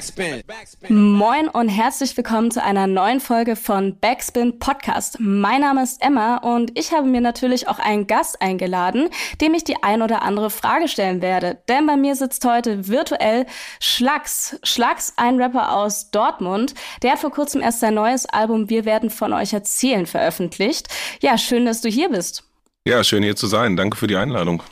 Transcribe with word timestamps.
Backspin. 0.00 0.42
Moin 0.88 1.46
und 1.48 1.68
herzlich 1.68 2.16
willkommen 2.16 2.50
zu 2.50 2.62
einer 2.62 2.86
neuen 2.86 3.20
Folge 3.20 3.54
von 3.54 3.98
Backspin 3.98 4.58
Podcast. 4.58 5.18
Mein 5.20 5.60
Name 5.60 5.82
ist 5.82 6.00
Emma 6.00 6.38
und 6.38 6.78
ich 6.78 6.92
habe 6.92 7.06
mir 7.06 7.20
natürlich 7.20 7.68
auch 7.68 7.78
einen 7.78 8.06
Gast 8.06 8.40
eingeladen, 8.40 9.10
dem 9.42 9.52
ich 9.52 9.64
die 9.64 9.82
ein 9.82 10.00
oder 10.00 10.22
andere 10.22 10.48
Frage 10.48 10.88
stellen 10.88 11.20
werde. 11.20 11.58
Denn 11.68 11.86
bei 11.86 11.96
mir 11.96 12.16
sitzt 12.16 12.46
heute 12.46 12.88
virtuell 12.88 13.44
Schlags. 13.78 14.58
Schlags, 14.62 15.12
ein 15.18 15.38
Rapper 15.38 15.76
aus 15.76 16.10
Dortmund. 16.10 16.72
Der 17.02 17.12
hat 17.12 17.18
vor 17.18 17.30
kurzem 17.30 17.60
erst 17.60 17.80
sein 17.80 17.92
neues 17.92 18.24
Album 18.24 18.70
Wir 18.70 18.86
werden 18.86 19.10
von 19.10 19.34
euch 19.34 19.52
erzählen 19.52 20.06
veröffentlicht. 20.06 20.88
Ja, 21.20 21.36
schön, 21.36 21.66
dass 21.66 21.82
du 21.82 21.90
hier 21.90 22.08
bist. 22.08 22.44
Ja, 22.86 23.04
schön 23.04 23.22
hier 23.22 23.36
zu 23.36 23.48
sein. 23.48 23.76
Danke 23.76 23.98
für 23.98 24.06
die 24.06 24.16
Einladung. 24.16 24.62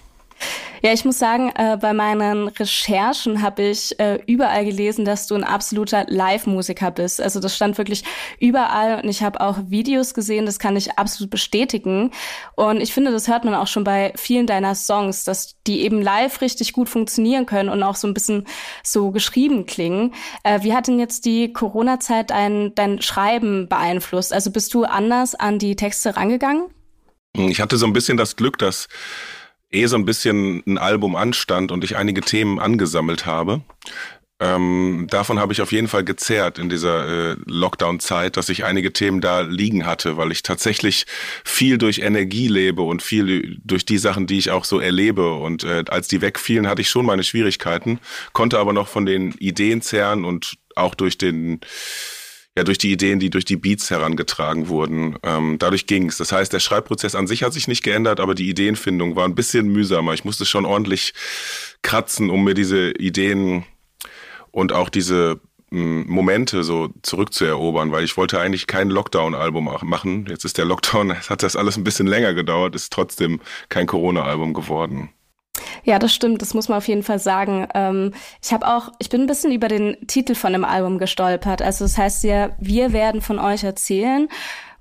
Ja, 0.83 0.93
ich 0.93 1.05
muss 1.05 1.19
sagen, 1.19 1.51
äh, 1.57 1.77
bei 1.81 1.93
meinen 1.93 2.49
Recherchen 2.49 3.43
habe 3.43 3.63
ich 3.63 3.99
äh, 3.99 4.21
überall 4.27 4.65
gelesen, 4.65 5.05
dass 5.05 5.27
du 5.27 5.35
ein 5.35 5.43
absoluter 5.43 6.05
Live-Musiker 6.09 6.93
bist. 6.93 7.21
Also 7.21 7.41
das 7.41 7.57
stand 7.57 7.79
wirklich 7.79 8.05
überall 8.39 9.01
und 9.03 9.09
ich 9.09 9.23
habe 9.23 9.41
auch 9.41 9.59
Videos 9.69 10.15
gesehen, 10.15 10.47
das 10.47 10.61
kann 10.61 10.77
ich 10.77 10.97
absolut 10.97 11.31
bestätigen. 11.31 12.13
Und 12.55 12.81
ich 12.81 12.93
finde, 12.93 13.11
das 13.11 13.27
hört 13.27 13.45
man 13.45 13.55
auch 13.55 13.67
schon 13.67 13.83
bei 13.83 14.13
vielen 14.17 14.47
deiner 14.47 14.77
Songs, 14.77 15.25
dass 15.25 15.57
die 15.67 15.81
eben 15.81 16.01
live 16.01 16.41
richtig 16.41 16.73
gut 16.73 16.89
funktionieren 16.89 17.47
können 17.47 17.69
und 17.69 17.83
auch 17.83 17.97
so 17.97 18.07
ein 18.07 18.15
bisschen 18.15 18.47
so 18.85 19.11
geschrieben 19.11 19.67
klingen. 19.67 20.15
Äh, 20.45 20.63
wie 20.63 20.75
hat 20.75 20.87
denn 20.87 21.01
jetzt 21.01 21.25
die 21.25 21.53
Corona-Zeit 21.53 22.31
dein, 22.31 22.73
dein 22.77 23.03
Schreiben 23.03 23.69
beeinflusst? 23.69 24.33
Also 24.33 24.53
bist 24.53 24.73
du 24.75 24.85
anders 24.85 25.35
an 25.35 25.59
die 25.59 25.75
Texte 25.75 26.17
rangegangen? 26.17 26.67
Ich 27.35 27.61
hatte 27.61 27.77
so 27.77 27.87
ein 27.87 27.93
bisschen 27.93 28.17
das 28.17 28.37
Glück, 28.37 28.59
dass 28.59 28.89
eh 29.71 29.87
so 29.87 29.97
ein 29.97 30.05
bisschen 30.05 30.63
ein 30.67 30.79
Album 30.79 31.17
anstand 31.17 31.73
und 31.73 31.85
ich 31.85 31.97
einige 31.97 32.21
Themen 32.21 32.59
angesammelt 32.59 33.27
habe. 33.27 33.63
Ähm, 34.41 35.09
davon 35.11 35.41
habe 35.41 35.53
ich 35.53 35.61
auf 35.61 35.73
jeden 35.73 35.89
Fall 35.89 36.05
gezerrt 36.05 36.59
in 36.59 36.69
dieser 36.69 37.33
äh, 37.33 37.37
Lockdown-Zeit, 37.47 38.37
dass 38.37 38.49
ich 38.49 38.65
einige 38.65 38.93
Themen 38.93 39.21
da 39.21 39.41
liegen 39.41 39.85
hatte, 39.85 40.17
weil 40.17 40.31
ich 40.31 40.45
tatsächlich 40.45 41.07
viel 41.45 41.77
durch 41.77 41.99
Energie 41.99 42.47
lebe 42.47 42.83
und 42.83 43.03
viel 43.03 43.59
durch 43.65 43.85
die 43.85 43.99
Sachen, 43.99 44.29
die 44.29 44.39
ich 44.39 44.51
auch 44.51 44.65
so 44.65 44.79
erlebe. 44.79 45.35
Und 45.35 45.65
äh, 45.65 45.85
als 45.89 46.07
die 46.07 46.21
wegfielen, 46.21 46.69
hatte 46.69 46.83
ich 46.83 46.89
schon 46.89 47.05
meine 47.05 47.25
Schwierigkeiten, 47.25 47.99
konnte 48.33 48.61
aber 48.61 48.73
noch 48.73 48.87
von 48.87 49.07
den 49.07 49.33
Ideen 49.33 49.83
zehren 49.83 50.25
und 50.25 50.55
auch 50.77 50.95
durch 50.95 51.19
den 51.19 51.61
ja 52.59 52.65
durch 52.65 52.79
die 52.79 52.93
Ideen, 52.93 53.21
die 53.21 53.31
durch 53.31 53.45
die 53.45 53.57
Beats 53.57 53.91
herangetragen 53.91 54.69
wurden. 54.69 55.17
Ähm, 55.23 55.57
dadurch 55.59 55.87
ging 55.87 56.09
es. 56.09 56.19
Das 56.19 56.33
heißt, 56.33 56.53
der 56.53 56.61
Schreibprozess 56.61 57.15
an 57.15 57.27
sich 57.27 57.43
hat 57.43 57.55
sich 57.55 57.69
nicht 57.69 57.83
geändert, 57.83 58.21
aber 58.21 58.35
die 58.35 58.49
Ideenfindung 58.49 59.17
war 59.17 59.25
ein 59.25 59.35
bisschen 59.35 59.69
mühsamer. 59.69 60.13
Ich 60.13 60.25
musste 60.25 60.45
schon 60.45 60.67
ordentlich 60.67 61.15
kratzen, 61.83 62.29
um 62.29 62.45
mir 62.45 62.55
diese 62.55 62.91
Ideen 62.91 63.65
und 64.51 64.73
auch 64.73 64.89
diese 64.89 65.41
hm, 65.71 66.07
Momente 66.09 66.65
so 66.65 66.89
zurückzuerobern, 67.03 67.93
weil 67.93 68.05
ich 68.05 68.17
wollte 68.17 68.41
eigentlich 68.41 68.67
kein 68.67 68.91
Lockdown-Album 68.91 69.71
machen. 69.83 70.27
Jetzt 70.29 70.45
ist 70.45 70.59
der 70.59 70.65
Lockdown, 70.65 71.15
hat 71.29 71.43
das 71.43 71.57
alles 71.57 71.77
ein 71.77 71.85
bisschen 71.85 72.07
länger 72.07 72.35
gedauert, 72.35 72.75
ist 72.75 72.93
trotzdem 72.93 73.41
kein 73.69 73.87
Corona-Album 73.87 74.53
geworden. 74.53 75.11
Ja, 75.85 75.99
das 75.99 76.15
stimmt, 76.15 76.43
das 76.43 76.55
muss 76.55 76.69
man 76.69 76.79
auf 76.79 76.89
jeden 76.89 77.03
Fall 77.03 77.19
sagen. 77.19 77.67
Ähm, 77.75 78.13
ich 78.43 78.53
habe 78.53 78.67
auch, 78.67 78.93
ich 78.99 79.09
bin 79.09 79.23
ein 79.23 79.27
bisschen 79.27 79.53
über 79.53 79.69
den 79.69 79.97
Titel 80.07 80.35
von 80.35 80.53
dem 80.53 80.65
Album 80.65 80.99
gestolpert. 80.99 81.63
Also 81.63 81.85
das 81.85 81.99
heißt 81.99 82.25
ja, 82.25 82.51
wir 82.59 82.93
werden 82.93 83.21
von 83.21 83.39
euch 83.39 83.65
erzählen. 83.65 84.29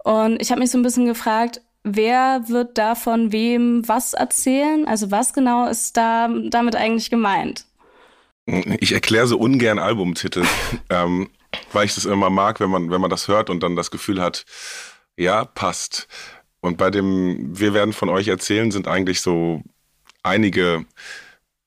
Und 0.03 0.41
ich 0.41 0.51
habe 0.51 0.61
mich 0.61 0.71
so 0.71 0.77
ein 0.77 0.83
bisschen 0.83 1.05
gefragt, 1.05 1.61
wer 1.83 2.47
wird 2.47 2.77
da 2.77 2.95
von 2.95 3.31
wem 3.31 3.87
was 3.87 4.13
erzählen? 4.13 4.87
Also 4.87 5.11
was 5.11 5.33
genau 5.33 5.67
ist 5.67 5.97
da 5.97 6.29
damit 6.49 6.75
eigentlich 6.75 7.09
gemeint? 7.09 7.65
Ich 8.79 8.93
erkläre 8.93 9.27
so 9.27 9.37
ungern 9.37 9.79
Albumtitel, 9.79 10.45
ähm, 10.89 11.29
weil 11.73 11.85
ich 11.85 11.95
das 11.95 12.05
immer 12.05 12.29
mag, 12.29 12.59
wenn 12.59 12.69
man, 12.69 12.89
wenn 12.91 13.01
man 13.01 13.09
das 13.09 13.27
hört 13.27 13.49
und 13.49 13.61
dann 13.63 13.75
das 13.75 13.91
Gefühl 13.91 14.21
hat, 14.21 14.45
ja, 15.17 15.45
passt. 15.45 16.07
Und 16.61 16.77
bei 16.77 16.89
dem 16.89 17.57
Wir 17.57 17.73
werden 17.73 17.93
von 17.93 18.09
euch 18.09 18.27
erzählen 18.27 18.71
sind 18.71 18.87
eigentlich 18.87 19.21
so 19.21 19.61
einige 20.23 20.85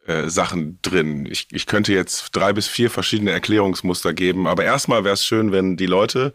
äh, 0.07 0.29
Sachen 0.29 0.79
drin. 0.83 1.27
Ich, 1.31 1.47
ich 1.53 1.67
könnte 1.67 1.93
jetzt 1.93 2.31
drei 2.33 2.53
bis 2.53 2.67
vier 2.67 2.91
verschiedene 2.91 3.31
Erklärungsmuster 3.31 4.13
geben, 4.13 4.47
aber 4.47 4.65
erstmal 4.65 5.05
wäre 5.05 5.15
es 5.15 5.25
schön, 5.25 5.53
wenn 5.53 5.77
die 5.77 5.87
Leute 5.87 6.33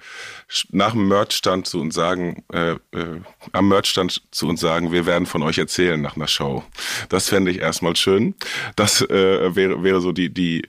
nach 0.69 0.91
dem 0.91 1.07
Merchstand 1.07 1.67
zu 1.67 1.81
uns 1.81 1.95
sagen, 1.95 2.45
äh, 2.53 2.73
äh, 2.73 3.21
am 3.51 3.67
Merchstand 3.67 4.21
zu 4.31 4.47
uns 4.47 4.61
sagen, 4.61 4.91
wir 4.91 5.05
werden 5.05 5.25
von 5.25 5.41
euch 5.43 5.57
erzählen 5.57 5.99
nach 5.99 6.15
einer 6.15 6.27
Show. 6.27 6.63
Das 7.09 7.27
fände 7.27 7.51
ich 7.51 7.59
erstmal 7.59 7.95
schön. 7.95 8.35
Das 8.75 9.01
äh, 9.01 9.55
wäre, 9.55 9.83
wäre 9.83 9.99
so 9.99 10.11
die, 10.11 10.33
die 10.33 10.61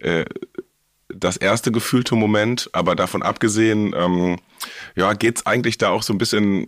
äh, 0.00 0.24
das 1.08 1.36
erste 1.36 1.72
gefühlte 1.72 2.14
Moment, 2.14 2.70
aber 2.72 2.94
davon 2.94 3.22
abgesehen, 3.22 3.94
ähm, 3.96 4.38
ja, 4.94 5.14
geht 5.14 5.38
es 5.38 5.46
eigentlich 5.46 5.78
da 5.78 5.88
auch 5.88 6.02
so 6.02 6.12
ein 6.12 6.18
bisschen 6.18 6.66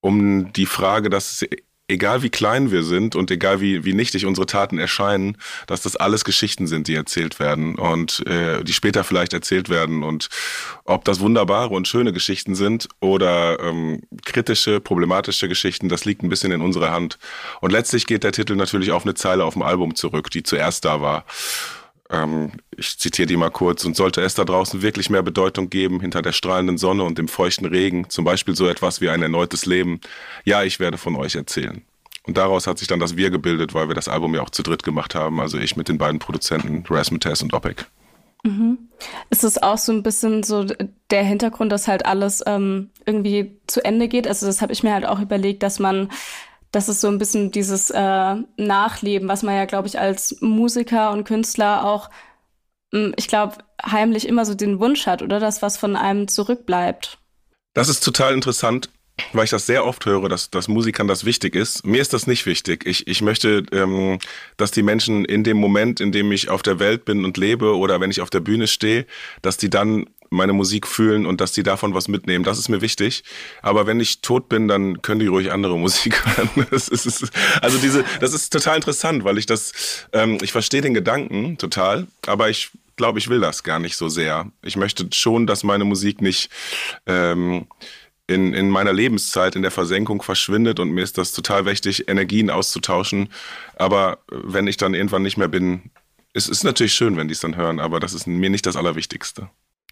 um 0.00 0.52
die 0.52 0.66
Frage, 0.66 1.10
dass 1.10 1.44
egal 1.88 2.22
wie 2.22 2.28
klein 2.28 2.70
wir 2.70 2.82
sind 2.82 3.16
und 3.16 3.30
egal 3.30 3.60
wie, 3.60 3.84
wie 3.84 3.94
nichtig 3.94 4.26
unsere 4.26 4.46
Taten 4.46 4.78
erscheinen, 4.78 5.38
dass 5.66 5.80
das 5.82 5.96
alles 5.96 6.24
Geschichten 6.24 6.66
sind, 6.66 6.86
die 6.86 6.94
erzählt 6.94 7.40
werden 7.40 7.74
und 7.76 8.24
äh, 8.26 8.62
die 8.62 8.74
später 8.74 9.04
vielleicht 9.04 9.32
erzählt 9.32 9.70
werden. 9.70 10.02
Und 10.02 10.28
ob 10.84 11.04
das 11.04 11.20
wunderbare 11.20 11.74
und 11.74 11.88
schöne 11.88 12.12
Geschichten 12.12 12.54
sind 12.54 12.88
oder 13.00 13.58
ähm, 13.60 14.02
kritische, 14.24 14.80
problematische 14.80 15.48
Geschichten, 15.48 15.88
das 15.88 16.04
liegt 16.04 16.22
ein 16.22 16.28
bisschen 16.28 16.52
in 16.52 16.60
unserer 16.60 16.90
Hand. 16.90 17.18
Und 17.60 17.72
letztlich 17.72 18.06
geht 18.06 18.22
der 18.22 18.32
Titel 18.32 18.54
natürlich 18.54 18.92
auf 18.92 19.04
eine 19.04 19.14
Zeile 19.14 19.44
auf 19.44 19.54
dem 19.54 19.62
Album 19.62 19.94
zurück, 19.94 20.30
die 20.30 20.42
zuerst 20.42 20.84
da 20.84 21.00
war. 21.00 21.24
Ähm, 22.10 22.52
ich 22.76 22.98
zitiere 22.98 23.26
die 23.26 23.36
mal 23.36 23.50
kurz. 23.50 23.84
Und 23.84 23.96
sollte 23.96 24.20
es 24.22 24.34
da 24.34 24.44
draußen 24.44 24.82
wirklich 24.82 25.10
mehr 25.10 25.22
Bedeutung 25.22 25.70
geben 25.70 26.00
hinter 26.00 26.22
der 26.22 26.32
strahlenden 26.32 26.78
Sonne 26.78 27.04
und 27.04 27.18
dem 27.18 27.28
feuchten 27.28 27.66
Regen, 27.66 28.08
zum 28.08 28.24
Beispiel 28.24 28.54
so 28.54 28.66
etwas 28.66 29.00
wie 29.00 29.08
ein 29.08 29.22
erneutes 29.22 29.66
Leben, 29.66 30.00
ja, 30.44 30.62
ich 30.62 30.80
werde 30.80 30.98
von 30.98 31.16
euch 31.16 31.34
erzählen. 31.34 31.82
Und 32.28 32.36
daraus 32.36 32.66
hat 32.66 32.78
sich 32.78 32.88
dann 32.88 33.00
das 33.00 33.16
Wir 33.16 33.30
gebildet, 33.30 33.72
weil 33.72 33.88
wir 33.88 33.94
das 33.94 34.08
Album 34.08 34.34
ja 34.34 34.42
auch 34.42 34.50
zu 34.50 34.62
dritt 34.62 34.82
gemacht 34.82 35.14
haben. 35.14 35.40
Also 35.40 35.58
ich 35.58 35.76
mit 35.76 35.88
den 35.88 35.96
beiden 35.96 36.18
Produzenten, 36.18 36.84
Rasmussen 36.86 37.44
und 37.44 37.54
OPEC. 37.54 37.86
Mhm. 38.44 38.78
Ist 39.30 39.44
es 39.44 39.60
auch 39.62 39.78
so 39.78 39.92
ein 39.92 40.02
bisschen 40.02 40.42
so 40.42 40.66
der 41.10 41.24
Hintergrund, 41.24 41.72
dass 41.72 41.88
halt 41.88 42.06
alles 42.06 42.42
ähm, 42.46 42.90
irgendwie 43.06 43.56
zu 43.66 43.84
Ende 43.84 44.08
geht? 44.08 44.28
Also 44.28 44.46
das 44.46 44.60
habe 44.60 44.72
ich 44.72 44.82
mir 44.82 44.92
halt 44.92 45.06
auch 45.06 45.20
überlegt, 45.20 45.62
dass 45.62 45.78
man 45.78 46.10
das 46.70 46.88
ist 46.88 47.00
so 47.00 47.08
ein 47.08 47.18
bisschen 47.18 47.50
dieses 47.50 47.90
äh, 47.90 48.34
Nachleben, 48.56 49.28
was 49.28 49.42
man 49.42 49.54
ja, 49.54 49.64
glaube 49.64 49.88
ich, 49.88 49.98
als 49.98 50.36
Musiker 50.40 51.12
und 51.12 51.24
Künstler 51.24 51.84
auch, 51.84 52.10
hm, 52.92 53.14
ich 53.16 53.28
glaube, 53.28 53.56
heimlich 53.84 54.28
immer 54.28 54.44
so 54.44 54.54
den 54.54 54.80
Wunsch 54.80 55.06
hat, 55.06 55.22
oder 55.22 55.40
das, 55.40 55.62
was 55.62 55.78
von 55.78 55.96
einem 55.96 56.28
zurückbleibt. 56.28 57.18
Das 57.74 57.88
ist 57.88 58.04
total 58.04 58.34
interessant, 58.34 58.90
weil 59.32 59.44
ich 59.44 59.50
das 59.50 59.66
sehr 59.66 59.84
oft 59.84 60.04
höre, 60.06 60.28
dass, 60.28 60.50
dass 60.50 60.68
Musikern 60.68 61.08
das 61.08 61.24
wichtig 61.24 61.54
ist. 61.54 61.86
Mir 61.86 62.00
ist 62.00 62.12
das 62.12 62.26
nicht 62.26 62.46
wichtig. 62.46 62.86
Ich, 62.86 63.06
ich 63.06 63.22
möchte, 63.22 63.64
ähm, 63.72 64.18
dass 64.56 64.70
die 64.70 64.82
Menschen 64.82 65.24
in 65.24 65.44
dem 65.44 65.56
Moment, 65.56 66.00
in 66.00 66.12
dem 66.12 66.30
ich 66.32 66.48
auf 66.48 66.62
der 66.62 66.78
Welt 66.78 67.04
bin 67.04 67.24
und 67.24 67.36
lebe 67.36 67.76
oder 67.76 68.00
wenn 68.00 68.10
ich 68.10 68.20
auf 68.20 68.30
der 68.30 68.40
Bühne 68.40 68.66
stehe, 68.66 69.06
dass 69.42 69.56
die 69.56 69.70
dann 69.70 70.06
meine 70.30 70.52
Musik 70.52 70.86
fühlen 70.86 71.26
und 71.26 71.40
dass 71.40 71.52
die 71.52 71.62
davon 71.62 71.94
was 71.94 72.08
mitnehmen. 72.08 72.44
Das 72.44 72.58
ist 72.58 72.68
mir 72.68 72.80
wichtig. 72.80 73.24
Aber 73.62 73.86
wenn 73.86 74.00
ich 74.00 74.20
tot 74.20 74.48
bin, 74.48 74.68
dann 74.68 75.00
können 75.02 75.20
die 75.20 75.26
ruhig 75.26 75.52
andere 75.52 75.78
Musik 75.78 76.22
hören. 76.36 76.66
Das 76.70 76.88
ist, 76.88 77.30
also 77.62 77.78
diese, 77.78 78.04
das 78.20 78.34
ist 78.34 78.52
total 78.52 78.76
interessant, 78.76 79.24
weil 79.24 79.38
ich 79.38 79.46
das, 79.46 80.06
ähm, 80.12 80.38
ich 80.42 80.52
verstehe 80.52 80.82
den 80.82 80.94
Gedanken 80.94 81.56
total, 81.58 82.06
aber 82.26 82.50
ich 82.50 82.70
glaube, 82.96 83.18
ich 83.18 83.28
will 83.28 83.40
das 83.40 83.62
gar 83.62 83.78
nicht 83.78 83.96
so 83.96 84.08
sehr. 84.08 84.50
Ich 84.62 84.76
möchte 84.76 85.08
schon, 85.12 85.46
dass 85.46 85.64
meine 85.64 85.84
Musik 85.84 86.20
nicht 86.20 86.50
ähm, 87.06 87.66
in, 88.28 88.54
in 88.54 88.70
meiner 88.70 88.92
Lebenszeit 88.92 89.56
in 89.56 89.62
der 89.62 89.70
Versenkung 89.70 90.22
verschwindet 90.22 90.78
und 90.78 90.90
mir 90.90 91.02
ist 91.02 91.18
das 91.18 91.32
total 91.32 91.64
wichtig, 91.66 92.08
Energien 92.08 92.50
auszutauschen. 92.50 93.30
Aber 93.76 94.18
wenn 94.30 94.66
ich 94.66 94.76
dann 94.76 94.94
irgendwann 94.94 95.22
nicht 95.22 95.38
mehr 95.38 95.48
bin, 95.48 95.90
es 96.34 96.48
ist 96.48 96.62
natürlich 96.62 96.92
schön, 96.94 97.16
wenn 97.16 97.26
die 97.26 97.32
es 97.32 97.40
dann 97.40 97.56
hören, 97.56 97.80
aber 97.80 97.98
das 97.98 98.12
ist 98.12 98.26
mir 98.26 98.50
nicht 98.50 98.66
das 98.66 98.76
Allerwichtigste. 98.76 99.48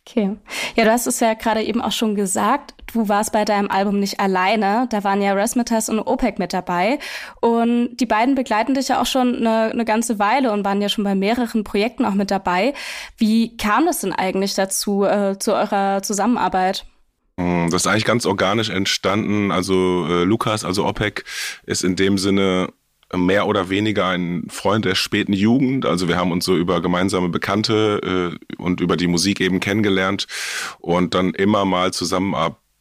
Okay. 0.08 0.37
Ja, 0.76 0.84
du 0.84 0.93
hast 0.93 1.08
es 1.08 1.19
ja 1.19 1.34
gerade 1.34 1.64
eben 1.64 1.81
auch 1.81 1.90
schon 1.90 2.14
gesagt. 2.14 2.75
Du 2.93 3.08
warst 3.08 3.32
bei 3.32 3.44
deinem 3.44 3.69
Album 3.69 3.99
nicht 3.99 4.20
alleine. 4.20 4.87
Da 4.90 5.02
waren 5.02 5.20
ja 5.20 5.32
Rasmitas 5.32 5.88
und 5.88 5.99
OPEC 5.99 6.38
mit 6.38 6.52
dabei. 6.52 7.00
Und 7.40 7.96
die 7.96 8.06
beiden 8.06 8.37
begleiten 8.37 8.75
dich 8.75 8.87
ja 8.87 9.00
auch 9.00 9.06
schon 9.06 9.34
eine, 9.34 9.72
eine 9.72 9.84
ganze 9.84 10.20
Weile 10.20 10.52
und 10.52 10.64
waren 10.64 10.81
ja 10.81 10.88
schon 10.88 11.02
bei 11.02 11.16
mehreren 11.16 11.64
Projekten 11.64 12.05
auch 12.05 12.14
mit 12.14 12.31
dabei. 12.31 12.72
Wie 13.16 13.56
kam 13.56 13.87
das 13.87 14.00
denn 14.00 14.12
eigentlich 14.12 14.55
dazu, 14.55 15.02
äh, 15.02 15.40
zu 15.40 15.55
eurer 15.55 16.02
Zusammenarbeit? 16.02 16.87
Mm, 17.37 17.71
das 17.71 17.83
ist 17.83 17.87
eigentlich 17.87 18.05
ganz 18.05 18.27
organisch 18.27 18.71
entstanden. 18.71 19.50
Also 19.50 20.06
äh, 20.09 20.25
Lukas, 20.25 20.65
also 20.65 20.87
OPEC, 20.87 21.25
ist 21.65 21.85
in 21.85 21.97
dem 21.97 22.19
Sinne 22.19 22.73
mehr 23.15 23.47
oder 23.47 23.69
weniger 23.69 24.09
ein 24.09 24.49
Freund 24.49 24.85
der 24.85 24.94
späten 24.94 25.33
Jugend. 25.33 25.87
Also 25.87 26.09
wir 26.09 26.17
haben 26.17 26.33
uns 26.33 26.44
so 26.44 26.56
über 26.56 26.81
gemeinsame 26.83 27.29
Bekannte 27.29 28.37
äh, 28.43 28.56
und 28.56 28.81
über 28.81 28.97
die 28.97 29.06
Musik 29.06 29.41
eben 29.41 29.61
kennengelernt 29.61 30.27
und 30.81 31.15
dann 31.15 31.33
immer 31.35 31.65
mal 31.65 31.93
zusammen 31.93 32.35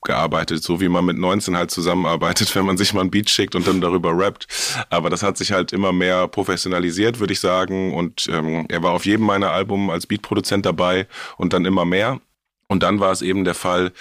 gearbeitet, 0.05 0.63
so 0.63 0.79
wie 0.79 0.87
man 0.87 1.03
mit 1.03 1.17
19 1.17 1.57
halt 1.57 1.71
zusammenarbeitet, 1.71 2.55
wenn 2.55 2.65
man 2.65 2.77
sich 2.77 2.93
mal 2.93 3.01
ein 3.01 3.11
Beat 3.11 3.29
schickt 3.29 3.55
und 3.55 3.67
dann 3.67 3.81
darüber 3.81 4.17
rappt. 4.17 4.47
Aber 4.89 5.09
das 5.09 5.21
hat 5.21 5.37
sich 5.37 5.51
halt 5.51 5.73
immer 5.73 5.91
mehr 5.91 6.27
professionalisiert, 6.27 7.19
würde 7.19 7.33
ich 7.33 7.39
sagen. 7.39 7.93
Und 7.93 8.27
ähm, 8.31 8.65
er 8.69 8.81
war 8.81 8.93
auf 8.93 9.05
jedem 9.05 9.25
meiner 9.25 9.51
Alben 9.51 9.91
als 9.91 10.07
Beatproduzent 10.07 10.65
dabei 10.65 11.07
und 11.37 11.53
dann 11.53 11.65
immer 11.65 11.85
mehr. 11.85 12.21
Und 12.67 12.81
dann 12.81 12.99
war 12.99 13.11
es 13.11 13.21
eben 13.21 13.43
der 13.43 13.53
Fall, 13.53 13.91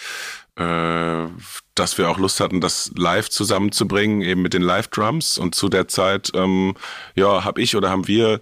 dass 0.56 1.98
wir 1.98 2.08
auch 2.08 2.18
Lust 2.18 2.40
hatten, 2.40 2.60
das 2.60 2.92
live 2.96 3.28
zusammenzubringen, 3.28 4.22
eben 4.22 4.42
mit 4.42 4.54
den 4.54 4.62
Live-Drums. 4.62 5.38
Und 5.38 5.54
zu 5.54 5.68
der 5.68 5.88
Zeit, 5.88 6.30
ähm, 6.34 6.74
ja, 7.14 7.44
habe 7.44 7.60
ich 7.60 7.74
oder 7.76 7.90
haben 7.90 8.06
wir, 8.06 8.40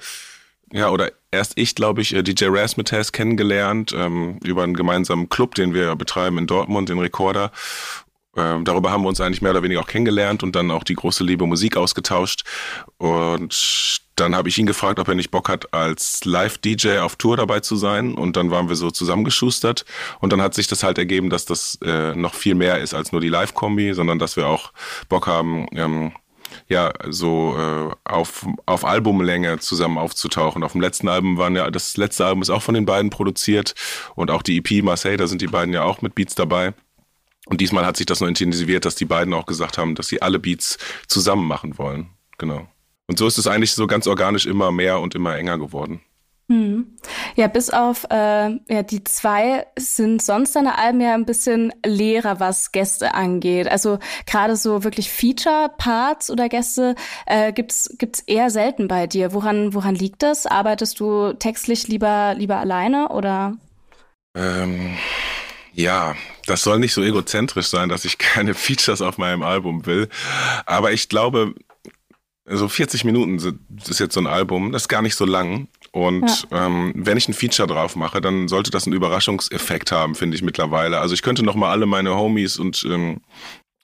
ja, 0.72 0.90
oder 0.90 1.10
erst 1.30 1.54
ich, 1.56 1.74
glaube 1.74 2.02
ich, 2.02 2.14
äh, 2.14 2.22
DJ 2.22 2.46
Rasmutas 2.48 3.12
kennengelernt 3.12 3.92
ähm, 3.96 4.38
über 4.44 4.62
einen 4.62 4.74
gemeinsamen 4.74 5.28
Club, 5.28 5.54
den 5.54 5.74
wir 5.74 5.96
betreiben 5.96 6.38
in 6.38 6.46
Dortmund, 6.46 6.88
den 6.88 6.98
Recorder. 6.98 7.50
Ähm, 8.36 8.64
darüber 8.64 8.90
haben 8.90 9.02
wir 9.02 9.08
uns 9.08 9.20
eigentlich 9.20 9.42
mehr 9.42 9.50
oder 9.50 9.62
weniger 9.62 9.80
auch 9.80 9.86
kennengelernt 9.86 10.42
und 10.42 10.56
dann 10.56 10.70
auch 10.70 10.84
die 10.84 10.94
große 10.94 11.24
Liebe 11.24 11.46
Musik 11.46 11.76
ausgetauscht. 11.76 12.44
Und 12.98 14.00
dann 14.22 14.36
habe 14.36 14.48
ich 14.48 14.56
ihn 14.56 14.66
gefragt, 14.66 15.00
ob 15.00 15.08
er 15.08 15.14
nicht 15.14 15.32
Bock 15.32 15.48
hat, 15.48 15.74
als 15.74 16.24
Live-DJ 16.24 16.98
auf 16.98 17.16
Tour 17.16 17.36
dabei 17.36 17.60
zu 17.60 17.74
sein. 17.76 18.14
Und 18.14 18.36
dann 18.36 18.50
waren 18.50 18.68
wir 18.68 18.76
so 18.76 18.90
zusammengeschustert. 18.90 19.84
Und 20.20 20.32
dann 20.32 20.40
hat 20.40 20.54
sich 20.54 20.68
das 20.68 20.84
halt 20.84 20.96
ergeben, 20.96 21.28
dass 21.28 21.44
das 21.44 21.78
äh, 21.84 22.14
noch 22.14 22.34
viel 22.34 22.54
mehr 22.54 22.78
ist 22.78 22.94
als 22.94 23.10
nur 23.10 23.20
die 23.20 23.28
Live-Kombi, 23.28 23.94
sondern 23.94 24.18
dass 24.20 24.36
wir 24.36 24.46
auch 24.46 24.72
Bock 25.08 25.26
haben, 25.26 25.66
ähm, 25.72 26.12
ja, 26.68 26.92
so 27.08 27.56
äh, 27.58 27.94
auf, 28.04 28.46
auf 28.64 28.84
Albumlänge 28.84 29.58
zusammen 29.58 29.98
aufzutauchen. 29.98 30.62
Auf 30.62 30.72
dem 30.72 30.80
letzten 30.80 31.08
Album 31.08 31.36
waren 31.36 31.56
ja, 31.56 31.70
das 31.70 31.96
letzte 31.96 32.24
Album 32.24 32.42
ist 32.42 32.50
auch 32.50 32.62
von 32.62 32.74
den 32.74 32.86
beiden 32.86 33.10
produziert 33.10 33.74
und 34.14 34.30
auch 34.30 34.42
die 34.42 34.58
EP 34.58 34.84
Marseille, 34.84 35.16
da 35.16 35.26
sind 35.26 35.42
die 35.42 35.48
beiden 35.48 35.74
ja 35.74 35.82
auch 35.82 36.00
mit 36.00 36.14
Beats 36.14 36.34
dabei. 36.34 36.74
Und 37.46 37.60
diesmal 37.60 37.84
hat 37.84 37.96
sich 37.96 38.06
das 38.06 38.20
noch 38.20 38.28
intensiviert, 38.28 38.84
dass 38.84 38.94
die 38.94 39.04
beiden 39.04 39.34
auch 39.34 39.46
gesagt 39.46 39.78
haben, 39.78 39.96
dass 39.96 40.06
sie 40.06 40.22
alle 40.22 40.38
Beats 40.38 40.78
zusammen 41.08 41.46
machen 41.48 41.76
wollen. 41.76 42.10
Genau. 42.38 42.68
Und 43.12 43.18
so 43.18 43.26
ist 43.26 43.36
es 43.36 43.46
eigentlich 43.46 43.74
so 43.74 43.86
ganz 43.86 44.06
organisch 44.06 44.46
immer 44.46 44.72
mehr 44.72 44.98
und 44.98 45.14
immer 45.14 45.36
enger 45.36 45.58
geworden. 45.58 46.00
Hm. 46.48 46.96
Ja, 47.36 47.46
bis 47.46 47.68
auf 47.68 48.04
äh, 48.10 48.52
ja, 48.72 48.82
die 48.82 49.04
zwei 49.04 49.66
sind 49.78 50.22
sonst 50.22 50.56
deine 50.56 50.78
Alben 50.78 51.02
ja 51.02 51.12
ein 51.12 51.26
bisschen 51.26 51.74
leerer, 51.84 52.40
was 52.40 52.72
Gäste 52.72 53.12
angeht. 53.12 53.68
Also 53.68 53.98
gerade 54.24 54.56
so 54.56 54.82
wirklich 54.82 55.10
Feature-Parts 55.10 56.30
oder 56.30 56.48
Gäste 56.48 56.94
äh, 57.26 57.52
gibt's 57.52 57.94
gibt's 57.98 58.20
eher 58.20 58.48
selten 58.48 58.88
bei 58.88 59.06
dir. 59.06 59.34
Woran 59.34 59.74
woran 59.74 59.94
liegt 59.94 60.22
das? 60.22 60.46
Arbeitest 60.46 60.98
du 60.98 61.34
textlich 61.34 61.88
lieber 61.88 62.32
lieber 62.34 62.56
alleine 62.56 63.10
oder? 63.10 63.58
Ähm, 64.34 64.96
ja, 65.74 66.14
das 66.46 66.62
soll 66.62 66.78
nicht 66.78 66.94
so 66.94 67.02
egozentrisch 67.02 67.66
sein, 67.66 67.90
dass 67.90 68.06
ich 68.06 68.16
keine 68.18 68.54
Features 68.54 69.02
auf 69.02 69.18
meinem 69.18 69.42
Album 69.42 69.84
will. 69.84 70.08
Aber 70.64 70.92
ich 70.92 71.10
glaube, 71.10 71.54
so 72.44 72.68
40 72.68 73.04
Minuten 73.04 73.36
ist 73.86 74.00
jetzt 74.00 74.14
so 74.14 74.20
ein 74.20 74.26
Album, 74.26 74.72
das 74.72 74.82
ist 74.82 74.88
gar 74.88 75.02
nicht 75.02 75.14
so 75.14 75.24
lang. 75.24 75.68
Und 75.92 76.46
ja. 76.50 76.66
ähm, 76.66 76.92
wenn 76.96 77.16
ich 77.16 77.28
ein 77.28 77.34
Feature 77.34 77.68
drauf 77.68 77.96
mache, 77.96 78.20
dann 78.20 78.48
sollte 78.48 78.70
das 78.70 78.86
einen 78.86 78.96
Überraschungseffekt 78.96 79.92
haben, 79.92 80.14
finde 80.14 80.36
ich 80.36 80.42
mittlerweile. 80.42 80.98
Also 80.98 81.14
ich 81.14 81.22
könnte 81.22 81.44
noch 81.44 81.54
mal 81.54 81.70
alle 81.70 81.86
meine 81.86 82.16
Homies 82.16 82.58
und 82.58 82.84
ähm, 82.88 83.20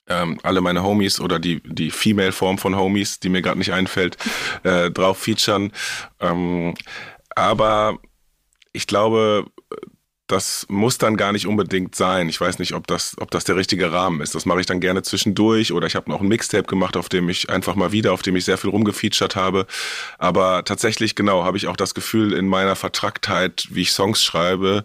ähm, 0.08 0.40
alle 0.42 0.60
meine 0.60 0.82
Homies 0.82 1.20
oder 1.20 1.38
die, 1.38 1.60
die 1.62 1.90
Female-Form 1.90 2.58
von 2.58 2.76
Homies, 2.76 3.20
die 3.20 3.28
mir 3.28 3.42
gerade 3.42 3.58
nicht 3.58 3.72
einfällt, 3.72 4.16
äh, 4.64 4.90
drauf 4.90 5.18
featuren. 5.18 5.72
Ähm, 6.18 6.74
aber 7.36 7.98
ich 8.72 8.86
glaube, 8.86 9.46
das 10.28 10.66
muss 10.68 10.98
dann 10.98 11.16
gar 11.16 11.32
nicht 11.32 11.46
unbedingt 11.46 11.94
sein. 11.94 12.28
Ich 12.28 12.38
weiß 12.38 12.58
nicht, 12.58 12.74
ob 12.74 12.86
das, 12.86 13.16
ob 13.18 13.30
das 13.30 13.44
der 13.44 13.56
richtige 13.56 13.90
Rahmen 13.92 14.20
ist. 14.20 14.34
Das 14.34 14.44
mache 14.44 14.60
ich 14.60 14.66
dann 14.66 14.78
gerne 14.78 15.02
zwischendurch 15.02 15.72
oder 15.72 15.86
ich 15.86 15.96
habe 15.96 16.10
noch 16.10 16.20
ein 16.20 16.28
Mixtape 16.28 16.64
gemacht, 16.64 16.98
auf 16.98 17.08
dem 17.08 17.30
ich 17.30 17.48
einfach 17.48 17.74
mal 17.74 17.92
wieder, 17.92 18.12
auf 18.12 18.20
dem 18.20 18.36
ich 18.36 18.44
sehr 18.44 18.58
viel 18.58 18.68
rumgefeatured 18.68 19.36
habe. 19.36 19.66
Aber 20.18 20.64
tatsächlich, 20.66 21.14
genau, 21.14 21.44
habe 21.44 21.56
ich 21.56 21.66
auch 21.66 21.76
das 21.76 21.94
Gefühl, 21.94 22.34
in 22.34 22.46
meiner 22.46 22.76
Vertracktheit, 22.76 23.68
wie 23.70 23.82
ich 23.82 23.92
Songs 23.92 24.22
schreibe, 24.22 24.84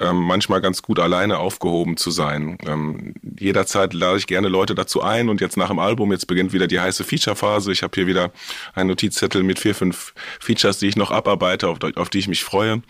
ähm, 0.00 0.18
manchmal 0.18 0.60
ganz 0.60 0.82
gut 0.82 1.00
alleine 1.00 1.38
aufgehoben 1.38 1.96
zu 1.96 2.12
sein. 2.12 2.56
Ähm, 2.64 3.14
jederzeit 3.38 3.92
lade 3.92 4.18
ich 4.18 4.28
gerne 4.28 4.48
Leute 4.48 4.76
dazu 4.76 5.02
ein 5.02 5.28
und 5.28 5.40
jetzt 5.40 5.56
nach 5.56 5.68
dem 5.68 5.80
Album, 5.80 6.12
jetzt 6.12 6.28
beginnt 6.28 6.52
wieder 6.52 6.68
die 6.68 6.78
heiße 6.78 7.02
Feature-Phase. 7.02 7.72
Ich 7.72 7.82
habe 7.82 7.92
hier 7.96 8.06
wieder 8.06 8.30
einen 8.74 8.88
Notizzettel 8.90 9.42
mit 9.42 9.58
vier, 9.58 9.74
fünf 9.74 10.14
Features, 10.38 10.78
die 10.78 10.86
ich 10.86 10.94
noch 10.94 11.10
abarbeite, 11.10 11.66
auf, 11.66 11.78
auf 11.96 12.08
die 12.08 12.20
ich 12.20 12.28
mich 12.28 12.44
freue. 12.44 12.82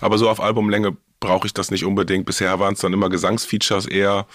Aber 0.00 0.16
so 0.16 0.30
auf 0.30 0.40
Albumlänge 0.40 0.96
brauche 1.20 1.46
ich 1.46 1.54
das 1.54 1.70
nicht 1.70 1.84
unbedingt. 1.84 2.26
Bisher 2.26 2.58
waren 2.58 2.74
es 2.74 2.80
dann 2.80 2.92
immer 2.92 3.10
Gesangsfeatures 3.10 3.86
eher. 3.86 4.26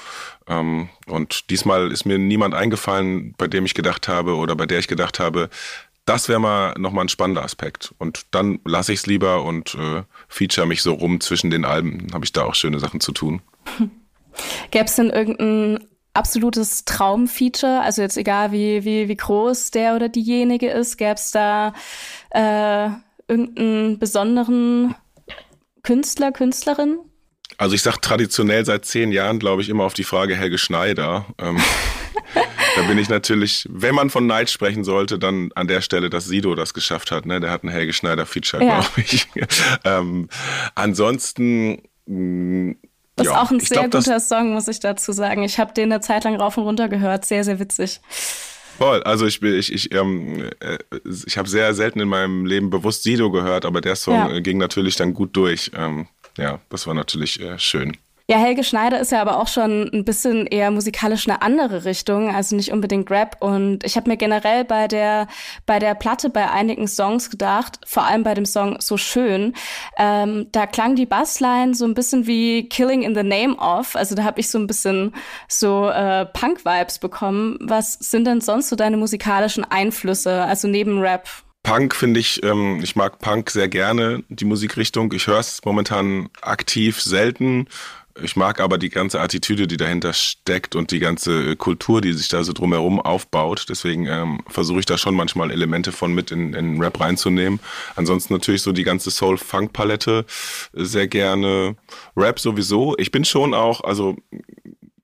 Ähm, 0.47 0.89
und 1.07 1.49
diesmal 1.49 1.91
ist 1.91 2.05
mir 2.05 2.17
niemand 2.17 2.53
eingefallen, 2.53 3.33
bei 3.37 3.47
dem 3.47 3.65
ich 3.65 3.73
gedacht 3.73 4.07
habe 4.07 4.35
oder 4.35 4.55
bei 4.55 4.65
der 4.65 4.79
ich 4.79 4.87
gedacht 4.87 5.19
habe, 5.19 5.49
das 6.05 6.29
wäre 6.29 6.39
mal 6.39 6.75
nochmal 6.77 7.05
ein 7.05 7.09
spannender 7.09 7.43
Aspekt. 7.43 7.93
Und 7.97 8.27
dann 8.31 8.59
lasse 8.63 8.93
ich 8.93 8.99
es 8.99 9.07
lieber 9.07 9.43
und 9.43 9.75
äh, 9.75 10.03
feature 10.27 10.67
mich 10.67 10.83
so 10.83 10.93
rum 10.93 11.19
zwischen 11.19 11.49
den 11.49 11.65
Alben. 11.65 12.07
Habe 12.13 12.25
ich 12.25 12.31
da 12.31 12.43
auch 12.43 12.55
schöne 12.55 12.79
Sachen 12.79 12.99
zu 12.99 13.11
tun. 13.11 13.41
Gäbe 14.71 14.85
es 14.85 14.95
denn 14.95 15.09
irgendein 15.09 15.87
absolutes 16.13 16.85
Traumfeature? 16.85 17.81
Also 17.81 18.03
jetzt 18.03 18.17
egal, 18.17 18.51
wie, 18.51 18.85
wie, 18.85 19.07
wie 19.07 19.15
groß 19.15 19.71
der 19.71 19.95
oder 19.95 20.09
diejenige 20.09 20.69
ist, 20.69 20.97
gäbe 20.97 21.15
es 21.15 21.31
da 21.31 21.73
äh, 22.31 22.89
irgendeinen 23.27 23.97
besonderen 23.97 24.95
Künstler, 25.85 26.31
Künstlerin? 26.31 26.99
Also 27.57 27.75
ich 27.75 27.81
sage 27.81 28.01
traditionell 28.01 28.65
seit 28.65 28.85
zehn 28.85 29.11
Jahren, 29.11 29.39
glaube 29.39 29.61
ich, 29.61 29.69
immer 29.69 29.83
auf 29.83 29.93
die 29.93 30.03
Frage 30.03 30.35
Helge 30.35 30.57
Schneider. 30.57 31.25
Ähm, 31.37 31.61
da 32.75 32.81
bin 32.83 32.97
ich 32.97 33.07
natürlich, 33.07 33.67
wenn 33.69 33.95
man 33.95 34.09
von 34.09 34.27
Neid 34.27 34.49
sprechen 34.49 34.83
sollte, 34.83 35.19
dann 35.19 35.51
an 35.55 35.67
der 35.67 35.81
Stelle, 35.81 36.09
dass 36.09 36.25
Sido 36.25 36.55
das 36.55 36.73
geschafft 36.73 37.11
hat. 37.11 37.25
Ne? 37.25 37.39
Der 37.39 37.51
hat 37.51 37.63
ein 37.63 37.69
Helge 37.69 37.93
Schneider-Feature, 37.93 38.63
ja. 38.63 38.79
glaube 38.79 39.01
ich. 39.01 39.27
ähm, 39.85 40.27
ansonsten 40.73 41.83
mh, 42.07 42.71
mm, 42.71 42.75
das 43.15 43.27
ist 43.27 43.33
ja, 43.33 43.41
auch 43.41 43.51
ein 43.51 43.59
sehr 43.61 43.87
glaub, 43.87 44.03
guter 44.03 44.19
Song, 44.19 44.53
muss 44.53 44.67
ich 44.67 44.81
dazu 44.81 45.13
sagen. 45.13 45.43
Ich 45.43 45.57
habe 45.57 45.73
den 45.73 45.91
eine 45.91 46.01
Zeit 46.01 46.25
lang 46.25 46.35
rauf 46.35 46.57
und 46.57 46.63
runter 46.63 46.89
gehört. 46.89 47.23
Sehr, 47.23 47.45
sehr 47.45 47.59
witzig. 47.59 48.01
Voll. 48.77 49.03
Also 49.03 49.25
ich 49.25 49.41
ich 49.41 49.71
ich 49.71 49.93
ähm, 49.93 50.49
äh, 50.59 50.77
ich 51.25 51.37
habe 51.37 51.47
sehr 51.47 51.73
selten 51.73 51.99
in 51.99 52.09
meinem 52.09 52.45
Leben 52.45 52.69
bewusst 52.69 53.03
Sido 53.03 53.31
gehört, 53.31 53.65
aber 53.65 53.81
der 53.81 53.95
Song 53.95 54.29
ja. 54.29 54.39
ging 54.39 54.57
natürlich 54.57 54.95
dann 54.95 55.13
gut 55.13 55.35
durch. 55.35 55.71
Ähm, 55.75 56.07
ja, 56.37 56.59
das 56.69 56.85
war 56.85 56.93
natürlich 56.93 57.39
äh, 57.39 57.57
schön. 57.57 57.95
Ja, 58.27 58.37
Helge 58.37 58.63
Schneider 58.63 58.99
ist 58.99 59.11
ja 59.11 59.21
aber 59.21 59.39
auch 59.39 59.47
schon 59.47 59.87
ein 59.93 60.03
bisschen 60.03 60.47
eher 60.47 60.71
musikalisch 60.71 61.27
eine 61.27 61.43
andere 61.43 61.85
Richtung, 61.85 62.33
also 62.33 62.55
nicht 62.55 62.71
unbedingt 62.71 63.11
Rap. 63.11 63.37
Und 63.39 63.83
ich 63.83 63.97
habe 63.97 64.09
mir 64.09 64.17
generell 64.17 64.65
bei 64.65 64.87
der 64.87 65.27
bei 65.67 65.77
der 65.77 65.93
Platte 65.93 66.31
bei 66.31 66.49
einigen 66.49 66.87
Songs 66.87 67.29
gedacht, 67.29 67.79
vor 67.85 68.03
allem 68.03 68.23
bei 68.23 68.33
dem 68.33 68.47
Song 68.47 68.77
So 68.79 68.97
schön, 68.97 69.53
ähm, 69.99 70.47
da 70.51 70.65
klang 70.65 70.95
die 70.95 71.05
Bassline 71.05 71.75
so 71.75 71.85
ein 71.85 71.93
bisschen 71.93 72.25
wie 72.25 72.67
Killing 72.67 73.03
in 73.03 73.13
the 73.13 73.21
Name 73.21 73.57
of. 73.57 73.95
Also 73.95 74.15
da 74.15 74.23
habe 74.23 74.39
ich 74.39 74.49
so 74.49 74.57
ein 74.57 74.65
bisschen 74.65 75.13
so 75.47 75.87
äh, 75.89 76.25
Punk-Vibes 76.25 76.97
bekommen. 76.97 77.59
Was 77.61 77.93
sind 77.93 78.25
denn 78.25 78.41
sonst 78.41 78.69
so 78.69 78.75
deine 78.75 78.97
musikalischen 78.97 79.65
Einflüsse, 79.65 80.45
also 80.45 80.67
neben 80.67 80.99
Rap? 80.99 81.29
Punk 81.61 81.95
finde 81.95 82.19
ich, 82.19 82.43
ähm, 82.43 82.79
ich 82.81 82.95
mag 82.95 83.19
Punk 83.19 83.51
sehr 83.51 83.67
gerne, 83.67 84.23
die 84.29 84.45
Musikrichtung. 84.45 85.11
Ich 85.13 85.27
höre 85.27 85.39
es 85.39 85.61
momentan 85.63 86.29
aktiv 86.41 87.01
selten. 87.01 87.67
Ich 88.21 88.37
mag 88.37 88.61
aber 88.61 88.77
die 88.77 88.89
ganze 88.89 89.19
Attitüde, 89.19 89.67
die 89.67 89.75
dahinter 89.75 90.13
steckt 90.13 90.75
und 90.75 90.91
die 90.91 90.99
ganze 90.99 91.57
Kultur, 91.57 91.99
die 91.99 92.13
sich 92.13 92.29
da 92.29 92.43
so 92.43 92.53
drumherum 92.53 93.01
aufbaut. 93.01 93.65
Deswegen 93.67 94.05
ähm, 94.05 94.41
versuche 94.47 94.79
ich 94.79 94.85
da 94.85 94.97
schon 94.97 95.15
manchmal 95.15 95.51
Elemente 95.51 95.91
von 95.91 96.13
mit 96.13 96.31
in, 96.31 96.53
in 96.53 96.81
Rap 96.81 97.01
reinzunehmen. 97.01 97.59
Ansonsten 97.97 98.33
natürlich 98.33 98.61
so 98.61 98.71
die 98.71 98.83
ganze 98.83 99.11
Soul-Funk-Palette 99.11 100.25
sehr 100.71 101.07
gerne. 101.09 101.75
Rap 102.15 102.39
sowieso. 102.39 102.95
Ich 102.97 103.11
bin 103.11 103.25
schon 103.25 103.53
auch, 103.53 103.81
also 103.81 104.15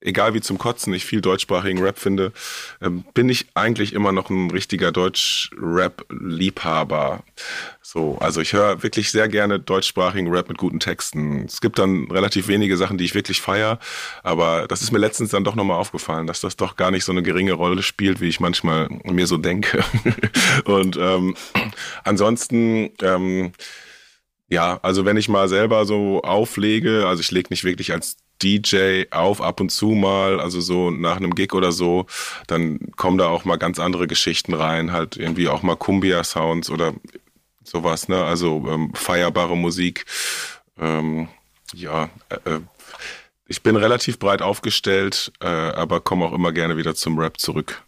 egal 0.02 0.34
wie 0.34 0.42
zum 0.42 0.58
Kotzen 0.58 0.94
ich 0.94 1.06
viel 1.06 1.22
deutschsprachigen 1.22 1.82
Rap 1.82 1.98
finde, 2.00 2.34
ähm, 2.82 3.06
bin 3.14 3.30
ich 3.30 3.46
eigentlich 3.54 3.94
immer 3.94 4.12
noch 4.12 4.30
ein 4.30 4.52
richtiger 4.52 4.92
Deutsch-Rap-Liebhaber. 4.92 7.24
So, 7.82 8.18
also 8.20 8.42
ich 8.42 8.52
höre 8.54 8.84
wirklich 8.84 9.12
sehr 9.12 9.28
gerne 9.28 9.60
deutschsprachigen 9.60 10.32
Rap 10.34 10.50
mit 10.50 10.58
guten 10.58 10.80
Texten. 10.80 11.46
Es 11.46 11.62
gibt 11.62 11.78
dann 11.80 12.10
relativ 12.12 12.48
wenige 12.48 12.78
Sachen, 12.78 12.98
die 12.98 13.06
ich 13.06 13.16
wirklich 13.16 13.42
feier, 13.42 13.80
aber 14.24 14.68
das 14.68 14.82
ist 14.82 14.92
mir 14.92 15.00
letztens 15.00 15.32
dann 15.32 15.44
doch 15.44 15.56
nochmal 15.56 15.78
aufgefallen, 15.78 16.28
dass 16.28 16.42
das 16.42 16.58
doch 16.58 16.76
gar 16.76 16.92
nicht 16.92 17.06
so 17.06 17.12
eine 17.12 17.24
geringe 17.24 17.54
Rolle 17.54 17.82
spielt, 17.84 18.22
wie 18.22 18.28
ich 18.28 18.40
manchmal 18.40 18.88
mir 19.04 19.28
so 19.28 19.38
denke. 19.38 19.84
Und 20.66 20.98
ähm, 20.98 21.36
ansonsten 22.04 22.92
ähm, 23.02 23.54
ja, 24.52 24.80
also 24.82 25.06
wenn 25.06 25.16
ich 25.16 25.30
mal 25.30 25.48
selber 25.48 25.86
so 25.86 26.22
auflege, 26.24 27.08
also 27.08 27.22
ich 27.22 27.32
lege 27.32 27.48
nicht 27.52 27.64
wirklich 27.64 27.94
als 27.94 28.18
DJ 28.42 29.06
auf, 29.12 29.42
ab 29.42 29.60
und 29.60 29.70
zu 29.70 29.90
mal, 29.90 30.40
also 30.40 30.62
so 30.62 30.92
nach 30.92 31.18
einem 31.18 31.36
Gig 31.36 31.54
oder 31.54 31.72
so, 31.72 32.06
dann 32.48 32.80
kommen 32.96 33.18
da 33.18 33.28
auch 33.28 33.46
mal 33.46 33.58
ganz 33.58 33.80
andere 33.80 34.08
Geschichten 34.08 34.54
rein, 34.54 34.92
halt 34.92 35.18
irgendwie 35.18 35.48
auch 35.48 35.64
mal 35.64 35.76
Kumbia-Sounds 35.76 36.70
oder 36.70 36.94
sowas, 37.64 38.08
ne? 38.08 38.24
Also 38.24 38.66
ähm, 38.68 38.94
feierbare 38.94 39.56
Musik. 39.56 40.06
Ähm, 40.80 41.28
ja, 41.74 42.10
äh, 42.30 42.56
äh 42.56 42.60
ich 43.48 43.64
bin 43.64 43.76
relativ 43.76 44.18
breit 44.18 44.42
aufgestellt, 44.42 45.34
äh, 45.42 45.46
aber 45.46 46.00
komme 46.00 46.24
auch 46.24 46.32
immer 46.32 46.54
gerne 46.54 46.78
wieder 46.78 46.96
zum 46.96 47.20
Rap 47.20 47.38
zurück. 47.38 47.84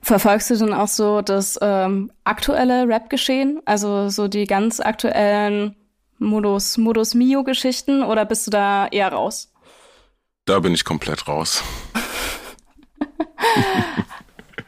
Verfolgst 0.00 0.50
du 0.50 0.56
denn 0.56 0.72
auch 0.72 0.86
so 0.86 1.22
das 1.22 1.58
ähm, 1.60 2.12
aktuelle 2.22 2.86
Rap-Geschehen? 2.86 3.60
Also 3.64 4.08
so 4.10 4.28
die 4.28 4.46
ganz 4.46 4.78
aktuellen 4.78 5.74
Modus, 6.18 6.78
Modus 6.78 7.14
Mio-Geschichten 7.14 8.04
oder 8.04 8.24
bist 8.24 8.46
du 8.46 8.52
da 8.52 8.86
eher 8.86 9.12
raus? 9.12 9.52
Da 10.46 10.60
bin 10.60 10.72
ich 10.74 10.84
komplett 10.84 11.26
raus. 11.28 11.62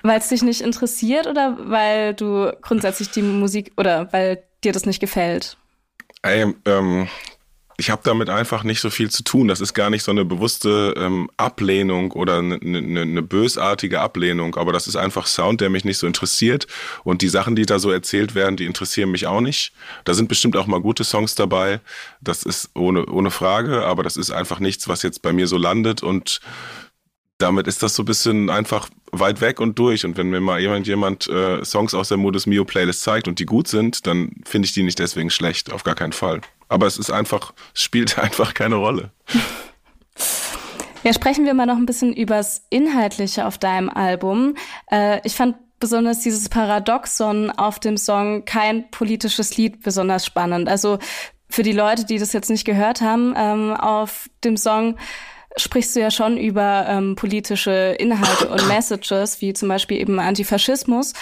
weil 0.02 0.18
es 0.18 0.28
dich 0.28 0.42
nicht 0.42 0.61
interessiert 0.61 1.26
oder 1.26 1.56
weil 1.61 2.14
du 2.14 2.52
grundsätzlich 2.61 3.11
die 3.11 3.23
Musik 3.23 3.73
oder 3.76 4.12
weil 4.12 4.42
dir 4.64 4.73
das 4.73 4.87
nicht 4.87 5.00
gefällt? 5.00 5.56
Ey, 6.23 6.52
ähm, 6.66 7.08
ich 7.80 7.90
habe 7.90 8.02
damit 8.02 8.28
einfach 8.28 8.64
nicht 8.64 8.80
so 8.80 8.90
viel 8.90 9.08
zu 9.08 9.23
tun. 9.23 9.47
Das 9.47 9.61
ist 9.61 9.73
gar 9.73 9.88
nicht 9.88 10.02
so 10.02 10.11
eine 10.11 10.25
bewusste 10.25 10.94
ähm, 10.97 11.30
Ablehnung 11.37 12.11
oder 12.11 12.38
eine, 12.38 12.56
eine, 12.56 13.02
eine 13.02 13.23
bösartige 13.23 14.00
Ablehnung, 14.00 14.56
aber 14.56 14.73
das 14.73 14.88
ist 14.88 14.97
einfach 14.97 15.28
Sound, 15.28 15.61
der 15.61 15.70
mich 15.70 15.85
nicht 15.85 15.99
so 15.99 16.08
interessiert. 16.08 16.66
Und 17.04 17.23
die 17.23 17.28
Sachen, 17.28 17.54
die 17.54 17.66
da 17.66 17.78
so 17.78 17.92
erzählt 17.92 18.35
werden, 18.35 18.56
die 18.56 18.64
interessieren 18.64 19.12
mich 19.12 19.28
auch 19.28 19.40
nicht. 19.40 19.73
Da 20.04 20.14
sind 20.14 20.28
bestimmt 20.28 20.56
auch 20.56 20.66
mal 20.66 20.80
gute 20.80 21.04
Songs 21.04 21.37
dabei. 21.37 21.80
Das 22.20 22.42
ist 22.42 22.70
ohne, 22.75 23.06
ohne 23.06 23.30
Frage, 23.30 23.85
aber 23.85 24.02
das 24.02 24.16
ist 24.16 24.32
einfach 24.32 24.58
nichts, 24.58 24.88
was 24.88 25.04
jetzt 25.04 25.23
bei 25.23 25.32
mir 25.32 25.47
so 25.47 25.56
landet 25.56 26.02
und 26.02 26.40
damit 27.38 27.68
ist 27.68 27.85
das 27.85 27.94
so 27.94 28.02
ein 28.02 28.06
bisschen 28.06 28.50
einfach 28.50 28.88
weit 29.12 29.40
weg 29.40 29.61
und 29.61 29.78
durch. 29.78 30.04
Und 30.04 30.16
wenn 30.16 30.30
mir 30.30 30.40
mal 30.40 30.61
jemand, 30.61 30.88
jemand 30.88 31.28
äh, 31.28 31.64
Songs 31.64 31.94
aus 31.94 32.08
der 32.08 32.18
Modus 32.18 32.47
Mio 32.47 32.64
Playlist 32.64 33.02
zeigt 33.02 33.28
und 33.28 33.38
die 33.38 33.47
gut 33.47 33.68
sind, 33.68 34.08
dann 34.08 34.32
finde 34.44 34.66
ich 34.66 34.73
die 34.73 34.82
nicht 34.82 34.99
deswegen 34.99 35.30
schlecht, 35.30 35.73
auf 35.73 35.85
gar 35.85 35.94
keinen 35.94 36.12
Fall. 36.12 36.40
Aber 36.68 36.87
es 36.87 36.98
ist 36.98 37.10
einfach, 37.10 37.52
es 37.75 37.82
spielt 37.82 38.18
einfach 38.18 38.54
keine 38.54 38.76
Rolle. 38.76 39.10
Ja, 41.04 41.12
sprechen 41.12 41.44
wir 41.44 41.54
mal 41.54 41.66
noch 41.66 41.76
ein 41.76 41.87
bisschen 41.87 42.12
übers 42.12 42.62
Inhaltliche 42.70 43.46
auf 43.46 43.58
deinem 43.58 43.88
Album. 43.88 44.56
Äh, 44.90 45.20
ich 45.25 45.37
fand 45.37 45.56
besonders 45.80 46.20
dieses 46.20 46.48
Paradoxon 46.48 47.50
auf 47.52 47.78
dem 47.78 47.96
Song 47.96 48.44
kein 48.44 48.90
politisches 48.90 49.56
Lied 49.56 49.82
besonders 49.82 50.26
spannend. 50.26 50.68
Also 50.68 50.98
für 51.48 51.62
die 51.62 51.72
Leute, 51.72 52.04
die 52.04 52.18
das 52.18 52.32
jetzt 52.32 52.50
nicht 52.50 52.64
gehört 52.64 53.00
haben, 53.00 53.32
ähm, 53.37 53.75
auf 53.75 54.28
dem 54.44 54.56
Song 54.56 54.96
sprichst 55.58 55.94
du 55.94 56.00
ja 56.00 56.10
schon 56.10 56.36
über 56.36 56.86
ähm, 56.88 57.16
politische 57.16 57.96
Inhalte 57.98 58.48
und 58.48 58.66
Messages, 58.68 59.40
wie 59.40 59.52
zum 59.52 59.68
Beispiel 59.68 59.98
eben 59.98 60.18
Antifaschismus, 60.18 61.12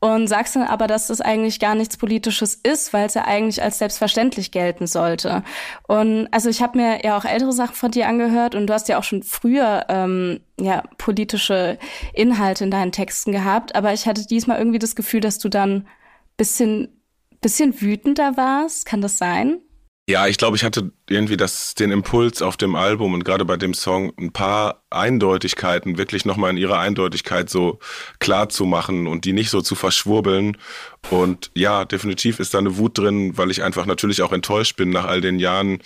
und 0.00 0.26
sagst 0.26 0.56
dann 0.56 0.64
aber, 0.64 0.86
dass 0.86 1.06
das 1.06 1.20
eigentlich 1.20 1.60
gar 1.60 1.74
nichts 1.74 1.96
Politisches 1.96 2.58
ist, 2.62 2.92
weil 2.92 3.06
es 3.06 3.14
ja 3.14 3.24
eigentlich 3.24 3.62
als 3.62 3.78
selbstverständlich 3.78 4.50
gelten 4.50 4.86
sollte. 4.86 5.44
Und 5.86 6.28
also 6.32 6.48
ich 6.48 6.62
habe 6.62 6.78
mir 6.78 7.04
ja 7.04 7.16
auch 7.16 7.24
ältere 7.24 7.52
Sachen 7.52 7.74
von 7.74 7.90
dir 7.90 8.08
angehört 8.08 8.54
und 8.54 8.66
du 8.66 8.74
hast 8.74 8.88
ja 8.88 8.98
auch 8.98 9.04
schon 9.04 9.22
früher 9.22 9.86
ähm, 9.88 10.40
ja 10.58 10.82
politische 10.98 11.78
Inhalte 12.14 12.64
in 12.64 12.70
deinen 12.70 12.92
Texten 12.92 13.32
gehabt, 13.32 13.74
aber 13.74 13.92
ich 13.92 14.06
hatte 14.06 14.26
diesmal 14.26 14.58
irgendwie 14.58 14.78
das 14.78 14.96
Gefühl, 14.96 15.20
dass 15.20 15.38
du 15.38 15.48
dann 15.48 15.86
bisschen 16.36 16.88
bisschen 17.42 17.80
wütender 17.80 18.36
warst. 18.36 18.86
Kann 18.86 19.02
das 19.02 19.18
sein? 19.18 19.60
Ja, 20.08 20.26
ich 20.26 20.36
glaube, 20.36 20.56
ich 20.56 20.64
hatte 20.64 20.90
irgendwie 21.08 21.36
das, 21.36 21.74
den 21.74 21.92
Impuls 21.92 22.42
auf 22.42 22.56
dem 22.56 22.74
Album 22.74 23.14
und 23.14 23.24
gerade 23.24 23.44
bei 23.44 23.56
dem 23.56 23.72
Song 23.72 24.12
ein 24.18 24.32
paar 24.32 24.82
Eindeutigkeiten 24.90 25.96
wirklich 25.96 26.24
nochmal 26.24 26.50
in 26.50 26.56
ihrer 26.56 26.80
Eindeutigkeit 26.80 27.48
so 27.48 27.78
klar 28.18 28.48
zu 28.48 28.64
machen 28.66 29.06
und 29.06 29.24
die 29.24 29.32
nicht 29.32 29.48
so 29.48 29.60
zu 29.60 29.76
verschwurbeln. 29.76 30.56
Und 31.10 31.52
ja, 31.54 31.84
definitiv 31.84 32.40
ist 32.40 32.52
da 32.52 32.58
eine 32.58 32.78
Wut 32.78 32.98
drin, 32.98 33.38
weil 33.38 33.52
ich 33.52 33.62
einfach 33.62 33.86
natürlich 33.86 34.22
auch 34.22 34.32
enttäuscht 34.32 34.76
bin 34.76 34.90
nach 34.90 35.04
all 35.04 35.20
den 35.20 35.38
Jahren 35.38 35.78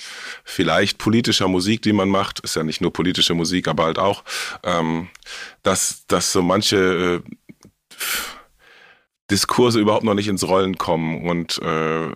vielleicht 0.45 0.97
politischer 0.97 1.49
Musik, 1.49 1.83
die 1.83 1.93
man 1.93 2.09
macht. 2.09 2.41
Ist 2.41 2.57
ja 2.57 2.63
nicht 2.63 2.81
nur 2.81 2.95
politische 2.95 3.35
Musik, 3.35 3.69
aber 3.69 3.85
halt 3.85 3.99
auch, 3.99 4.25
ähm, 4.63 5.09
dass, 5.63 6.07
dass 6.07 6.33
so 6.33 6.41
manche 6.41 7.23
äh, 7.23 7.31
Diskurse 9.31 9.81
überhaupt 9.81 10.05
noch 10.05 10.15
nicht 10.15 10.29
ins 10.29 10.47
Rollen 10.47 10.79
kommen. 10.79 11.29
Und 11.29 11.61
äh, 11.63 12.09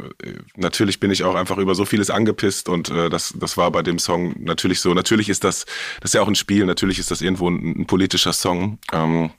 natürlich 0.57 1.01
bin 1.01 1.11
ich 1.11 1.25
auch 1.25 1.35
einfach 1.35 1.59
über 1.59 1.75
so 1.75 1.85
vieles 1.85 2.11
angepisst 2.11 2.69
und 2.69 2.91
äh, 2.91 3.11
das, 3.11 3.35
das 3.37 3.57
war 3.57 3.71
bei 3.71 3.83
dem 3.83 3.99
Song 3.99 4.35
natürlich 4.39 4.81
so. 4.81 4.95
Natürlich 4.95 5.29
ist 5.29 5.45
das, 5.45 5.67
das 6.01 6.11
ist 6.11 6.15
ja 6.15 6.23
auch 6.23 6.29
ein 6.29 6.37
Spiel, 6.37 6.65
natürlich 6.67 6.99
ist 6.99 7.11
das 7.11 7.21
irgendwo 7.21 7.51
ein, 7.51 7.81
ein 7.81 7.87
politischer 7.87 8.33
Song. 8.33 8.79
Ähm, 8.93 9.31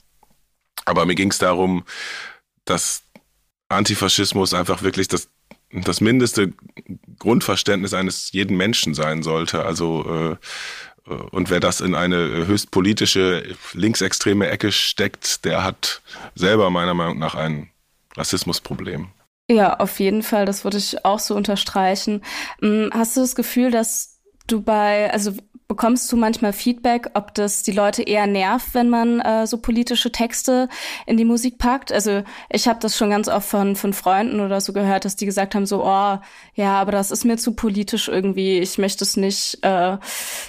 aber 0.84 1.06
mir 1.06 1.14
ging 1.14 1.30
es 1.30 1.38
darum, 1.38 1.84
dass 2.64 3.04
Antifaschismus 3.68 4.52
einfach 4.52 4.82
wirklich 4.82 5.08
das, 5.08 5.30
das 5.72 6.00
mindeste 6.00 6.52
Grundverständnis 7.18 7.94
eines 7.94 8.32
jeden 8.32 8.56
Menschen 8.56 8.94
sein 8.94 9.22
sollte. 9.22 9.64
Also 9.64 10.04
äh, 10.32 10.36
und 11.06 11.50
wer 11.50 11.60
das 11.60 11.80
in 11.80 11.94
eine 11.94 12.46
höchst 12.46 12.70
politische, 12.70 13.56
linksextreme 13.72 14.48
Ecke 14.48 14.72
steckt, 14.72 15.44
der 15.44 15.64
hat 15.64 16.02
selber 16.34 16.70
meiner 16.70 16.94
Meinung 16.94 17.18
nach 17.18 17.34
ein 17.34 17.70
Rassismusproblem. 18.16 19.08
Ja, 19.50 19.78
auf 19.78 19.98
jeden 20.00 20.22
Fall. 20.22 20.46
Das 20.46 20.64
würde 20.64 20.78
ich 20.78 21.04
auch 21.04 21.18
so 21.18 21.34
unterstreichen. 21.34 22.22
Hm, 22.60 22.90
hast 22.92 23.16
du 23.16 23.20
das 23.20 23.34
Gefühl, 23.34 23.70
dass 23.70 24.20
du 24.46 24.62
bei, 24.62 25.12
also 25.12 25.32
bekommst 25.68 26.10
du 26.12 26.16
manchmal 26.16 26.52
Feedback, 26.52 27.10
ob 27.14 27.34
das 27.34 27.62
die 27.62 27.72
Leute 27.72 28.02
eher 28.02 28.26
nervt, 28.26 28.74
wenn 28.74 28.88
man 28.88 29.20
äh, 29.20 29.46
so 29.46 29.58
politische 29.58 30.12
Texte 30.12 30.68
in 31.06 31.16
die 31.16 31.24
Musik 31.24 31.58
packt? 31.58 31.92
Also 31.92 32.22
ich 32.50 32.68
habe 32.68 32.80
das 32.80 32.96
schon 32.96 33.10
ganz 33.10 33.28
oft 33.28 33.48
von, 33.48 33.76
von 33.76 33.92
Freunden 33.92 34.40
oder 34.40 34.60
so 34.60 34.72
gehört, 34.72 35.04
dass 35.04 35.16
die 35.16 35.26
gesagt 35.26 35.54
haben, 35.54 35.66
so, 35.66 35.84
oh, 35.84 36.18
ja, 36.54 36.80
aber 36.80 36.92
das 36.92 37.10
ist 37.10 37.24
mir 37.24 37.36
zu 37.36 37.54
politisch 37.54 38.08
irgendwie, 38.08 38.58
ich 38.58 38.78
möchte 38.78 39.04
es 39.04 39.16
nicht 39.16 39.58
äh, 39.62 39.96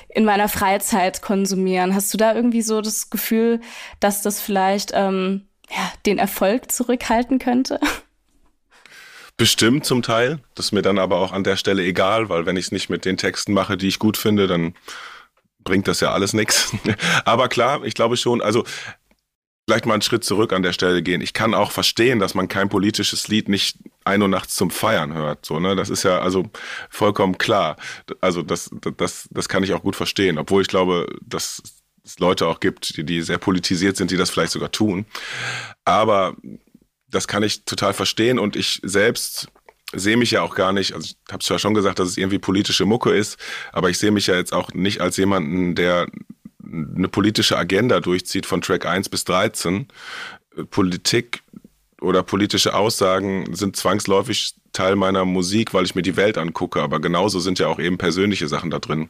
in 0.10 0.26
meiner 0.26 0.50
Freizeit 0.50 1.22
konsumieren. 1.22 1.96
Hast 1.96 2.14
du 2.14 2.18
da 2.18 2.36
irgendwie 2.36 2.62
so 2.62 2.82
das 2.82 3.10
Gefühl, 3.10 3.62
dass 4.00 4.22
das 4.22 4.42
vielleicht 4.42 4.92
ähm, 4.94 5.48
ja, 5.70 5.92
den 6.06 6.18
Erfolg 6.18 6.72
zurückhalten 6.72 7.40
könnte? 7.40 7.80
Bestimmt 9.38 9.86
zum 9.86 10.04
Teil. 10.04 10.40
Das 10.56 10.68
ist 10.68 10.72
mir 10.72 10.84
dann 10.84 11.00
aber 11.00 11.18
auch 11.18 11.32
an 11.32 11.44
der 11.44 11.58
Stelle 11.58 11.84
egal, 11.84 12.30
weil 12.30 12.46
wenn 12.46 12.56
ich 12.56 12.66
es 12.66 12.72
nicht 12.72 12.90
mit 12.90 13.06
den 13.06 13.18
Texten 13.18 13.54
mache, 13.54 13.78
die 13.78 13.88
ich 13.88 14.00
gut 14.00 14.18
finde, 14.18 14.48
dann 14.48 14.76
bringt 15.64 15.88
das 15.88 16.02
ja 16.02 16.12
alles 16.12 16.34
nichts. 16.34 16.74
Aber 17.26 17.48
klar, 17.48 17.84
ich 17.84 17.94
glaube 17.94 18.18
schon, 18.18 18.42
also 18.42 18.64
vielleicht 19.66 19.86
mal 19.86 19.94
einen 19.94 20.02
Schritt 20.02 20.24
zurück 20.24 20.52
an 20.54 20.62
der 20.62 20.74
Stelle 20.74 21.02
gehen. 21.02 21.22
Ich 21.22 21.34
kann 21.34 21.54
auch 21.54 21.72
verstehen, 21.72 22.20
dass 22.20 22.36
man 22.36 22.48
kein 22.48 22.70
politisches 22.70 23.28
Lied 23.28 23.50
nicht 23.50 23.78
ein 24.04 24.22
Uhr 24.22 24.28
nachts 24.28 24.56
zum 24.56 24.70
Feiern 24.70 25.14
hört. 25.14 25.46
So, 25.46 25.60
ne? 25.60 25.76
Das 25.76 25.90
ist 25.90 26.04
ja 26.04 26.20
also 26.20 26.50
vollkommen 26.90 27.38
klar. 27.38 27.78
Also 28.20 28.42
das, 28.42 28.70
das, 28.98 29.28
das 29.32 29.50
kann 29.50 29.64
ich 29.64 29.74
auch 29.74 29.84
gut 29.84 29.96
verstehen, 29.96 30.38
obwohl 30.38 30.62
ich 30.62 30.68
glaube, 30.68 31.08
dass 31.22 31.64
es 32.04 32.20
Leute 32.20 32.48
auch 32.48 32.60
gibt, 32.60 32.98
die, 32.98 33.06
die 33.06 33.22
sehr 33.22 33.38
politisiert 33.38 33.96
sind, 33.96 34.12
die 34.12 34.18
das 34.18 34.30
vielleicht 34.30 34.52
sogar 34.52 34.72
tun. 34.72 35.06
Aber 35.86 36.36
das 37.14 37.28
kann 37.28 37.44
ich 37.44 37.66
total 37.66 37.94
verstehen 37.94 38.40
und 38.40 38.56
ich 38.56 38.80
selbst 38.84 39.48
sehe 39.96 40.18
mich 40.18 40.32
ja 40.32 40.42
auch 40.42 40.56
gar 40.56 40.74
nicht, 40.74 40.94
also 40.94 41.06
ich 41.06 41.32
habe 41.32 41.44
zwar 41.44 41.60
schon 41.60 41.74
gesagt, 41.74 42.00
dass 42.00 42.10
es 42.10 42.18
irgendwie 42.18 42.40
politische 42.40 42.86
Mucke 42.86 43.12
ist, 43.12 43.38
aber 43.72 43.90
ich 43.90 44.00
sehe 44.00 44.12
mich 44.12 44.28
ja 44.28 44.36
jetzt 44.36 44.54
auch 44.54 44.74
nicht 44.74 45.02
als 45.02 45.18
jemanden, 45.18 45.76
der 45.76 46.08
eine 46.64 47.08
politische 47.08 47.58
Agenda 47.58 48.00
durchzieht 48.00 48.46
von 48.46 48.62
Track 48.62 48.86
1 48.86 49.10
bis 49.10 49.26
13. 49.26 49.88
Politik 50.72 51.44
oder 52.02 52.24
politische 52.24 52.74
Aussagen 52.74 53.56
sind 53.56 53.76
zwangsläufig 53.76 54.56
Teil 54.72 54.96
meiner 54.96 55.26
Musik, 55.26 55.74
weil 55.74 55.86
ich 55.86 55.94
mir 55.94 56.02
die 56.02 56.18
Welt 56.18 56.38
angucke, 56.38 56.82
aber 56.82 57.00
genauso 57.00 57.40
sind 57.40 57.60
ja 57.60 57.68
auch 57.68 57.80
eben 57.80 58.00
persönliche 58.00 58.48
Sachen 58.48 58.72
da 58.72 58.80
drin. 58.80 59.10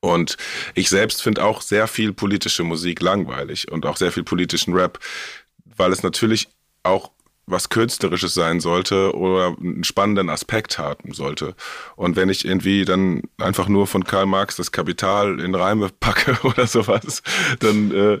Und 0.00 0.36
ich 0.74 0.88
selbst 0.88 1.22
finde 1.22 1.44
auch 1.44 1.60
sehr 1.60 1.86
viel 1.86 2.12
politische 2.12 2.64
Musik 2.64 3.00
langweilig 3.00 3.70
und 3.70 3.86
auch 3.86 3.96
sehr 3.96 4.10
viel 4.10 4.24
politischen 4.24 4.74
Rap, 4.74 4.98
weil 5.76 5.92
es 5.92 6.02
natürlich 6.02 6.48
auch 6.82 7.12
was 7.50 7.68
Künstlerisches 7.68 8.34
sein 8.34 8.60
sollte 8.60 9.14
oder 9.14 9.56
einen 9.60 9.84
spannenden 9.84 10.28
Aspekt 10.28 10.78
haben 10.78 11.12
sollte. 11.12 11.54
Und 11.96 12.16
wenn 12.16 12.28
ich 12.28 12.44
irgendwie 12.44 12.84
dann 12.84 13.22
einfach 13.38 13.68
nur 13.68 13.86
von 13.86 14.04
Karl 14.04 14.26
Marx 14.26 14.56
das 14.56 14.72
Kapital 14.72 15.40
in 15.40 15.54
Reime 15.54 15.88
packe 16.00 16.38
oder 16.46 16.66
sowas, 16.66 17.22
dann 17.60 17.92
äh, 17.92 18.20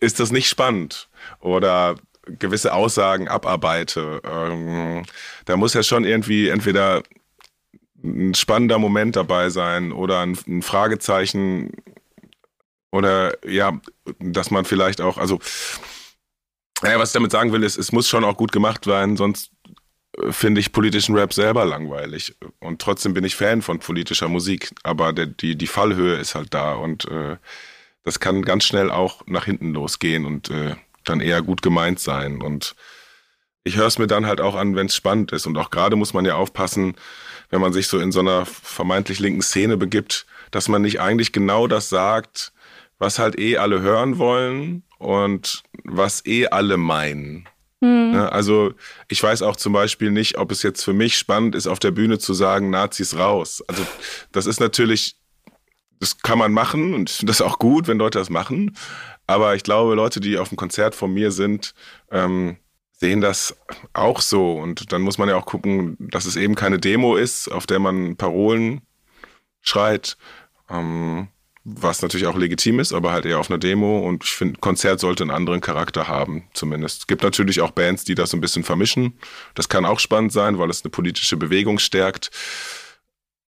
ist 0.00 0.20
das 0.20 0.32
nicht 0.32 0.48
spannend. 0.48 1.08
Oder 1.40 1.96
gewisse 2.26 2.72
Aussagen 2.72 3.28
abarbeite. 3.28 4.20
Ähm, 4.24 5.04
da 5.44 5.56
muss 5.56 5.74
ja 5.74 5.82
schon 5.82 6.04
irgendwie 6.04 6.48
entweder 6.48 7.02
ein 8.02 8.34
spannender 8.34 8.78
Moment 8.78 9.16
dabei 9.16 9.50
sein 9.50 9.92
oder 9.92 10.20
ein, 10.20 10.38
ein 10.46 10.62
Fragezeichen 10.62 11.72
oder 12.90 13.34
ja, 13.46 13.80
dass 14.18 14.50
man 14.50 14.64
vielleicht 14.64 15.00
auch, 15.00 15.18
also 15.18 15.40
naja, 16.82 16.98
was 16.98 17.10
ich 17.10 17.14
damit 17.14 17.32
sagen 17.32 17.52
will, 17.52 17.62
ist, 17.62 17.78
es 17.78 17.92
muss 17.92 18.08
schon 18.08 18.24
auch 18.24 18.36
gut 18.36 18.52
gemacht 18.52 18.84
sein, 18.84 19.16
sonst 19.16 19.50
äh, 20.18 20.32
finde 20.32 20.60
ich 20.60 20.72
politischen 20.72 21.14
Rap 21.16 21.32
selber 21.32 21.64
langweilig. 21.64 22.34
Und 22.60 22.80
trotzdem 22.80 23.14
bin 23.14 23.24
ich 23.24 23.36
Fan 23.36 23.62
von 23.62 23.78
politischer 23.78 24.28
Musik. 24.28 24.70
Aber 24.82 25.12
der, 25.12 25.26
die, 25.26 25.56
die 25.56 25.66
Fallhöhe 25.66 26.16
ist 26.16 26.34
halt 26.34 26.52
da 26.54 26.74
und 26.74 27.06
äh, 27.06 27.36
das 28.04 28.20
kann 28.20 28.42
ganz 28.42 28.64
schnell 28.64 28.90
auch 28.90 29.22
nach 29.26 29.46
hinten 29.46 29.72
losgehen 29.72 30.26
und 30.26 30.50
äh, 30.50 30.76
dann 31.04 31.20
eher 31.20 31.42
gut 31.42 31.62
gemeint 31.62 31.98
sein. 31.98 32.40
Und 32.40 32.76
ich 33.64 33.76
höre 33.76 33.86
es 33.86 33.98
mir 33.98 34.06
dann 34.06 34.26
halt 34.26 34.40
auch 34.40 34.54
an, 34.54 34.76
wenn 34.76 34.86
es 34.86 34.94
spannend 34.94 35.32
ist. 35.32 35.46
Und 35.46 35.56
auch 35.56 35.70
gerade 35.70 35.96
muss 35.96 36.14
man 36.14 36.24
ja 36.24 36.36
aufpassen, 36.36 36.94
wenn 37.50 37.60
man 37.60 37.72
sich 37.72 37.88
so 37.88 37.98
in 37.98 38.12
so 38.12 38.20
einer 38.20 38.46
vermeintlich 38.46 39.18
linken 39.18 39.42
Szene 39.42 39.76
begibt, 39.76 40.26
dass 40.52 40.68
man 40.68 40.82
nicht 40.82 41.00
eigentlich 41.00 41.32
genau 41.32 41.66
das 41.66 41.88
sagt, 41.88 42.52
was 42.98 43.18
halt 43.18 43.38
eh 43.38 43.56
alle 43.56 43.80
hören 43.80 44.18
wollen 44.18 44.84
und 44.98 45.62
was 45.84 46.24
eh 46.26 46.46
alle 46.48 46.76
meinen. 46.76 47.48
Mhm. 47.80 48.14
Also 48.14 48.72
ich 49.08 49.22
weiß 49.22 49.42
auch 49.42 49.56
zum 49.56 49.72
Beispiel 49.72 50.10
nicht, 50.10 50.38
ob 50.38 50.50
es 50.50 50.62
jetzt 50.62 50.82
für 50.82 50.92
mich 50.92 51.18
spannend 51.18 51.54
ist, 51.54 51.66
auf 51.66 51.78
der 51.78 51.90
Bühne 51.90 52.18
zu 52.18 52.34
sagen, 52.34 52.70
Nazis 52.70 53.16
raus. 53.16 53.62
Also 53.68 53.86
das 54.32 54.46
ist 54.46 54.60
natürlich, 54.60 55.16
das 56.00 56.18
kann 56.18 56.38
man 56.38 56.52
machen 56.52 56.94
und 56.94 57.10
ich 57.10 57.16
finde 57.16 57.30
das 57.30 57.42
auch 57.42 57.58
gut, 57.58 57.88
wenn 57.88 57.98
Leute 57.98 58.18
das 58.18 58.30
machen. 58.30 58.76
Aber 59.26 59.54
ich 59.54 59.62
glaube, 59.62 59.94
Leute, 59.94 60.20
die 60.20 60.38
auf 60.38 60.48
dem 60.48 60.56
Konzert 60.56 60.94
von 60.94 61.12
mir 61.12 61.32
sind, 61.32 61.74
ähm, 62.10 62.56
sehen 62.92 63.20
das 63.20 63.56
auch 63.92 64.20
so. 64.20 64.54
Und 64.54 64.92
dann 64.92 65.02
muss 65.02 65.18
man 65.18 65.28
ja 65.28 65.36
auch 65.36 65.46
gucken, 65.46 65.96
dass 65.98 66.26
es 66.26 66.36
eben 66.36 66.54
keine 66.54 66.78
Demo 66.78 67.16
ist, 67.16 67.48
auf 67.48 67.66
der 67.66 67.78
man 67.78 68.16
Parolen 68.16 68.82
schreit. 69.60 70.16
Ähm, 70.70 71.28
was 71.68 72.00
natürlich 72.00 72.28
auch 72.28 72.36
legitim 72.36 72.78
ist, 72.78 72.92
aber 72.92 73.10
halt 73.10 73.26
eher 73.26 73.40
auf 73.40 73.50
einer 73.50 73.58
Demo. 73.58 73.98
Und 73.98 74.22
ich 74.22 74.30
finde, 74.30 74.60
Konzert 74.60 75.00
sollte 75.00 75.24
einen 75.24 75.32
anderen 75.32 75.60
Charakter 75.60 76.06
haben, 76.06 76.44
zumindest. 76.54 77.00
Es 77.00 77.06
gibt 77.08 77.24
natürlich 77.24 77.60
auch 77.60 77.72
Bands, 77.72 78.04
die 78.04 78.14
das 78.14 78.32
ein 78.32 78.40
bisschen 78.40 78.62
vermischen. 78.62 79.14
Das 79.56 79.68
kann 79.68 79.84
auch 79.84 79.98
spannend 79.98 80.32
sein, 80.32 80.58
weil 80.58 80.70
es 80.70 80.84
eine 80.84 80.90
politische 80.90 81.36
Bewegung 81.36 81.80
stärkt. 81.80 82.30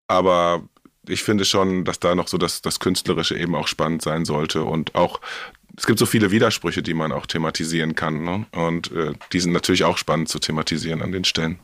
Aber 0.06 0.62
ich 1.08 1.24
finde 1.24 1.44
schon, 1.44 1.84
dass 1.84 1.98
da 1.98 2.14
noch 2.14 2.28
so 2.28 2.38
das, 2.38 2.62
das 2.62 2.78
Künstlerische 2.78 3.36
eben 3.36 3.56
auch 3.56 3.66
spannend 3.66 4.02
sein 4.02 4.24
sollte 4.24 4.62
und 4.62 4.94
auch 4.94 5.20
es 5.76 5.86
gibt 5.86 5.98
so 5.98 6.06
viele 6.06 6.30
Widersprüche, 6.30 6.84
die 6.84 6.94
man 6.94 7.10
auch 7.10 7.26
thematisieren 7.26 7.96
kann. 7.96 8.22
Ne? 8.22 8.46
Und 8.52 8.92
äh, 8.92 9.14
die 9.32 9.40
sind 9.40 9.52
natürlich 9.52 9.82
auch 9.82 9.98
spannend 9.98 10.28
zu 10.28 10.38
thematisieren 10.38 11.02
an 11.02 11.10
den 11.10 11.24
Stellen. 11.24 11.58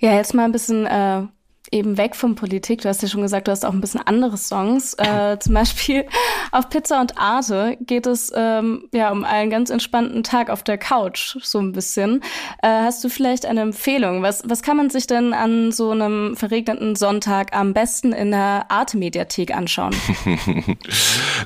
Ja, 0.00 0.14
jetzt 0.16 0.34
mal 0.34 0.44
ein 0.44 0.52
bisschen 0.52 0.84
äh, 0.84 1.22
eben 1.70 1.96
weg 1.96 2.16
von 2.16 2.34
Politik. 2.34 2.82
Du 2.82 2.88
hast 2.88 3.02
ja 3.02 3.08
schon 3.08 3.22
gesagt, 3.22 3.48
du 3.48 3.52
hast 3.52 3.64
auch 3.64 3.72
ein 3.72 3.80
bisschen 3.80 4.00
andere 4.04 4.36
Songs. 4.36 4.94
Äh, 4.94 5.38
zum 5.38 5.54
Beispiel 5.54 6.06
auf 6.52 6.68
Pizza 6.68 7.00
und 7.00 7.18
Arte 7.18 7.76
geht 7.80 8.06
es 8.06 8.32
ähm, 8.34 8.88
ja 8.92 9.10
um 9.10 9.24
einen 9.24 9.50
ganz 9.50 9.70
entspannten 9.70 10.22
Tag 10.22 10.50
auf 10.50 10.62
der 10.62 10.78
Couch, 10.78 11.36
so 11.42 11.58
ein 11.58 11.72
bisschen. 11.72 12.22
Äh, 12.62 12.68
hast 12.68 13.02
du 13.04 13.08
vielleicht 13.08 13.46
eine 13.46 13.60
Empfehlung? 13.60 14.22
Was, 14.22 14.42
was 14.46 14.62
kann 14.62 14.76
man 14.76 14.90
sich 14.90 15.06
denn 15.06 15.32
an 15.32 15.72
so 15.72 15.90
einem 15.90 16.36
verregneten 16.36 16.96
Sonntag 16.96 17.54
am 17.54 17.72
besten 17.72 18.12
in 18.12 18.32
der 18.32 18.66
Arte-Mediathek 18.68 19.54
anschauen? 19.54 19.94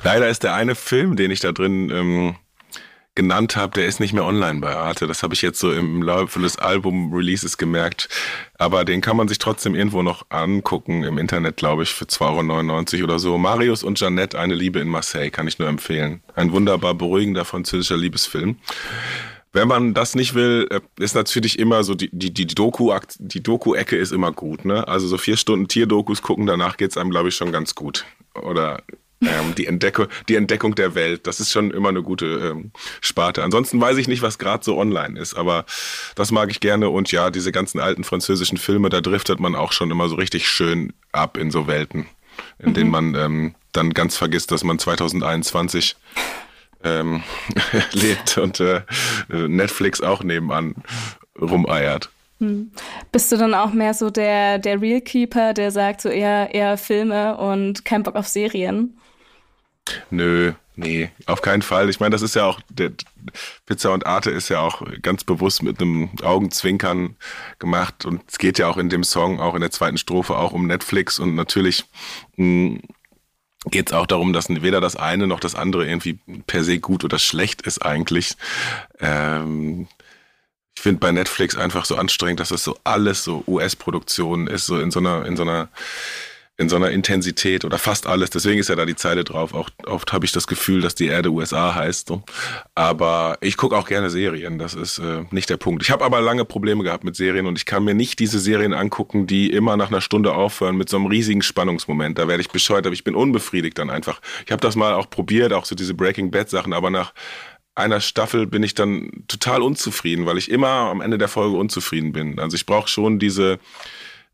Leider 0.03 0.27
ist 0.27 0.43
der 0.43 0.55
eine 0.55 0.75
Film, 0.75 1.15
den 1.15 1.31
ich 1.31 1.39
da 1.39 1.51
drin 1.51 1.89
ähm 1.93 2.35
genannt 3.17 3.55
habe, 3.55 3.73
der 3.73 3.87
ist 3.87 3.99
nicht 3.99 4.13
mehr 4.13 4.23
online 4.23 4.59
bei 4.61 4.75
Arte. 4.75 5.07
Das 5.07 5.23
habe 5.23 5.33
ich 5.33 5.41
jetzt 5.41 5.59
so 5.59 5.71
im 5.71 6.03
Laufe 6.03 6.39
des 6.39 6.59
Album-Releases 6.59 7.57
gemerkt. 7.57 8.09
Aber 8.59 8.85
den 8.85 9.01
kann 9.01 9.17
man 9.17 9.27
sich 9.27 9.39
trotzdem 9.39 9.73
irgendwo 9.73 10.03
noch 10.03 10.27
angucken 10.29 11.03
im 11.03 11.17
Internet, 11.17 11.57
glaube 11.57 11.81
ich, 11.81 11.89
für 11.89 12.05
2,99 12.05 12.97
Euro 12.97 13.03
oder 13.05 13.19
so. 13.19 13.37
Marius 13.39 13.83
und 13.83 13.99
Jeannette, 13.99 14.39
eine 14.39 14.53
Liebe 14.53 14.79
in 14.79 14.87
Marseille, 14.87 15.31
kann 15.31 15.47
ich 15.47 15.57
nur 15.57 15.67
empfehlen. 15.67 16.21
Ein 16.35 16.51
wunderbar 16.51 16.93
beruhigender 16.93 17.43
französischer 17.43 17.97
Liebesfilm. 17.97 18.57
Wenn 19.51 19.67
man 19.67 19.95
das 19.95 20.13
nicht 20.13 20.35
will, 20.35 20.67
äh, 20.69 20.81
ist 20.99 21.15
natürlich 21.15 21.57
immer 21.57 21.83
so, 21.83 21.95
die, 21.95 22.09
die, 22.11 22.31
die 22.31 22.45
Doku, 22.45 22.93
die 23.17 23.41
Doku-Ecke 23.41 23.95
ist 23.95 24.11
immer 24.11 24.31
gut, 24.31 24.63
ne? 24.63 24.87
Also 24.87 25.07
so 25.07 25.17
vier 25.17 25.37
Stunden 25.37 25.67
Tierdokus 25.67 26.21
gucken, 26.21 26.45
danach 26.45 26.77
geht 26.77 26.91
es 26.91 26.97
einem, 26.97 27.09
glaube 27.09 27.29
ich, 27.29 27.35
schon 27.35 27.51
ganz 27.51 27.73
gut. 27.73 28.05
Oder 28.35 28.83
ähm, 29.21 29.55
die, 29.55 29.65
Entdeckung, 29.65 30.07
die 30.29 30.35
Entdeckung 30.35 30.75
der 30.75 30.95
Welt, 30.95 31.25
das 31.27 31.39
ist 31.39 31.51
schon 31.51 31.71
immer 31.71 31.89
eine 31.89 32.03
gute 32.03 32.25
ähm, 32.25 32.71
Sparte. 33.01 33.43
Ansonsten 33.43 33.81
weiß 33.81 33.97
ich 33.97 34.07
nicht, 34.07 34.21
was 34.21 34.37
gerade 34.37 34.63
so 34.63 34.77
online 34.77 35.19
ist, 35.19 35.33
aber 35.33 35.65
das 36.15 36.31
mag 36.31 36.51
ich 36.51 36.59
gerne. 36.59 36.89
Und 36.89 37.11
ja, 37.11 37.31
diese 37.31 37.51
ganzen 37.51 37.79
alten 37.79 38.03
französischen 38.03 38.57
Filme, 38.57 38.89
da 38.89 39.01
driftet 39.01 39.39
man 39.39 39.55
auch 39.55 39.71
schon 39.71 39.91
immer 39.91 40.07
so 40.07 40.15
richtig 40.15 40.47
schön 40.47 40.93
ab 41.11 41.37
in 41.37 41.49
so 41.49 41.67
Welten, 41.67 42.05
in 42.59 42.69
mhm. 42.69 42.73
denen 42.73 42.91
man 42.91 43.15
ähm, 43.15 43.55
dann 43.71 43.93
ganz 43.93 44.17
vergisst, 44.17 44.51
dass 44.51 44.63
man 44.63 44.77
2021 44.77 45.95
ähm, 46.83 47.23
lebt 47.93 48.37
und 48.37 48.59
äh, 48.59 48.81
Netflix 49.29 50.01
auch 50.01 50.23
nebenan 50.23 50.75
rumeiert. 51.39 52.09
Hm. 52.39 52.71
Bist 53.11 53.31
du 53.31 53.37
dann 53.37 53.55
auch 53.55 53.73
mehr 53.73 53.95
so 53.95 54.11
der, 54.11 54.59
der 54.59 54.79
Real 54.79 55.01
Keeper, 55.01 55.53
der 55.53 55.71
sagt 55.71 56.01
so 56.01 56.09
eher, 56.09 56.53
eher 56.53 56.77
Filme 56.77 57.35
und 57.37 57.83
kein 57.83 58.03
Bock 58.03 58.15
auf 58.15 58.27
Serien? 58.27 58.95
Nö, 60.09 60.53
nee, 60.75 61.09
auf 61.25 61.41
keinen 61.41 61.61
Fall. 61.61 61.89
Ich 61.89 61.99
meine, 61.99 62.11
das 62.11 62.21
ist 62.21 62.35
ja 62.35 62.45
auch, 62.45 62.59
der 62.69 62.91
Pizza 63.65 63.93
und 63.93 64.05
Arte 64.05 64.31
ist 64.31 64.49
ja 64.49 64.59
auch 64.59 64.81
ganz 65.01 65.23
bewusst 65.23 65.63
mit 65.63 65.81
einem 65.81 66.09
Augenzwinkern 66.21 67.15
gemacht 67.59 68.05
und 68.05 68.21
es 68.27 68.37
geht 68.37 68.59
ja 68.59 68.67
auch 68.67 68.77
in 68.77 68.89
dem 68.89 69.03
Song, 69.03 69.39
auch 69.39 69.55
in 69.55 69.61
der 69.61 69.71
zweiten 69.71 69.97
Strophe, 69.97 70.37
auch 70.37 70.51
um 70.51 70.67
Netflix 70.67 71.19
und 71.19 71.35
natürlich 71.35 71.85
hm, 72.35 72.81
geht 73.65 73.89
es 73.89 73.93
auch 73.93 74.05
darum, 74.05 74.33
dass 74.33 74.49
weder 74.49 74.81
das 74.81 74.95
eine 74.95 75.27
noch 75.27 75.39
das 75.39 75.55
andere 75.55 75.87
irgendwie 75.87 76.19
per 76.45 76.63
se 76.63 76.79
gut 76.79 77.03
oder 77.03 77.19
schlecht 77.19 77.61
ist 77.63 77.79
eigentlich. 77.79 78.35
Ähm, 78.99 79.87
ich 80.75 80.81
finde 80.83 80.99
bei 80.99 81.11
Netflix 81.11 81.55
einfach 81.55 81.85
so 81.85 81.95
anstrengend, 81.95 82.39
dass 82.39 82.51
es 82.51 82.63
so 82.63 82.77
alles 82.83 83.23
so 83.23 83.43
US-Produktion 83.47 84.45
ist, 84.47 84.67
so 84.67 84.79
in 84.79 84.91
so 84.91 84.99
einer, 84.99 85.25
in 85.25 85.35
so 85.35 85.41
einer 85.41 85.69
in 86.59 86.69
so 86.69 86.75
einer 86.75 86.89
Intensität 86.89 87.65
oder 87.65 87.77
fast 87.77 88.07
alles. 88.07 88.31
Deswegen 88.31 88.59
ist 88.59 88.69
ja 88.69 88.75
da 88.75 88.85
die 88.85 88.95
Zeile 88.95 89.23
drauf. 89.23 89.53
Auch 89.53 89.69
oft 89.85 90.11
habe 90.11 90.25
ich 90.25 90.31
das 90.31 90.47
Gefühl, 90.47 90.81
dass 90.81 90.95
die 90.95 91.05
Erde 91.05 91.29
USA 91.29 91.75
heißt. 91.75 92.07
So. 92.07 92.23
Aber 92.73 93.37
ich 93.41 93.57
gucke 93.57 93.77
auch 93.77 93.87
gerne 93.87 94.09
Serien. 94.09 94.57
Das 94.57 94.73
ist 94.73 94.97
äh, 94.97 95.23
nicht 95.29 95.51
der 95.51 95.57
Punkt. 95.57 95.83
Ich 95.83 95.91
habe 95.91 96.03
aber 96.03 96.19
lange 96.19 96.45
Probleme 96.45 96.83
gehabt 96.83 97.03
mit 97.03 97.15
Serien 97.15 97.45
und 97.45 97.59
ich 97.59 97.67
kann 97.67 97.83
mir 97.83 97.93
nicht 97.93 98.17
diese 98.17 98.39
Serien 98.39 98.73
angucken, 98.73 99.27
die 99.27 99.51
immer 99.51 99.77
nach 99.77 99.89
einer 99.89 100.01
Stunde 100.01 100.33
aufhören 100.33 100.77
mit 100.77 100.89
so 100.89 100.97
einem 100.97 101.05
riesigen 101.05 101.43
Spannungsmoment. 101.43 102.17
Da 102.17 102.27
werde 102.27 102.41
ich 102.41 102.49
bescheuert, 102.49 102.87
aber 102.87 102.93
ich 102.93 103.03
bin 103.03 103.13
unbefriedigt 103.13 103.77
dann 103.77 103.91
einfach. 103.91 104.19
Ich 104.43 104.51
habe 104.51 104.61
das 104.61 104.75
mal 104.75 104.93
auch 104.93 105.11
probiert, 105.11 105.53
auch 105.53 105.65
so 105.65 105.75
diese 105.75 105.93
Breaking 105.93 106.31
Bad 106.31 106.49
Sachen, 106.49 106.73
aber 106.73 106.89
nach 106.89 107.13
einer 107.75 107.99
Staffel 107.99 108.47
bin 108.47 108.63
ich 108.63 108.73
dann 108.73 109.11
total 109.27 109.61
unzufrieden, 109.61 110.25
weil 110.25 110.39
ich 110.39 110.49
immer 110.49 110.67
am 110.67 111.01
Ende 111.01 111.19
der 111.19 111.27
Folge 111.27 111.55
unzufrieden 111.55 112.13
bin. 112.13 112.39
Also 112.39 112.55
ich 112.55 112.65
brauche 112.65 112.87
schon 112.87 113.19
diese 113.19 113.59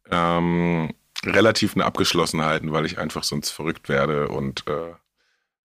ähm, 0.10 0.94
relativen 1.26 1.82
Abgeschlossenheiten, 1.82 2.72
weil 2.72 2.86
ich 2.86 2.98
einfach 2.98 3.24
sonst 3.24 3.52
verrückt 3.52 3.90
werde 3.90 4.28
und 4.28 4.68
äh, 4.68 4.94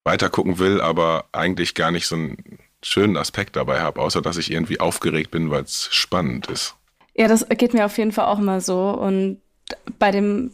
weiter 0.05 0.31
gucken 0.31 0.59
will, 0.59 0.81
aber 0.81 1.27
eigentlich 1.33 1.75
gar 1.75 1.91
nicht 1.91 2.07
so 2.07 2.17
einen 2.17 2.59
schönen 2.83 3.17
Aspekt 3.17 3.57
dabei 3.57 3.81
habe, 3.81 4.01
außer 4.01 4.23
dass 4.23 4.37
ich 4.37 4.51
irgendwie 4.51 4.81
aufgeregt 4.81 5.31
bin, 5.31 5.51
weil 5.51 5.63
es 5.63 5.89
spannend 5.93 6.47
ist. 6.47 6.77
Ja, 7.15 7.29
das 7.29 7.47
geht 7.49 7.75
mir 7.75 7.85
auf 7.85 7.99
jeden 7.99 8.13
Fall 8.13 8.27
auch 8.27 8.39
immer 8.39 8.61
so. 8.61 8.91
Und 8.91 9.41
bei 9.99 10.11
dem 10.11 10.53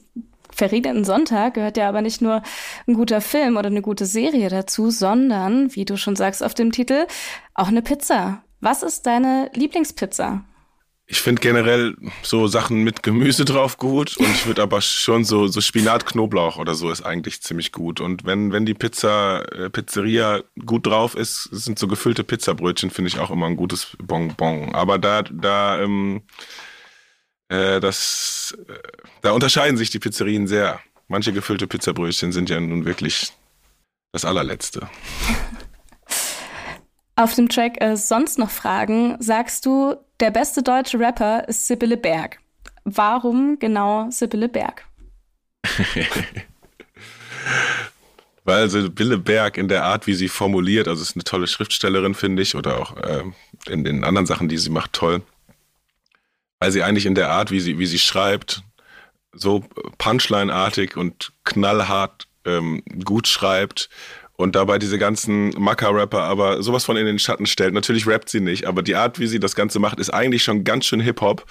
verregneten 0.50 1.04
Sonntag 1.04 1.54
gehört 1.54 1.76
ja 1.76 1.88
aber 1.88 2.00
nicht 2.00 2.22
nur 2.22 2.42
ein 2.86 2.94
guter 2.94 3.20
Film 3.20 3.56
oder 3.56 3.66
eine 3.66 3.82
gute 3.82 4.06
Serie 4.06 4.48
dazu, 4.48 4.90
sondern, 4.90 5.74
wie 5.74 5.84
du 5.84 5.96
schon 5.96 6.16
sagst 6.16 6.42
auf 6.42 6.54
dem 6.54 6.72
Titel, 6.72 7.06
auch 7.54 7.68
eine 7.68 7.82
Pizza. 7.82 8.42
Was 8.60 8.82
ist 8.82 9.06
deine 9.06 9.50
Lieblingspizza? 9.54 10.44
Ich 11.06 11.20
finde 11.20 11.40
generell 11.40 11.96
so 12.22 12.46
Sachen 12.46 12.82
mit 12.82 13.02
Gemüse 13.02 13.44
drauf 13.44 13.76
gut 13.76 14.16
und 14.16 14.30
ich 14.30 14.46
würde 14.46 14.62
aber 14.62 14.80
schon 14.80 15.24
so, 15.24 15.48
so 15.48 15.60
Spinat, 15.60 16.06
Knoblauch 16.06 16.56
oder 16.56 16.74
so 16.74 16.90
ist 16.90 17.02
eigentlich 17.02 17.42
ziemlich 17.42 17.72
gut. 17.72 18.00
Und 18.00 18.24
wenn, 18.24 18.52
wenn 18.52 18.64
die 18.64 18.72
Pizza, 18.72 19.44
äh, 19.52 19.68
Pizzeria 19.68 20.42
gut 20.64 20.86
drauf 20.86 21.14
ist, 21.14 21.42
sind 21.52 21.78
so 21.78 21.88
gefüllte 21.88 22.24
Pizzabrötchen, 22.24 22.90
finde 22.90 23.08
ich 23.08 23.18
auch 23.18 23.30
immer 23.30 23.46
ein 23.46 23.56
gutes 23.56 23.98
Bonbon. 24.02 24.74
Aber 24.74 24.98
da, 24.98 25.22
da, 25.22 25.82
ähm, 25.82 26.22
äh, 27.48 27.80
das, 27.80 28.56
äh, 28.66 28.72
da 29.20 29.32
unterscheiden 29.32 29.76
sich 29.76 29.90
die 29.90 29.98
Pizzerien 29.98 30.46
sehr. 30.46 30.80
Manche 31.08 31.34
gefüllte 31.34 31.66
Pizzabrötchen 31.66 32.32
sind 32.32 32.48
ja 32.48 32.58
nun 32.58 32.86
wirklich 32.86 33.30
das 34.12 34.24
allerletzte. 34.24 34.88
Auf 37.16 37.34
dem 37.34 37.48
Track 37.48 37.80
äh, 37.80 37.96
Sonst 37.96 38.38
noch 38.38 38.50
Fragen 38.50 39.16
sagst 39.20 39.66
du, 39.66 39.96
der 40.20 40.30
beste 40.30 40.62
deutsche 40.62 40.98
Rapper 40.98 41.48
ist 41.48 41.66
Sibylle 41.66 41.96
Berg. 41.96 42.38
Warum 42.84 43.58
genau 43.58 44.10
Sibylle 44.10 44.48
Berg? 44.48 44.86
Weil 48.44 48.68
Sibylle 48.68 49.18
Berg 49.18 49.56
in 49.56 49.68
der 49.68 49.84
Art, 49.84 50.06
wie 50.06 50.14
sie 50.14 50.28
formuliert, 50.28 50.86
also 50.86 51.02
ist 51.02 51.16
eine 51.16 51.24
tolle 51.24 51.46
Schriftstellerin, 51.46 52.14
finde 52.14 52.42
ich, 52.42 52.54
oder 52.54 52.78
auch 52.78 52.96
äh, 52.98 53.24
in 53.66 53.84
den 53.84 54.04
anderen 54.04 54.26
Sachen, 54.26 54.48
die 54.48 54.58
sie 54.58 54.68
macht, 54.70 54.92
toll. 54.92 55.22
Weil 56.58 56.70
sie 56.70 56.82
eigentlich 56.82 57.06
in 57.06 57.14
der 57.14 57.30
Art, 57.30 57.50
wie 57.50 57.60
sie, 57.60 57.78
wie 57.78 57.86
sie 57.86 57.98
schreibt, 57.98 58.62
so 59.32 59.64
Punchline-artig 59.98 60.96
und 60.96 61.32
knallhart 61.44 62.28
ähm, 62.44 62.82
gut 63.04 63.26
schreibt 63.28 63.88
und 64.36 64.56
dabei 64.56 64.78
diese 64.78 64.98
ganzen 64.98 65.50
Macker-Rapper 65.50 66.22
aber 66.22 66.62
sowas 66.62 66.84
von 66.84 66.96
in 66.96 67.06
den 67.06 67.18
Schatten 67.18 67.46
stellt. 67.46 67.74
Natürlich 67.74 68.06
rappt 68.06 68.28
sie 68.28 68.40
nicht, 68.40 68.66
aber 68.66 68.82
die 68.82 68.96
Art, 68.96 69.18
wie 69.18 69.26
sie 69.26 69.40
das 69.40 69.54
Ganze 69.54 69.78
macht, 69.78 70.00
ist 70.00 70.10
eigentlich 70.10 70.42
schon 70.42 70.64
ganz 70.64 70.86
schön 70.86 71.00
Hip-Hop, 71.00 71.44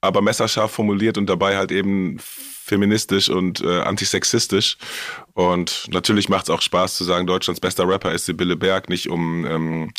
aber 0.00 0.22
messerscharf 0.22 0.70
formuliert 0.70 1.18
und 1.18 1.26
dabei 1.28 1.56
halt 1.56 1.72
eben 1.72 2.18
feministisch 2.20 3.30
und 3.30 3.62
äh, 3.62 3.80
antisexistisch. 3.80 4.76
Und 5.32 5.86
natürlich 5.90 6.28
macht 6.28 6.44
es 6.44 6.50
auch 6.50 6.60
Spaß 6.60 6.96
zu 6.96 7.04
sagen, 7.04 7.26
Deutschlands 7.26 7.60
bester 7.60 7.88
Rapper 7.88 8.12
ist 8.12 8.26
Sibylle 8.26 8.56
Berg, 8.56 8.90
nicht 8.90 9.08
um 9.08 9.46
ähm, 9.46 9.92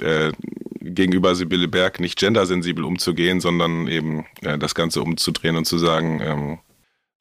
äh, 0.00 0.32
gegenüber 0.80 1.34
Sibylle 1.34 1.68
Berg 1.68 2.00
nicht 2.00 2.18
gendersensibel 2.18 2.84
umzugehen, 2.84 3.40
sondern 3.40 3.86
eben 3.86 4.26
äh, 4.42 4.58
das 4.58 4.74
Ganze 4.74 5.00
umzudrehen 5.00 5.56
und 5.56 5.64
zu 5.64 5.78
sagen, 5.78 6.20
ähm, 6.22 6.58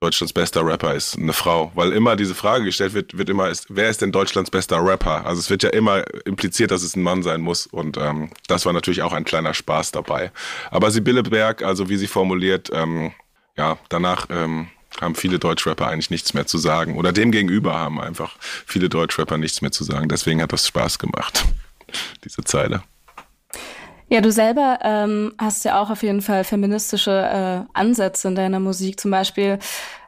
Deutschlands 0.05 0.33
bester 0.33 0.63
Rapper 0.63 0.93
ist 0.93 1.17
eine 1.17 1.33
Frau, 1.33 1.71
weil 1.73 1.91
immer 1.91 2.15
diese 2.15 2.35
Frage 2.35 2.65
gestellt 2.65 2.93
wird, 2.93 3.17
wird 3.17 3.27
immer, 3.27 3.49
ist, 3.49 3.65
wer 3.69 3.89
ist 3.89 4.03
denn 4.03 4.11
Deutschlands 4.11 4.51
bester 4.51 4.85
Rapper? 4.85 5.25
Also 5.25 5.39
es 5.39 5.49
wird 5.49 5.63
ja 5.63 5.69
immer 5.69 6.03
impliziert, 6.27 6.69
dass 6.69 6.83
es 6.83 6.95
ein 6.95 7.01
Mann 7.01 7.23
sein 7.23 7.41
muss 7.41 7.65
und 7.65 7.97
ähm, 7.97 8.29
das 8.47 8.67
war 8.67 8.73
natürlich 8.73 9.01
auch 9.01 9.13
ein 9.13 9.25
kleiner 9.25 9.55
Spaß 9.55 9.93
dabei. 9.93 10.31
Aber 10.69 10.91
Sibylle 10.91 11.23
Berg, 11.23 11.63
also 11.63 11.89
wie 11.89 11.97
sie 11.97 12.05
formuliert, 12.05 12.69
ähm, 12.71 13.13
ja, 13.57 13.79
danach 13.89 14.27
ähm, 14.29 14.67
haben 15.01 15.15
viele 15.15 15.39
Deutschrapper 15.39 15.87
eigentlich 15.87 16.11
nichts 16.11 16.35
mehr 16.35 16.45
zu 16.45 16.59
sagen 16.59 16.97
oder 16.97 17.11
demgegenüber 17.11 17.73
haben 17.73 17.99
einfach 17.99 18.35
viele 18.39 18.89
Deutschrapper 18.89 19.39
nichts 19.39 19.63
mehr 19.63 19.71
zu 19.71 19.83
sagen. 19.83 20.07
Deswegen 20.07 20.39
hat 20.39 20.53
das 20.53 20.67
Spaß 20.67 20.99
gemacht, 20.99 21.45
diese 22.23 22.43
Zeile. 22.43 22.83
Ja, 24.07 24.21
du 24.21 24.31
selber 24.31 24.79
ähm, 24.83 25.33
hast 25.39 25.65
ja 25.65 25.81
auch 25.81 25.89
auf 25.89 26.03
jeden 26.03 26.21
Fall 26.21 26.43
feministische 26.43 27.11
äh, 27.11 27.69
Ansätze 27.73 28.27
in 28.27 28.35
deiner 28.35 28.59
Musik. 28.59 28.99
Zum 28.99 29.09
Beispiel 29.09 29.57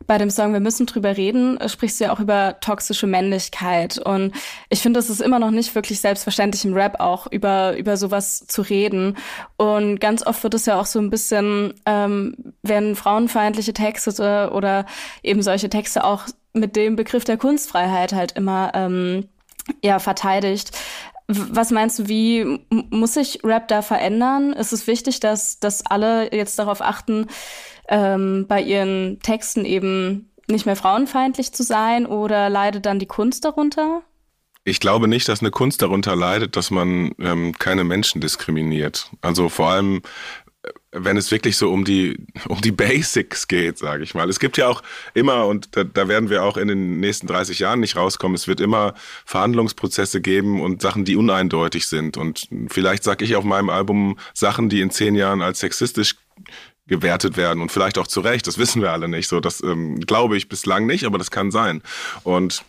bei 0.05 0.19
dem 0.19 0.29
Song 0.29 0.53
Wir 0.53 0.59
müssen 0.59 0.85
drüber 0.85 1.17
reden, 1.17 1.57
äh, 1.57 1.67
sprichst 1.67 1.99
du 1.99 2.05
ja 2.05 2.13
auch 2.13 2.19
über 2.19 2.59
toxische 2.61 3.07
Männlichkeit. 3.07 3.97
Und 3.97 4.33
ich 4.69 4.81
finde, 4.81 4.99
es 4.99 5.09
ist 5.09 5.19
immer 5.19 5.39
noch 5.39 5.49
nicht 5.49 5.73
wirklich 5.73 5.99
selbstverständlich 5.99 6.63
im 6.63 6.75
Rap 6.75 6.99
auch 6.99 7.25
über, 7.31 7.75
über 7.75 7.97
sowas 7.97 8.45
zu 8.45 8.61
reden. 8.61 9.17
Und 9.57 9.99
ganz 9.99 10.25
oft 10.25 10.43
wird 10.43 10.53
es 10.53 10.67
ja 10.67 10.79
auch 10.79 10.85
so 10.85 10.99
ein 10.99 11.09
bisschen, 11.09 11.73
ähm, 11.87 12.53
werden 12.61 12.95
frauenfeindliche 12.95 13.73
Texte 13.73 14.51
oder 14.53 14.85
eben 15.23 15.41
solche 15.41 15.69
Texte 15.69 16.03
auch 16.03 16.25
mit 16.53 16.75
dem 16.75 16.95
Begriff 16.95 17.23
der 17.23 17.37
Kunstfreiheit 17.37 18.13
halt 18.13 18.33
immer 18.33 18.71
ähm, 18.75 19.27
ja, 19.83 19.97
verteidigt. 19.97 20.71
Was 21.27 21.71
meinst 21.71 21.99
du, 21.99 22.07
wie 22.07 22.59
muss 22.69 23.15
sich 23.15 23.41
Rap 23.43 23.67
da 23.67 23.81
verändern? 23.81 24.53
Ist 24.53 24.71
es 24.71 24.87
wichtig, 24.87 25.19
dass, 25.19 25.59
dass 25.59 25.85
alle 25.85 26.33
jetzt 26.33 26.57
darauf 26.57 26.81
achten, 26.81 27.27
ähm, 27.89 28.45
bei 28.47 28.61
ihren 28.61 29.19
Texten 29.19 29.65
eben 29.65 30.31
nicht 30.47 30.65
mehr 30.65 30.77
frauenfeindlich 30.77 31.51
zu 31.53 31.63
sein 31.63 32.05
oder 32.05 32.49
leidet 32.49 32.85
dann 32.85 32.99
die 32.99 33.05
Kunst 33.05 33.43
darunter? 33.43 34.03
Ich 34.63 34.79
glaube 34.79 35.07
nicht, 35.07 35.27
dass 35.29 35.41
eine 35.41 35.51
Kunst 35.51 35.81
darunter 35.81 36.15
leidet, 36.15 36.55
dass 36.55 36.71
man 36.71 37.13
ähm, 37.19 37.53
keine 37.57 37.83
Menschen 37.83 38.21
diskriminiert. 38.21 39.11
Also 39.21 39.49
vor 39.49 39.69
allem, 39.69 40.01
wenn 40.91 41.17
es 41.17 41.31
wirklich 41.31 41.57
so 41.57 41.71
um 41.71 41.85
die, 41.85 42.17
um 42.47 42.61
die 42.61 42.71
Basics 42.71 43.47
geht, 43.47 43.77
sage 43.77 44.03
ich 44.03 44.13
mal. 44.13 44.29
Es 44.29 44.39
gibt 44.39 44.57
ja 44.57 44.67
auch 44.67 44.83
immer, 45.13 45.45
und 45.47 45.75
da, 45.75 45.83
da 45.83 46.07
werden 46.07 46.29
wir 46.29 46.43
auch 46.43 46.57
in 46.57 46.67
den 46.67 46.99
nächsten 46.99 47.27
30 47.27 47.59
Jahren 47.59 47.79
nicht 47.79 47.95
rauskommen, 47.95 48.35
es 48.35 48.47
wird 48.47 48.59
immer 48.59 48.93
Verhandlungsprozesse 49.25 50.21
geben 50.21 50.61
und 50.61 50.81
Sachen, 50.81 51.05
die 51.05 51.15
uneindeutig 51.15 51.87
sind. 51.87 52.17
Und 52.17 52.47
vielleicht 52.69 53.03
sage 53.03 53.25
ich 53.25 53.35
auf 53.35 53.43
meinem 53.43 53.69
Album 53.69 54.17
Sachen, 54.33 54.69
die 54.69 54.81
in 54.81 54.91
zehn 54.91 55.15
Jahren 55.15 55.41
als 55.41 55.59
sexistisch 55.59 56.15
gewertet 56.87 57.35
werden 57.35 57.61
und 57.61 57.71
vielleicht 57.71 57.97
auch 57.97 58.07
zu 58.07 58.21
Recht, 58.21 58.47
das 58.47 58.57
wissen 58.57 58.81
wir 58.81 58.91
alle 58.91 59.09
nicht. 59.09 59.27
So, 59.27 59.41
das 59.41 59.61
ähm, 59.61 59.99
glaube 59.99 60.37
ich 60.37 60.47
bislang 60.47 60.85
nicht, 60.85 61.03
aber 61.03 61.17
das 61.17 61.31
kann 61.31 61.51
sein. 61.51 61.83
Und 62.23 62.63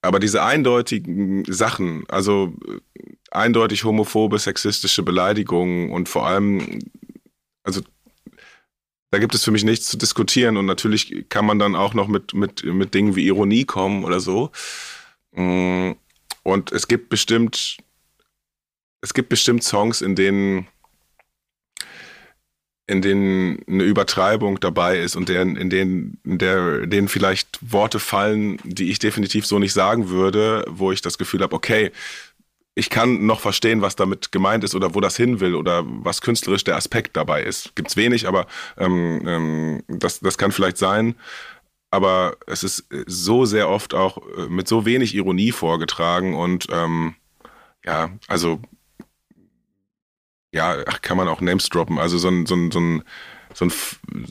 aber 0.00 0.20
diese 0.20 0.44
eindeutigen 0.44 1.44
Sachen, 1.46 2.04
also 2.08 2.54
eindeutig 3.32 3.82
homophobe, 3.82 4.38
sexistische 4.38 5.02
Beleidigungen 5.02 5.90
und 5.90 6.08
vor 6.08 6.26
allem, 6.26 6.78
also 7.66 7.82
da 9.10 9.18
gibt 9.18 9.34
es 9.34 9.44
für 9.44 9.50
mich 9.50 9.64
nichts 9.64 9.88
zu 9.88 9.96
diskutieren 9.96 10.56
und 10.56 10.66
natürlich 10.66 11.28
kann 11.28 11.46
man 11.46 11.58
dann 11.58 11.76
auch 11.76 11.94
noch 11.94 12.08
mit, 12.08 12.34
mit, 12.34 12.64
mit 12.64 12.94
Dingen 12.94 13.16
wie 13.16 13.26
Ironie 13.26 13.64
kommen 13.64 14.04
oder 14.04 14.20
so. 14.20 14.50
Mm, 15.32 15.92
und 16.42 16.72
es 16.72 16.88
gibt 16.88 17.08
bestimmt, 17.08 17.78
es 19.00 19.14
gibt 19.14 19.28
bestimmt 19.28 19.62
Songs, 19.62 20.00
in 20.00 20.14
denen 20.16 20.68
in 22.88 23.02
denen 23.02 23.64
eine 23.66 23.82
Übertreibung 23.82 24.60
dabei 24.60 25.00
ist 25.00 25.16
und 25.16 25.28
deren, 25.28 25.56
in 25.56 25.70
denen, 25.70 26.20
in 26.24 26.38
der, 26.38 26.86
denen 26.86 27.08
vielleicht 27.08 27.58
Worte 27.60 27.98
fallen, 27.98 28.58
die 28.62 28.90
ich 28.90 29.00
definitiv 29.00 29.44
so 29.44 29.58
nicht 29.58 29.72
sagen 29.72 30.08
würde, 30.08 30.64
wo 30.68 30.92
ich 30.92 31.02
das 31.02 31.18
Gefühl 31.18 31.42
habe, 31.42 31.56
okay, 31.56 31.90
ich 32.78 32.90
kann 32.90 33.24
noch 33.24 33.40
verstehen, 33.40 33.80
was 33.80 33.96
damit 33.96 34.30
gemeint 34.32 34.62
ist 34.62 34.74
oder 34.74 34.94
wo 34.94 35.00
das 35.00 35.16
hin 35.16 35.40
will 35.40 35.54
oder 35.54 35.82
was 35.86 36.20
künstlerisch 36.20 36.62
der 36.62 36.76
Aspekt 36.76 37.16
dabei 37.16 37.42
ist. 37.42 37.74
Gibt's 37.74 37.96
wenig, 37.96 38.28
aber 38.28 38.46
ähm, 38.76 39.22
ähm, 39.26 39.82
das, 39.88 40.20
das 40.20 40.36
kann 40.36 40.52
vielleicht 40.52 40.76
sein. 40.76 41.14
Aber 41.90 42.36
es 42.46 42.62
ist 42.62 42.86
so 43.06 43.46
sehr 43.46 43.70
oft 43.70 43.94
auch 43.94 44.18
äh, 44.18 44.48
mit 44.50 44.68
so 44.68 44.84
wenig 44.84 45.14
Ironie 45.14 45.52
vorgetragen 45.52 46.34
und 46.34 46.66
ähm, 46.70 47.14
ja, 47.82 48.10
also 48.28 48.60
ja, 50.52 50.82
kann 51.00 51.16
man 51.16 51.28
auch 51.28 51.40
Names 51.40 51.70
droppen. 51.70 51.98
Also 51.98 52.18
so 52.18 52.28
ein, 52.28 52.44
so 52.44 52.54
ein, 52.56 52.70
so 52.70 52.78
ein 52.78 53.04
so 53.56 53.64
ein, 53.64 53.72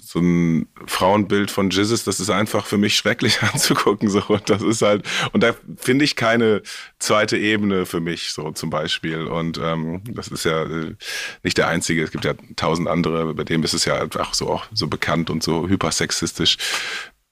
so 0.03 0.19
ein 0.19 0.67
Frauenbild 0.85 1.49
von 1.49 1.71
Jesus, 1.71 2.03
das 2.03 2.19
ist 2.19 2.29
einfach 2.29 2.67
für 2.67 2.77
mich 2.77 2.95
schrecklich 2.95 3.41
anzugucken. 3.53 4.07
So. 4.07 4.21
Und 4.27 4.47
das 4.51 4.61
ist 4.61 4.83
halt, 4.83 5.03
und 5.31 5.41
da 5.41 5.55
finde 5.77 6.05
ich 6.05 6.15
keine 6.15 6.61
zweite 6.99 7.35
Ebene 7.35 7.87
für 7.87 7.99
mich, 7.99 8.33
so 8.33 8.51
zum 8.51 8.69
Beispiel. 8.69 9.23
Und 9.25 9.57
ähm, 9.57 10.03
das 10.05 10.27
ist 10.27 10.45
ja 10.45 10.63
äh, 10.63 10.93
nicht 11.41 11.57
der 11.57 11.67
einzige. 11.67 12.03
Es 12.03 12.11
gibt 12.11 12.23
ja 12.23 12.35
tausend 12.55 12.87
andere, 12.87 13.33
bei 13.33 13.43
dem 13.43 13.63
ist 13.63 13.73
es 13.73 13.85
ja 13.85 13.99
einfach 13.99 14.35
so 14.35 14.47
auch 14.47 14.67
so 14.73 14.87
bekannt 14.87 15.31
und 15.31 15.41
so 15.41 15.67
hypersexistisch. 15.67 16.57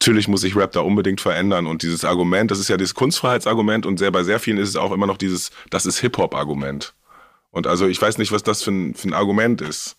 Natürlich 0.01 0.27
muss 0.27 0.41
sich 0.41 0.55
Rap 0.55 0.71
da 0.71 0.79
unbedingt 0.79 1.21
verändern 1.21 1.67
und 1.67 1.83
dieses 1.83 2.03
Argument, 2.03 2.49
das 2.49 2.57
ist 2.59 2.69
ja 2.69 2.75
dieses 2.75 2.95
Kunstfreiheitsargument 2.95 3.85
und 3.85 3.99
sehr 3.99 4.11
bei 4.11 4.23
sehr 4.23 4.39
vielen 4.39 4.57
ist 4.57 4.69
es 4.69 4.75
auch 4.75 4.91
immer 4.91 5.05
noch 5.05 5.17
dieses, 5.17 5.51
das 5.69 5.85
ist 5.85 5.99
Hip-Hop-Argument. 5.99 6.95
Und 7.51 7.67
also 7.67 7.87
ich 7.87 8.01
weiß 8.01 8.17
nicht, 8.17 8.31
was 8.31 8.41
das 8.41 8.63
für 8.63 8.71
ein, 8.71 8.95
für 8.95 9.09
ein 9.09 9.13
Argument 9.13 9.61
ist. 9.61 9.95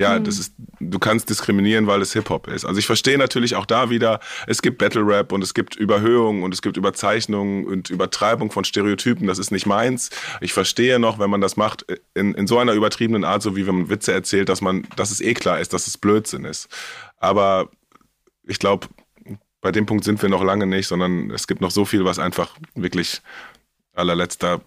Ja, 0.00 0.14
hm. 0.14 0.24
das 0.24 0.38
ist, 0.38 0.54
du 0.78 0.98
kannst 1.00 1.28
diskriminieren, 1.28 1.88
weil 1.88 2.00
es 2.00 2.12
Hip-Hop 2.12 2.46
ist. 2.46 2.64
Also 2.64 2.78
ich 2.78 2.86
verstehe 2.86 3.18
natürlich 3.18 3.56
auch 3.56 3.66
da 3.66 3.90
wieder, 3.90 4.20
es 4.46 4.62
gibt 4.62 4.78
Battle 4.78 5.04
Rap 5.04 5.32
und 5.32 5.42
es 5.42 5.54
gibt 5.54 5.74
Überhöhung 5.74 6.44
und 6.44 6.54
es 6.54 6.62
gibt 6.62 6.76
Überzeichnung 6.76 7.64
und 7.64 7.90
Übertreibung 7.90 8.52
von 8.52 8.64
Stereotypen. 8.64 9.26
Das 9.26 9.40
ist 9.40 9.50
nicht 9.50 9.66
meins. 9.66 10.10
Ich 10.40 10.52
verstehe 10.52 11.00
noch, 11.00 11.18
wenn 11.18 11.30
man 11.30 11.40
das 11.40 11.56
macht, 11.56 11.84
in, 12.14 12.34
in 12.34 12.46
so 12.46 12.58
einer 12.58 12.74
übertriebenen 12.74 13.24
Art, 13.24 13.42
so 13.42 13.56
wie 13.56 13.66
wenn 13.66 13.74
man 13.74 13.90
Witze 13.90 14.12
erzählt, 14.12 14.48
dass 14.48 14.60
man, 14.60 14.86
dass 14.94 15.10
es 15.10 15.20
eh 15.20 15.34
klar 15.34 15.58
ist, 15.58 15.72
dass 15.72 15.88
es 15.88 15.98
Blödsinn 15.98 16.44
ist. 16.44 16.68
Aber 17.16 17.68
ich 18.46 18.60
glaube, 18.60 18.86
bei 19.60 19.72
dem 19.72 19.86
Punkt 19.86 20.04
sind 20.04 20.22
wir 20.22 20.28
noch 20.28 20.44
lange 20.44 20.66
nicht, 20.66 20.86
sondern 20.86 21.30
es 21.32 21.48
gibt 21.48 21.60
noch 21.60 21.72
so 21.72 21.84
viel, 21.84 22.04
was 22.04 22.20
einfach 22.20 22.56
wirklich 22.76 23.20
allerletzter 23.94 24.60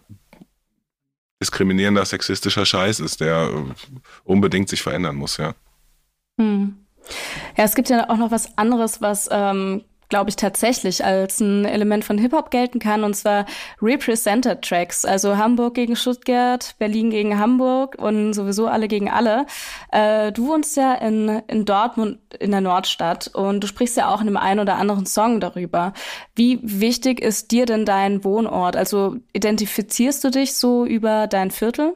diskriminierender, 1.42 2.06
sexistischer 2.06 2.66
Scheiß 2.66 3.00
ist, 3.00 3.20
der 3.20 3.50
unbedingt 4.24 4.70
sich 4.70 4.82
verändern 4.82 5.16
muss, 5.16 5.38
ja. 5.38 5.56
Hm. 6.40 6.78
Ja, 7.58 7.64
es 7.64 7.76
gibt 7.76 7.90
ja 7.90 8.10
auch 8.10 8.18
noch 8.18 8.32
was 8.32 8.58
anderes, 8.58 9.02
was 9.02 9.28
ähm, 9.32 9.84
glaube 10.12 10.30
ich, 10.30 10.36
tatsächlich 10.36 11.04
als 11.04 11.40
ein 11.40 11.66
Element 11.66 12.04
von 12.06 12.18
Hip-Hop 12.18 12.52
gelten 12.52 12.80
kann, 12.80 13.04
und 13.04 13.16
zwar 13.16 13.46
Represented 13.82 14.62
Tracks. 14.62 15.06
Also 15.06 15.38
Hamburg 15.38 15.74
gegen 15.74 15.96
Stuttgart, 15.96 16.76
Berlin 16.78 17.10
gegen 17.10 17.40
Hamburg 17.40 17.96
und 17.98 18.34
sowieso 18.34 18.68
alle 18.68 18.88
gegen 18.88 19.10
alle. 19.10 19.48
Äh, 19.92 20.34
du 20.34 20.48
wohnst 20.48 20.76
ja 20.78 20.94
in, 20.96 21.42
in 21.48 21.66
Dortmund 21.66 22.20
in 22.40 22.52
der 22.52 22.62
Nordstadt 22.62 23.30
und 23.34 23.62
du 23.62 23.68
sprichst 23.68 23.96
ja 23.98 24.10
auch 24.10 24.20
in 24.20 24.28
dem 24.28 24.38
einen 24.38 24.60
oder 24.60 24.76
anderen 24.76 25.06
Song 25.06 25.40
darüber. 25.40 25.94
Wie 26.36 26.60
wichtig 26.62 27.22
ist 27.22 27.52
dir 27.52 27.66
denn 27.66 27.86
dein 27.86 28.26
Wohnort? 28.26 28.76
Also 28.76 29.16
identifizierst 29.34 30.24
du 30.26 30.30
dich 30.30 30.56
so 30.56 30.86
über 30.86 31.28
dein 31.28 31.52
Viertel? 31.52 31.96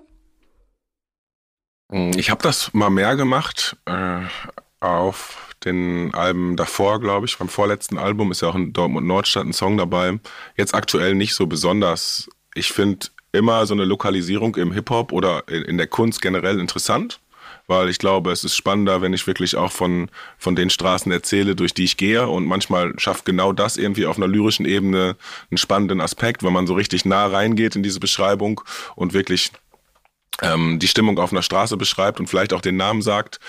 Ich 1.91 2.29
habe 2.29 2.41
das 2.41 2.73
mal 2.73 2.89
mehr 2.89 3.17
gemacht 3.17 3.75
äh, 3.85 4.21
auf 4.79 5.54
den 5.65 6.13
Alben 6.13 6.55
davor, 6.55 6.99
glaube 6.99 7.25
ich. 7.25 7.37
Beim 7.37 7.49
vorletzten 7.49 7.97
Album 7.97 8.31
ist 8.31 8.41
ja 8.41 8.49
auch 8.49 8.55
in 8.55 8.73
Dortmund 8.73 9.07
Nordstadt 9.07 9.45
ein 9.45 9.53
Song 9.53 9.77
dabei. 9.77 10.19
Jetzt 10.55 10.73
aktuell 10.73 11.15
nicht 11.15 11.33
so 11.33 11.47
besonders. 11.47 12.29
Ich 12.53 12.71
finde 12.71 13.07
immer 13.31 13.65
so 13.65 13.73
eine 13.73 13.85
Lokalisierung 13.85 14.55
im 14.55 14.71
Hip-Hop 14.71 15.11
oder 15.11 15.47
in 15.47 15.77
der 15.77 15.87
Kunst 15.87 16.21
generell 16.21 16.59
interessant, 16.59 17.19
weil 17.67 17.89
ich 17.89 17.99
glaube, 17.99 18.31
es 18.31 18.43
ist 18.43 18.55
spannender, 18.55 19.01
wenn 19.01 19.13
ich 19.13 19.27
wirklich 19.27 19.55
auch 19.57 19.71
von, 19.71 20.09
von 20.37 20.55
den 20.55 20.69
Straßen 20.69 21.11
erzähle, 21.11 21.55
durch 21.55 21.73
die 21.73 21.83
ich 21.83 21.97
gehe. 21.97 22.27
Und 22.27 22.45
manchmal 22.45 22.97
schafft 22.97 23.25
genau 23.25 23.51
das 23.51 23.77
irgendwie 23.77 24.05
auf 24.05 24.17
einer 24.17 24.27
lyrischen 24.27 24.65
Ebene 24.65 25.17
einen 25.51 25.57
spannenden 25.57 26.01
Aspekt, 26.01 26.43
wenn 26.43 26.53
man 26.53 26.67
so 26.67 26.73
richtig 26.73 27.05
nah 27.05 27.27
reingeht 27.27 27.75
in 27.75 27.83
diese 27.83 27.99
Beschreibung 27.99 28.61
und 28.95 29.13
wirklich 29.13 29.51
ähm, 30.41 30.79
die 30.79 30.87
Stimmung 30.87 31.17
auf 31.19 31.31
einer 31.31 31.41
Straße 31.41 31.77
beschreibt 31.77 32.19
und 32.19 32.27
vielleicht 32.27 32.53
auch 32.53 32.61
den 32.61 32.77
Namen 32.77 33.01
sagt 33.01 33.39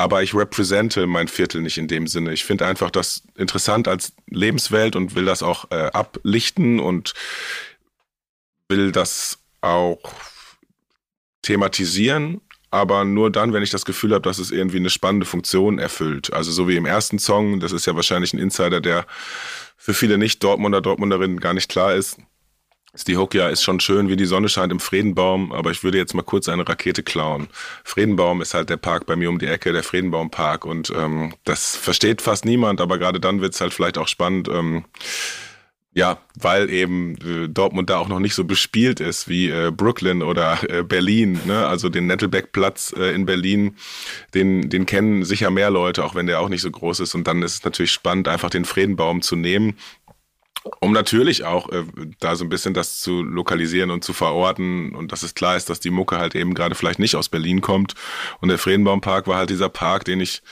aber 0.00 0.22
ich 0.22 0.34
repräsente 0.34 1.06
mein 1.06 1.28
Viertel 1.28 1.60
nicht 1.60 1.76
in 1.76 1.86
dem 1.86 2.06
Sinne. 2.06 2.32
Ich 2.32 2.44
finde 2.44 2.66
einfach 2.66 2.90
das 2.90 3.22
interessant 3.36 3.86
als 3.86 4.14
Lebenswelt 4.30 4.96
und 4.96 5.14
will 5.14 5.26
das 5.26 5.42
auch 5.42 5.70
äh, 5.70 5.90
ablichten 5.92 6.80
und 6.80 7.12
will 8.70 8.92
das 8.92 9.38
auch 9.60 9.98
thematisieren, 11.42 12.40
aber 12.70 13.04
nur 13.04 13.30
dann, 13.30 13.52
wenn 13.52 13.62
ich 13.62 13.68
das 13.68 13.84
Gefühl 13.84 14.14
habe, 14.14 14.22
dass 14.22 14.38
es 14.38 14.50
irgendwie 14.50 14.78
eine 14.78 14.88
spannende 14.88 15.26
Funktion 15.26 15.78
erfüllt. 15.78 16.32
Also 16.32 16.50
so 16.50 16.66
wie 16.66 16.76
im 16.76 16.86
ersten 16.86 17.18
Song, 17.18 17.60
das 17.60 17.72
ist 17.72 17.86
ja 17.86 17.94
wahrscheinlich 17.94 18.32
ein 18.32 18.38
Insider, 18.38 18.80
der 18.80 19.06
für 19.76 19.92
viele 19.92 20.16
nicht 20.16 20.42
Dortmunder, 20.42 20.80
Dortmunderinnen 20.80 21.40
gar 21.40 21.52
nicht 21.52 21.68
klar 21.68 21.94
ist. 21.94 22.16
Ja 23.06 23.48
ist 23.48 23.62
schon 23.62 23.80
schön, 23.80 24.08
wie 24.08 24.16
die 24.16 24.24
Sonne 24.24 24.48
scheint 24.48 24.72
im 24.72 24.80
Friedenbaum, 24.80 25.52
aber 25.52 25.70
ich 25.70 25.84
würde 25.84 25.98
jetzt 25.98 26.14
mal 26.14 26.22
kurz 26.22 26.48
eine 26.48 26.68
Rakete 26.68 27.02
klauen. 27.02 27.48
Friedenbaum 27.84 28.42
ist 28.42 28.54
halt 28.54 28.68
der 28.68 28.76
Park 28.76 29.06
bei 29.06 29.16
mir 29.16 29.28
um 29.28 29.38
die 29.38 29.46
Ecke, 29.46 29.72
der 29.72 29.82
Friedenbaumpark 29.82 30.64
und 30.64 30.90
ähm, 30.96 31.34
das 31.44 31.76
versteht 31.76 32.20
fast 32.20 32.44
niemand, 32.44 32.80
aber 32.80 32.98
gerade 32.98 33.20
dann 33.20 33.40
wird's 33.40 33.60
halt 33.60 33.74
vielleicht 33.74 33.98
auch 33.98 34.08
spannend. 34.08 34.48
Ähm, 34.48 34.84
ja, 35.92 36.18
weil 36.36 36.70
eben 36.70 37.16
äh, 37.16 37.48
Dortmund 37.48 37.90
da 37.90 37.98
auch 37.98 38.06
noch 38.06 38.20
nicht 38.20 38.34
so 38.34 38.44
bespielt 38.44 39.00
ist 39.00 39.28
wie 39.28 39.48
äh, 39.48 39.72
Brooklyn 39.72 40.22
oder 40.22 40.58
äh, 40.70 40.84
Berlin. 40.84 41.40
Ne? 41.46 41.66
Also 41.66 41.88
den 41.88 42.06
Nettelbeck-Platz 42.06 42.94
äh, 42.96 43.12
in 43.12 43.26
Berlin, 43.26 43.74
den, 44.32 44.70
den 44.70 44.86
kennen 44.86 45.24
sicher 45.24 45.50
mehr 45.50 45.70
Leute, 45.70 46.04
auch 46.04 46.14
wenn 46.14 46.28
der 46.28 46.40
auch 46.40 46.48
nicht 46.48 46.62
so 46.62 46.70
groß 46.70 47.00
ist. 47.00 47.16
Und 47.16 47.26
dann 47.26 47.42
ist 47.42 47.54
es 47.54 47.64
natürlich 47.64 47.90
spannend, 47.90 48.28
einfach 48.28 48.50
den 48.50 48.64
Friedenbaum 48.64 49.20
zu 49.20 49.34
nehmen 49.34 49.78
um 50.80 50.92
natürlich 50.92 51.44
auch 51.44 51.70
äh, 51.70 51.84
da 52.18 52.36
so 52.36 52.44
ein 52.44 52.48
bisschen 52.48 52.74
das 52.74 53.00
zu 53.00 53.22
lokalisieren 53.22 53.90
und 53.90 54.04
zu 54.04 54.12
verorten 54.12 54.94
und 54.94 55.12
dass 55.12 55.22
es 55.22 55.34
klar 55.34 55.56
ist, 55.56 55.70
dass 55.70 55.80
die 55.80 55.90
Mucke 55.90 56.18
halt 56.18 56.34
eben 56.34 56.54
gerade 56.54 56.74
vielleicht 56.74 56.98
nicht 56.98 57.16
aus 57.16 57.28
Berlin 57.28 57.60
kommt. 57.60 57.94
Und 58.40 58.48
der 58.48 58.58
Friedenbaumpark 58.58 59.26
war 59.26 59.38
halt 59.38 59.50
dieser 59.50 59.70
Park, 59.70 60.04
den 60.04 60.20
ich, 60.20 60.42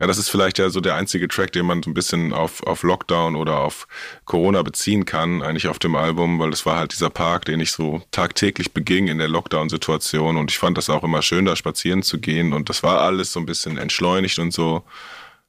ja, 0.00 0.06
das 0.06 0.18
ist 0.18 0.30
vielleicht 0.30 0.58
ja 0.58 0.70
so 0.70 0.80
der 0.80 0.94
einzige 0.94 1.28
Track, 1.28 1.52
den 1.52 1.66
man 1.66 1.82
so 1.82 1.90
ein 1.90 1.94
bisschen 1.94 2.32
auf, 2.32 2.62
auf 2.62 2.82
Lockdown 2.82 3.36
oder 3.36 3.58
auf 3.60 3.86
Corona 4.24 4.62
beziehen 4.62 5.04
kann, 5.04 5.42
eigentlich 5.42 5.68
auf 5.68 5.78
dem 5.78 5.96
Album, 5.96 6.38
weil 6.38 6.50
das 6.50 6.64
war 6.64 6.78
halt 6.78 6.92
dieser 6.92 7.10
Park, 7.10 7.44
den 7.44 7.60
ich 7.60 7.72
so 7.72 8.02
tagtäglich 8.12 8.72
beging 8.72 9.08
in 9.08 9.18
der 9.18 9.28
Lockdown-Situation 9.28 10.36
und 10.38 10.50
ich 10.50 10.58
fand 10.58 10.78
das 10.78 10.90
auch 10.90 11.04
immer 11.04 11.22
schön, 11.22 11.44
da 11.44 11.56
spazieren 11.56 12.02
zu 12.02 12.18
gehen 12.20 12.52
und 12.54 12.70
das 12.70 12.82
war 12.82 13.02
alles 13.02 13.32
so 13.32 13.40
ein 13.40 13.46
bisschen 13.46 13.76
entschleunigt 13.76 14.38
und 14.38 14.52
so. 14.52 14.84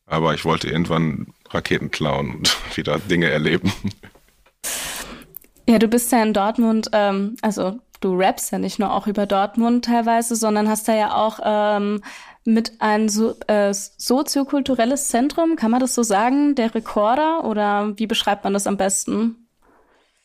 Aber 0.10 0.34
ich 0.34 0.46
wollte 0.46 0.70
irgendwann 0.70 1.28
Raketen 1.52 1.92
klauen 1.92 2.36
und 2.36 2.58
wieder 2.78 3.00
Dinge 3.00 3.30
erleben. 3.30 3.72
Ja, 5.68 5.80
du 5.80 5.88
bist 5.88 6.12
ja 6.12 6.24
in 6.24 6.34
Dortmund, 6.34 6.90
ähm, 6.94 7.36
also 7.42 7.80
du 8.00 8.18
rappst 8.18 8.52
ja 8.52 8.60
nicht 8.60 8.80
nur 8.80 8.94
auch 8.94 9.08
über 9.08 9.26
Dortmund 9.26 9.86
teilweise, 9.86 10.36
sondern 10.36 10.70
hast 10.70 10.88
da 10.88 10.96
ja 10.96 11.14
auch 11.14 11.40
ähm, 11.44 12.02
mit 12.46 12.74
ein 12.80 13.10
so, 13.10 13.36
äh, 13.48 13.74
soziokulturelles 13.74 15.10
Zentrum, 15.10 15.58
kann 15.58 15.72
man 15.72 15.82
das 15.82 15.94
so 15.94 16.04
sagen, 16.04 16.56
der 16.56 16.74
Rekorder 16.74 17.44
oder 17.44 17.98
wie 17.98 18.08
beschreibt 18.08 18.46
man 18.46 18.54
das 18.54 18.68
am 18.68 18.78
besten? 18.78 19.47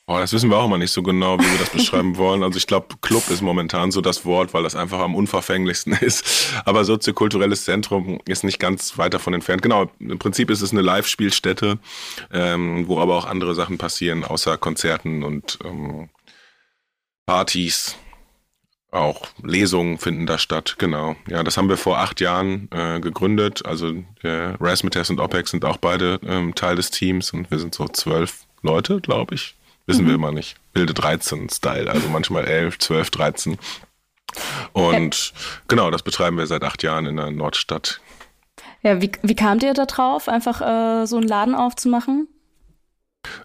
Oh, 0.09 0.19
das 0.19 0.33
wissen 0.33 0.51
wir 0.51 0.57
auch 0.57 0.67
immer 0.67 0.79
nicht 0.79 0.91
so 0.91 1.03
genau, 1.03 1.38
wie 1.38 1.45
wir 1.45 1.59
das 1.59 1.71
beschreiben 1.73 2.17
wollen. 2.17 2.43
Also 2.43 2.57
ich 2.59 2.67
glaube, 2.67 2.97
Club 3.03 3.29
ist 3.31 3.41
momentan 3.41 3.93
so 3.93 4.01
das 4.01 4.25
Wort, 4.25 4.53
weil 4.53 4.65
das 4.65 4.75
einfach 4.75 4.99
am 4.99 5.15
unverfänglichsten 5.15 5.93
ist. 6.01 6.53
Aber 6.65 6.85
soziokulturelles 6.85 7.65
Zentrum 7.65 8.21
ist 8.27 8.43
nicht 8.43 8.59
ganz 8.59 8.99
weit 8.99 9.15
davon 9.15 9.35
entfernt. 9.35 9.62
Genau, 9.62 9.91
im 10.01 10.19
Prinzip 10.19 10.51
ist 10.51 10.61
es 10.61 10.73
eine 10.73 10.83
Live-Spielstätte, 10.83 11.79
ähm, 12.33 12.88
wo 12.88 12.99
aber 12.99 13.17
auch 13.17 13.27
andere 13.27 13.55
Sachen 13.55 13.79
passieren, 13.79 14.25
außer 14.25 14.59
Konzerten 14.59 15.23
und 15.23 15.59
ähm, 15.65 16.09
Partys. 17.25 17.97
Auch 18.91 19.29
Lesungen 19.43 19.97
finden 19.97 20.27
da 20.27 20.37
statt, 20.37 20.75
genau. 20.79 21.17
Ja, 21.27 21.43
das 21.43 21.57
haben 21.57 21.71
wir 21.71 21.79
vor 21.79 22.01
acht 22.01 22.21
Jahren 22.21 22.69
äh, 22.73 23.01
gegründet. 23.01 23.65
Also 23.65 24.05
äh, 24.23 24.55
Rasmites 24.61 25.09
und 25.09 25.19
OPEX 25.19 25.53
sind 25.53 25.65
auch 25.65 25.79
beide 25.79 26.21
ähm, 26.27 26.55
Teil 26.55 26.77
des 26.77 26.91
Teams 26.91 27.33
und 27.33 27.51
wir 27.51 27.59
sind 27.59 27.75
so 27.75 27.88
zwölf 27.88 28.47
Leute, 28.61 29.01
glaube 29.01 29.37
ich. 29.37 29.55
Wissen 29.87 30.05
mhm. 30.05 30.09
wir 30.09 30.14
immer 30.14 30.33
nicht. 30.33 30.57
Bilde 30.73 30.95
13 30.95 31.49
Style, 31.51 31.90
also 31.90 32.09
manchmal 32.09 32.45
11, 32.45 32.79
12, 32.79 33.11
13. 33.11 33.59
Und 34.73 35.33
ja. 35.35 35.40
genau, 35.68 35.90
das 35.90 36.03
betreiben 36.03 36.38
wir 36.38 36.47
seit 36.47 36.64
acht 36.64 36.83
Jahren 36.83 37.07
in 37.07 37.16
der 37.16 37.31
Nordstadt. 37.31 38.01
Ja, 38.83 39.01
wie, 39.01 39.12
wie 39.23 39.37
kamt 39.37 39.62
ihr 39.62 39.75
da 39.75 39.87
drauf, 39.87 40.29
einfach 40.29 40.61
äh, 40.61 41.07
so 41.07 41.16
einen 41.16 41.29
Laden 41.29 41.55
aufzumachen? 41.55 42.29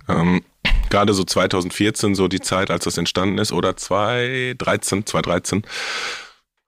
Ähm, 0.08 0.44
Gerade 0.90 1.14
so 1.14 1.24
2014, 1.24 2.16
so 2.16 2.28
die 2.28 2.40
Zeit, 2.40 2.72
als 2.72 2.86
das 2.86 2.98
entstanden 2.98 3.38
ist, 3.38 3.52
oder 3.52 3.76
2013, 3.76 5.06
2013 5.06 5.64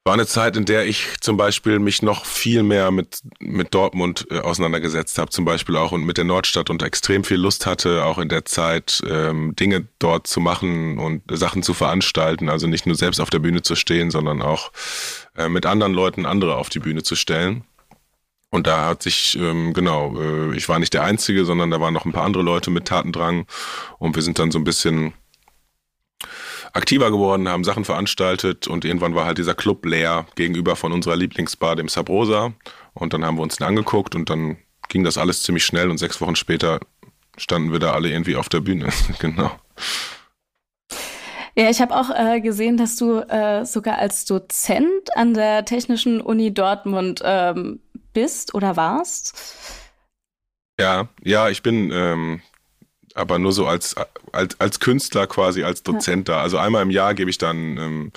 war 0.09 0.15
eine 0.15 0.25
Zeit, 0.25 0.57
in 0.57 0.65
der 0.65 0.87
ich 0.87 1.21
zum 1.21 1.37
Beispiel 1.37 1.77
mich 1.77 2.01
noch 2.01 2.25
viel 2.25 2.63
mehr 2.63 2.89
mit, 2.89 3.19
mit 3.39 3.75
Dortmund 3.75 4.25
äh, 4.31 4.39
auseinandergesetzt 4.39 5.19
habe, 5.19 5.29
zum 5.29 5.45
Beispiel 5.45 5.77
auch 5.77 5.91
und 5.91 6.03
mit 6.03 6.17
der 6.17 6.25
Nordstadt 6.25 6.71
und 6.71 6.81
extrem 6.81 7.23
viel 7.23 7.37
Lust 7.37 7.67
hatte, 7.67 8.03
auch 8.03 8.17
in 8.17 8.27
der 8.27 8.43
Zeit 8.43 9.03
ähm, 9.07 9.55
Dinge 9.55 9.87
dort 9.99 10.25
zu 10.25 10.39
machen 10.39 10.97
und 10.97 11.21
Sachen 11.29 11.61
zu 11.61 11.75
veranstalten. 11.75 12.49
Also 12.49 12.65
nicht 12.65 12.87
nur 12.87 12.95
selbst 12.95 13.19
auf 13.19 13.29
der 13.29 13.37
Bühne 13.37 13.61
zu 13.61 13.75
stehen, 13.75 14.09
sondern 14.09 14.41
auch 14.41 14.71
äh, 15.37 15.47
mit 15.47 15.67
anderen 15.67 15.93
Leuten 15.93 16.25
andere 16.25 16.55
auf 16.55 16.69
die 16.69 16.79
Bühne 16.79 17.03
zu 17.03 17.15
stellen. 17.15 17.65
Und 18.49 18.65
da 18.65 18.87
hat 18.87 19.03
sich, 19.03 19.37
ähm, 19.39 19.73
genau, 19.73 20.19
äh, 20.19 20.57
ich 20.57 20.67
war 20.67 20.79
nicht 20.79 20.95
der 20.95 21.03
Einzige, 21.03 21.45
sondern 21.45 21.69
da 21.69 21.79
waren 21.81 21.93
noch 21.93 22.05
ein 22.05 22.13
paar 22.13 22.25
andere 22.25 22.41
Leute 22.41 22.71
mit 22.71 22.85
Tatendrang. 22.85 23.45
Und 23.99 24.15
wir 24.15 24.23
sind 24.23 24.39
dann 24.39 24.49
so 24.49 24.57
ein 24.57 24.63
bisschen 24.63 25.13
aktiver 26.73 27.11
geworden, 27.11 27.47
haben 27.47 27.63
Sachen 27.63 27.85
veranstaltet 27.85 28.67
und 28.67 28.85
irgendwann 28.85 29.15
war 29.15 29.25
halt 29.25 29.37
dieser 29.37 29.55
Club 29.55 29.85
leer 29.85 30.25
gegenüber 30.35 30.75
von 30.75 30.91
unserer 30.91 31.15
Lieblingsbar, 31.15 31.75
dem 31.75 31.87
Sabrosa. 31.87 32.53
Und 32.93 33.13
dann 33.13 33.25
haben 33.25 33.37
wir 33.37 33.43
uns 33.43 33.57
den 33.57 33.67
angeguckt 33.67 34.15
und 34.15 34.29
dann 34.29 34.57
ging 34.89 35.03
das 35.03 35.17
alles 35.17 35.43
ziemlich 35.43 35.65
schnell 35.65 35.89
und 35.89 35.97
sechs 35.97 36.19
Wochen 36.21 36.35
später 36.35 36.79
standen 37.37 37.71
wir 37.71 37.79
da 37.79 37.93
alle 37.93 38.09
irgendwie 38.09 38.35
auf 38.35 38.49
der 38.49 38.59
Bühne. 38.59 38.89
genau. 39.19 39.51
Ja, 41.55 41.69
ich 41.69 41.81
habe 41.81 41.95
auch 41.95 42.09
äh, 42.09 42.41
gesehen, 42.41 42.77
dass 42.77 42.95
du 42.95 43.19
äh, 43.19 43.65
sogar 43.65 43.97
als 43.97 44.25
Dozent 44.25 45.15
an 45.15 45.33
der 45.33 45.65
Technischen 45.65 46.21
Uni 46.21 46.53
Dortmund 46.53 47.21
ähm, 47.23 47.81
bist 48.13 48.53
oder 48.53 48.75
warst. 48.75 49.35
Ja, 50.79 51.09
ja, 51.21 51.49
ich 51.49 51.61
bin 51.61 51.91
ähm, 51.91 52.41
aber 53.15 53.39
nur 53.39 53.51
so 53.51 53.67
als, 53.67 53.95
als, 54.31 54.59
als 54.59 54.79
Künstler 54.79 55.27
quasi, 55.27 55.63
als 55.63 55.83
Dozent 55.83 56.29
da. 56.29 56.41
Also 56.41 56.57
einmal 56.57 56.83
im 56.83 56.91
Jahr 56.91 57.13
gebe 57.13 57.29
ich 57.29 57.37
dann 57.37 57.77
ähm, 57.77 58.11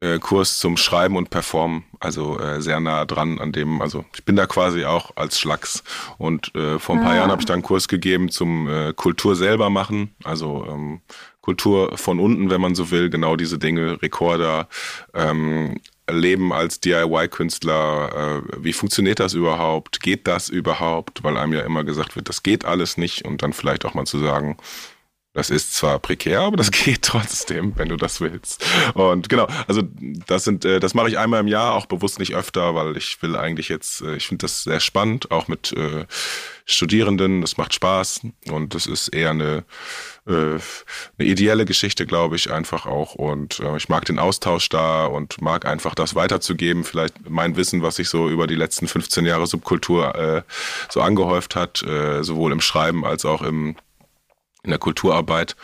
äh, 0.00 0.18
Kurs 0.18 0.58
zum 0.58 0.76
Schreiben 0.76 1.16
und 1.16 1.30
Performen, 1.30 1.84
also 2.00 2.38
äh, 2.38 2.60
sehr 2.62 2.80
nah 2.80 3.04
dran 3.04 3.38
an 3.38 3.52
dem, 3.52 3.82
also 3.82 4.04
ich 4.14 4.24
bin 4.24 4.34
da 4.34 4.46
quasi 4.46 4.84
auch 4.84 5.16
als 5.16 5.38
Schlacks 5.38 5.84
und 6.18 6.54
äh, 6.54 6.78
vor 6.78 6.96
ein 6.96 7.02
paar 7.02 7.12
ah. 7.12 7.16
Jahren 7.16 7.30
habe 7.30 7.42
ich 7.42 7.46
dann 7.46 7.56
einen 7.56 7.62
Kurs 7.62 7.86
gegeben 7.86 8.30
zum 8.30 8.68
äh, 8.68 8.92
Kultur 8.94 9.36
selber 9.36 9.68
machen, 9.68 10.14
also 10.24 10.66
ähm, 10.68 11.00
Kultur 11.42 11.96
von 11.96 12.18
unten, 12.20 12.50
wenn 12.50 12.60
man 12.60 12.74
so 12.74 12.90
will, 12.90 13.10
genau 13.10 13.36
diese 13.36 13.58
Dinge, 13.58 14.00
Rekorder, 14.02 14.68
ähm, 15.14 15.80
Leben 16.12 16.52
als 16.52 16.80
DIY-Künstler, 16.80 18.42
äh, 18.48 18.64
wie 18.64 18.72
funktioniert 18.72 19.20
das 19.20 19.34
überhaupt? 19.34 20.00
Geht 20.00 20.26
das 20.26 20.48
überhaupt? 20.48 21.22
Weil 21.22 21.36
einem 21.36 21.52
ja 21.52 21.60
immer 21.60 21.84
gesagt 21.84 22.16
wird, 22.16 22.28
das 22.28 22.42
geht 22.42 22.64
alles 22.64 22.96
nicht 22.96 23.24
und 23.24 23.42
dann 23.42 23.52
vielleicht 23.52 23.84
auch 23.84 23.94
mal 23.94 24.06
zu 24.06 24.18
sagen, 24.18 24.56
das 25.32 25.48
ist 25.48 25.74
zwar 25.74 26.00
prekär, 26.00 26.40
aber 26.40 26.56
das 26.56 26.70
geht 26.72 27.02
trotzdem, 27.02 27.72
wenn 27.76 27.88
du 27.88 27.96
das 27.96 28.20
willst. 28.20 28.64
Und 28.94 29.28
genau, 29.28 29.46
also 29.68 29.82
das 30.26 30.44
sind, 30.44 30.64
äh, 30.64 30.80
das 30.80 30.94
mache 30.94 31.08
ich 31.08 31.18
einmal 31.18 31.40
im 31.40 31.48
Jahr, 31.48 31.74
auch 31.74 31.86
bewusst 31.86 32.18
nicht 32.18 32.34
öfter, 32.34 32.74
weil 32.74 32.96
ich 32.96 33.22
will 33.22 33.36
eigentlich 33.36 33.68
jetzt, 33.68 34.00
äh, 34.02 34.16
ich 34.16 34.26
finde 34.26 34.44
das 34.44 34.64
sehr 34.64 34.80
spannend, 34.80 35.30
auch 35.30 35.46
mit 35.46 35.72
äh, 35.72 36.06
Studierenden, 36.66 37.42
das 37.42 37.56
macht 37.56 37.74
Spaß 37.74 38.22
und 38.50 38.74
das 38.74 38.86
ist 38.86 39.08
eher 39.08 39.30
eine, 39.30 39.64
äh, 40.26 40.32
eine 40.32 40.60
ideelle 41.18 41.64
Geschichte, 41.64 42.06
glaube 42.06 42.34
ich, 42.34 42.50
einfach 42.50 42.86
auch. 42.86 43.14
Und 43.14 43.60
äh, 43.60 43.76
ich 43.76 43.88
mag 43.88 44.04
den 44.06 44.18
Austausch 44.18 44.68
da 44.68 45.06
und 45.06 45.40
mag 45.40 45.64
einfach 45.64 45.94
das 45.94 46.16
weiterzugeben, 46.16 46.82
vielleicht 46.82 47.30
mein 47.30 47.54
Wissen, 47.56 47.82
was 47.82 47.96
sich 47.96 48.08
so 48.08 48.28
über 48.28 48.48
die 48.48 48.56
letzten 48.56 48.88
15 48.88 49.26
Jahre 49.26 49.46
Subkultur 49.46 50.44
so 50.88 51.00
angehäuft 51.00 51.56
hat, 51.56 51.78
sowohl 51.78 52.52
im 52.52 52.60
Schreiben 52.60 53.04
als 53.04 53.24
auch 53.24 53.42
im 53.42 53.76
in 54.62 54.70
der 54.70 54.78
Kulturarbeit. 54.78 55.56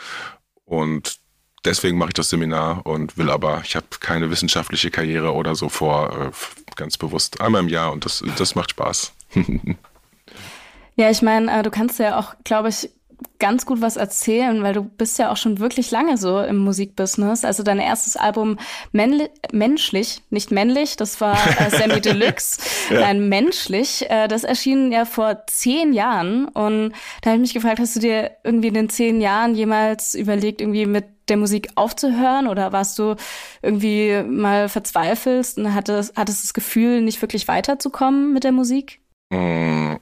Und 0.65 1.19
deswegen 1.65 1.99
mache 1.99 2.11
ich 2.11 2.15
das 2.15 2.31
Seminar 2.31 2.87
und 2.87 3.17
will 3.19 3.31
aber, 3.31 3.63
ich 3.65 3.77
habe 3.77 3.87
keine 4.01 4.31
wissenschaftliche 4.31 4.91
Karriere 4.91 5.35
oder 5.35 5.55
so 5.55 5.69
vor, 5.69 6.29
äh, 6.29 6.31
ganz 6.77 6.97
bewusst 6.97 7.41
einmal 7.41 7.63
im 7.63 7.69
Jahr 7.69 7.93
und 7.93 8.05
das, 8.05 8.23
das 8.37 8.55
macht 8.55 8.71
Spaß. 8.71 9.13
ja, 10.97 11.11
ich 11.11 11.23
meine, 11.23 11.61
äh, 11.61 11.63
du 11.63 11.71
kannst 11.71 11.99
ja 11.99 12.19
auch, 12.19 12.35
glaube 12.45 12.69
ich, 12.69 12.91
ganz 13.39 13.67
gut 13.67 13.81
was 13.81 13.97
erzählen, 13.97 14.63
weil 14.63 14.75
du 14.75 14.83
bist 14.83 15.19
ja 15.19 15.31
auch 15.31 15.37
schon 15.37 15.59
wirklich 15.59 15.91
lange 15.91 16.17
so 16.17 16.41
im 16.41 16.57
Musikbusiness. 16.57 17.45
Also 17.45 17.63
dein 17.63 17.79
erstes 17.79 18.17
Album 18.17 18.59
Menschlich, 18.93 20.23
nicht 20.31 20.51
männlich, 20.51 20.97
das 20.97 21.21
war 21.21 21.37
äh, 21.59 21.71
Sammy 21.77 22.01
Deluxe. 22.01 22.61
ja. 22.91 23.01
Nein, 23.01 23.29
Menschlich, 23.29 24.09
äh, 24.11 24.29
das 24.29 24.45
erschien 24.45 24.93
ja 24.93 25.05
vor 25.05 25.47
zehn 25.47 25.93
Jahren. 25.93 26.47
Und 26.49 26.93
da 27.23 27.31
habe 27.31 27.37
ich 27.37 27.43
mich 27.43 27.55
gefragt, 27.55 27.79
hast 27.79 27.97
du 27.97 28.01
dir 28.01 28.33
irgendwie 28.45 28.69
in 28.69 28.75
den 28.75 28.89
zehn 28.89 29.21
Jahren 29.21 29.55
jemals 29.55 30.15
überlegt, 30.15 30.61
irgendwie 30.61 30.87
mit 30.87 31.05
der 31.29 31.37
Musik 31.37 31.71
aufzuhören 31.75 32.47
oder 32.47 32.73
warst 32.73 32.99
du 32.99 33.17
irgendwie 33.61 34.23
mal 34.23 34.69
verzweifelt 34.69 35.55
und 35.57 35.75
hattest, 35.75 36.17
hattest 36.17 36.45
das 36.45 36.55
Gefühl, 36.55 37.03
nicht 37.03 37.21
wirklich 37.21 37.49
weiterzukommen 37.49 38.33
mit 38.33 38.45
der 38.45 38.53
Musik? 38.53 39.01
Mm 39.31 39.97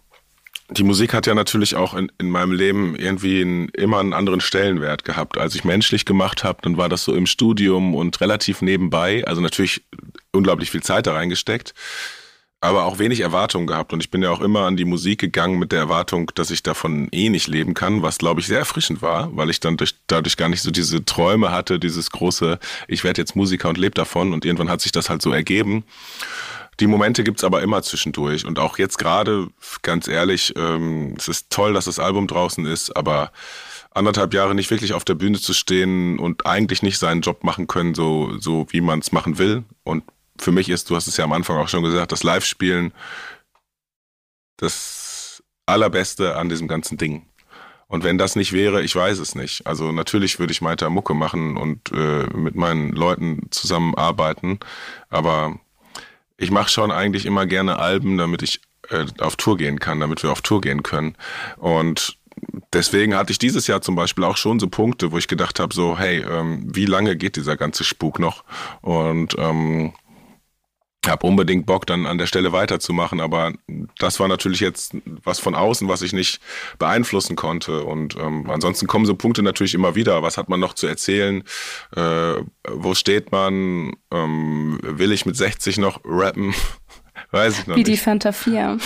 die 0.70 0.83
Musik 0.85 1.12
hat 1.12 1.27
ja 1.27 1.35
natürlich 1.35 1.77
auch 1.77 1.94
in, 1.94 2.11
in 2.18 2.31
meinem 2.31 2.53
Leben 2.53 2.96
irgendwie 2.96 3.42
einen, 3.42 3.68
immer 3.70 3.98
einen 4.00 4.14
anderen 4.14 4.40
Stellenwert 4.40 5.05
gehabt. 5.05 5.37
Als 5.37 5.55
ich 5.55 5.64
menschlich 5.64 6.05
gemacht 6.07 6.42
habe, 6.42 6.61
dann 6.62 6.77
war 6.77 6.88
das 6.88 7.05
so 7.05 7.14
im 7.14 7.27
Studium 7.27 7.94
und 7.94 8.20
relativ 8.20 8.62
nebenbei. 8.62 9.24
Also 9.27 9.42
natürlich 9.42 9.83
unglaublich 10.33 10.70
viel 10.70 10.83
Zeit 10.83 11.07
da 11.07 11.12
reingesteckt. 11.12 11.74
aber 12.64 12.85
auch 12.85 12.98
wenig 12.98 13.20
Erwartungen 13.20 13.66
gehabt. 13.66 13.92
Und 13.92 14.00
ich 14.00 14.11
bin 14.11 14.22
ja 14.22 14.31
auch 14.31 14.40
immer 14.40 14.61
an 14.61 14.79
die 14.79 14.87
Musik 14.87 15.20
gegangen 15.20 15.59
mit 15.59 15.70
der 15.70 15.81
Erwartung, 15.81 16.31
dass 16.35 16.50
ich 16.50 16.62
davon 16.62 17.09
eh 17.12 17.29
nicht 17.29 17.46
leben 17.46 17.74
kann, 17.74 18.00
was 18.00 18.16
glaube 18.16 18.40
ich 18.40 18.46
sehr 18.46 18.59
erfrischend 18.59 19.03
war, 19.03 19.37
weil 19.37 19.50
ich 19.50 19.61
dann 19.61 19.77
durch, 19.77 19.94
dadurch 20.07 20.38
gar 20.38 20.48
nicht 20.48 20.62
so 20.62 20.70
diese 20.70 21.05
Träume 21.05 21.50
hatte, 21.53 21.79
dieses 21.79 22.11
große, 22.11 22.59
ich 22.88 23.05
werde 23.05 23.20
jetzt 23.20 23.37
Musiker 23.37 23.68
und 23.68 23.77
lebe 23.77 23.94
davon. 23.94 24.33
Und 24.33 24.46
irgendwann 24.46 24.70
hat 24.70 24.81
sich 24.81 24.92
das 24.92 25.11
halt 25.11 25.20
so 25.20 25.31
ergeben. 25.31 25.85
Die 26.80 26.87
Momente 26.87 27.24
gibt's 27.24 27.44
aber 27.44 27.62
immer 27.62 27.82
zwischendurch. 27.82 28.44
Und 28.44 28.58
auch 28.58 28.78
jetzt 28.78 28.98
gerade, 28.98 29.48
ganz 29.82 30.08
ehrlich, 30.08 30.52
ähm, 30.56 31.14
es 31.16 31.28
ist 31.28 31.50
toll, 31.50 31.74
dass 31.74 31.84
das 31.84 31.98
Album 31.98 32.26
draußen 32.26 32.66
ist, 32.66 32.96
aber 32.96 33.32
anderthalb 33.90 34.34
Jahre 34.34 34.54
nicht 34.54 34.70
wirklich 34.70 34.92
auf 34.92 35.04
der 35.04 35.14
Bühne 35.14 35.38
zu 35.38 35.52
stehen 35.52 36.18
und 36.18 36.46
eigentlich 36.46 36.82
nicht 36.82 36.98
seinen 36.98 37.20
Job 37.20 37.44
machen 37.44 37.66
können, 37.68 37.94
so, 37.94 38.37
so 38.38 38.66
wie 38.70 38.80
man 38.80 38.98
es 38.98 39.12
machen 39.12 39.38
will. 39.38 39.64
Und 39.84 40.02
für 40.38 40.50
mich 40.50 40.68
ist, 40.68 40.90
du 40.90 40.96
hast 40.96 41.06
es 41.06 41.16
ja 41.16 41.24
am 41.24 41.32
Anfang 41.32 41.56
auch 41.58 41.68
schon 41.68 41.84
gesagt, 41.84 42.10
das 42.10 42.24
Live-Spielen 42.24 42.92
das 44.56 45.42
Allerbeste 45.66 46.37
an 46.37 46.48
diesem 46.48 46.68
ganzen 46.68 46.98
Ding. 46.98 47.26
Und 47.87 48.02
wenn 48.02 48.18
das 48.18 48.34
nicht 48.34 48.52
wäre, 48.52 48.82
ich 48.82 48.96
weiß 48.96 49.18
es 49.18 49.34
nicht. 49.34 49.66
Also 49.66 49.92
natürlich 49.92 50.38
würde 50.38 50.52
ich 50.52 50.62
weiter 50.62 50.90
Mucke 50.90 51.14
machen 51.14 51.56
und 51.56 51.92
äh, 51.92 52.26
mit 52.34 52.54
meinen 52.54 52.92
Leuten 52.92 53.46
zusammenarbeiten, 53.50 54.58
aber 55.10 55.60
ich 56.37 56.51
mache 56.51 56.68
schon 56.68 56.90
eigentlich 56.90 57.27
immer 57.27 57.47
gerne 57.47 57.79
Alben, 57.79 58.18
damit 58.18 58.42
ich 58.42 58.61
äh, 58.90 59.07
auf 59.18 59.37
Tour 59.37 59.57
gehen 59.57 59.81
kann, 59.81 60.01
damit 60.01 60.23
wir 60.23 60.33
auf 60.33 60.42
Tour 60.42 60.61
gehen 60.61 60.83
können. 60.83 61.16
Und 61.57 62.18
deswegen 62.73 63.14
hatte 63.14 63.33
ich 63.33 63.38
dieses 63.38 63.66
Jahr 63.66 63.81
zum 63.81 63.94
Beispiel 63.94 64.25
auch 64.25 64.37
schon 64.37 64.59
so 64.59 64.68
Punkte, 64.68 65.12
wo 65.12 65.18
ich 65.18 65.29
gedacht 65.29 65.61
habe, 65.61 65.75
so, 65.75 65.99
hey, 65.99 66.18
ähm, 66.20 66.64
wie 66.75 66.87
lange 66.87 67.16
geht 67.16 67.37
dieser 67.37 67.57
ganze 67.57 67.85
Spuk 67.85 68.18
noch? 68.18 68.44
Und 68.81 69.37
ähm, 69.38 69.92
habe 71.09 71.27
unbedingt 71.27 71.67
Bock, 71.67 71.87
dann 71.87 72.07
an 72.07 72.19
der 72.19 72.27
Stelle 72.27 72.53
weiterzumachen, 72.53 73.21
aber 73.21 73.53
das 73.99 74.21
war 74.21 74.29
natürlich 74.29 74.61
jetzt 74.61 74.97
was 75.23 75.38
von 75.38 75.55
außen, 75.55 75.88
was 75.88 76.03
ich 76.03 76.12
nicht 76.12 76.40
beeinflussen 76.79 77.37
konnte. 77.37 77.85
Und 77.85 78.17
ähm, 78.17 78.49
ansonsten 78.51 78.87
kommen 78.87 79.07
so 79.07 79.14
Punkte 79.14 79.43
natürlich 79.43 79.75
immer 79.75 79.95
wieder. 79.95 80.23
Was 80.23 80.37
hat 80.37 80.49
man 80.49 80.61
noch 80.61 80.75
zu 80.75 80.87
erzählen? 80.87 81.43
Äh, 81.97 82.35
wo 82.69 82.95
steht 82.95 83.33
man? 83.33 83.93
Ähm, 84.12 84.79
will 84.83 85.12
ich 85.12 85.27
mit 85.27 85.37
60 85.37 85.79
noch 85.79 86.01
rappen? 86.05 86.55
Weiß 87.31 87.61
ich 87.61 87.67
noch 87.67 87.77
Wie 87.77 87.81
nicht. 87.81 87.88
die 87.88 87.97
Fanta 87.97 88.33
4. 88.33 88.79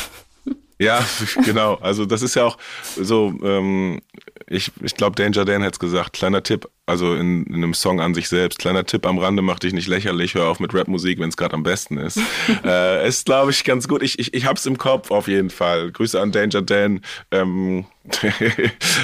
Ja, 0.79 1.05
genau. 1.45 1.75
Also 1.77 2.07
das 2.07 2.23
ist 2.23 2.37
ja 2.37 2.45
auch 2.45 2.57
so, 2.97 3.35
ähm, 3.43 4.01
ich, 4.47 4.71
ich 4.83 4.95
glaube, 4.95 5.17
Danger 5.17 5.45
Dan 5.45 5.62
hat 5.62 5.75
es 5.75 5.79
gesagt, 5.79 6.12
kleiner 6.12 6.43
Tipp, 6.43 6.69
also 6.87 7.14
in, 7.14 7.45
in 7.47 7.57
einem 7.57 7.75
Song 7.75 8.01
an 8.01 8.14
sich 8.14 8.29
selbst, 8.29 8.59
kleiner 8.59 8.87
Tipp 8.87 9.05
am 9.05 9.19
Rande, 9.19 9.43
mach 9.43 9.59
dich 9.59 9.73
nicht 9.73 9.88
lächerlich, 9.88 10.35
hör 10.35 10.49
auf 10.49 10.61
mit 10.61 10.73
Rapmusik, 10.75 11.19
wenn 11.19 11.29
es 11.29 11.37
gerade 11.37 11.55
am 11.55 11.64
besten 11.64 11.99
ist. 11.99 12.19
äh, 12.64 13.07
ist, 13.07 13.27
glaube 13.27 13.51
ich, 13.51 13.64
ganz 13.64 13.88
gut. 13.88 14.03
Ich, 14.03 14.19
ich, 14.19 14.33
ich 14.35 14.47
hab's 14.47 14.67
im 14.67 14.79
Kopf 14.79 15.11
auf 15.11 15.29
jeden 15.29 15.51
Fall. 15.51 15.91
Grüße 15.91 16.21
an 16.21 16.33
Danger 16.33 16.62
Dan. 16.62 17.01
Ähm, 17.31 17.87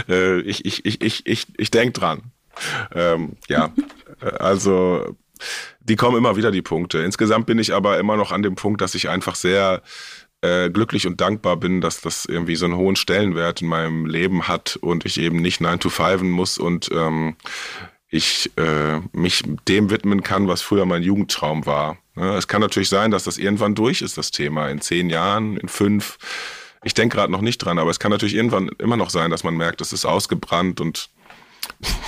äh, 0.09 0.41
ich, 0.41 0.65
ich, 0.65 0.85
ich, 0.87 1.03
ich, 1.03 1.27
ich, 1.27 1.47
ich 1.57 1.71
denk 1.71 1.95
dran. 1.95 2.23
Ähm, 2.95 3.33
ja, 3.49 3.73
also 4.39 5.17
die 5.81 5.97
kommen 5.97 6.17
immer 6.17 6.37
wieder 6.37 6.51
die 6.51 6.63
Punkte. 6.63 7.01
Insgesamt 7.01 7.47
bin 7.47 7.59
ich 7.59 7.75
aber 7.75 7.99
immer 7.99 8.17
noch 8.17 8.33
an 8.33 8.43
dem 8.43 8.55
Punkt, 8.55 8.81
dass 8.81 8.95
ich 8.95 9.09
einfach 9.09 9.35
sehr 9.35 9.83
äh, 10.45 10.69
glücklich 10.69 11.07
und 11.07 11.21
dankbar 11.21 11.57
bin, 11.57 11.81
dass 11.81 12.03
das 12.03 12.27
irgendwie 12.27 12.57
so 12.57 12.67
einen 12.67 12.77
hohen 12.77 12.97
Stellenwert 12.97 13.63
in 13.63 13.69
meinem 13.69 14.05
Leben 14.05 14.47
hat 14.47 14.77
und 14.77 15.07
ich 15.07 15.19
eben 15.19 15.41
nicht 15.41 15.61
9 15.61 15.81
to 15.81 15.89
5 15.89 16.23
muss 16.23 16.59
und 16.59 16.91
ähm, 16.93 17.37
ich 18.11 18.51
äh, 18.59 19.01
mich 19.13 19.43
dem 19.67 19.91
widmen 19.91 20.23
kann, 20.23 20.47
was 20.47 20.61
früher 20.61 20.85
mein 20.85 21.03
Jugendtraum 21.03 21.65
war. 21.65 21.97
Ja, 22.15 22.37
es 22.37 22.47
kann 22.47 22.61
natürlich 22.61 22.91
sein, 22.91 23.11
dass 23.11 23.25
das 23.25 23.39
irgendwann 23.39 23.75
durch 23.75 24.03
ist, 24.03 24.19
das 24.19 24.31
Thema, 24.31 24.69
in 24.69 24.81
zehn 24.81 25.09
Jahren, 25.09 25.57
in 25.57 25.69
fünf. 25.69 26.19
Ich 26.85 26.93
denke 26.93 27.17
gerade 27.17 27.33
noch 27.33 27.41
nicht 27.41 27.59
dran, 27.59 27.79
aber 27.79 27.91
es 27.91 27.99
kann 27.99 28.11
natürlich 28.11 28.35
irgendwann 28.35 28.69
immer 28.79 28.99
noch 28.99 29.11
sein, 29.11 29.31
dass 29.31 29.45
man 29.45 29.57
merkt, 29.57 29.81
es 29.81 29.95
ist 29.95 30.05
ausgebrannt 30.05 30.81
und 30.81 31.09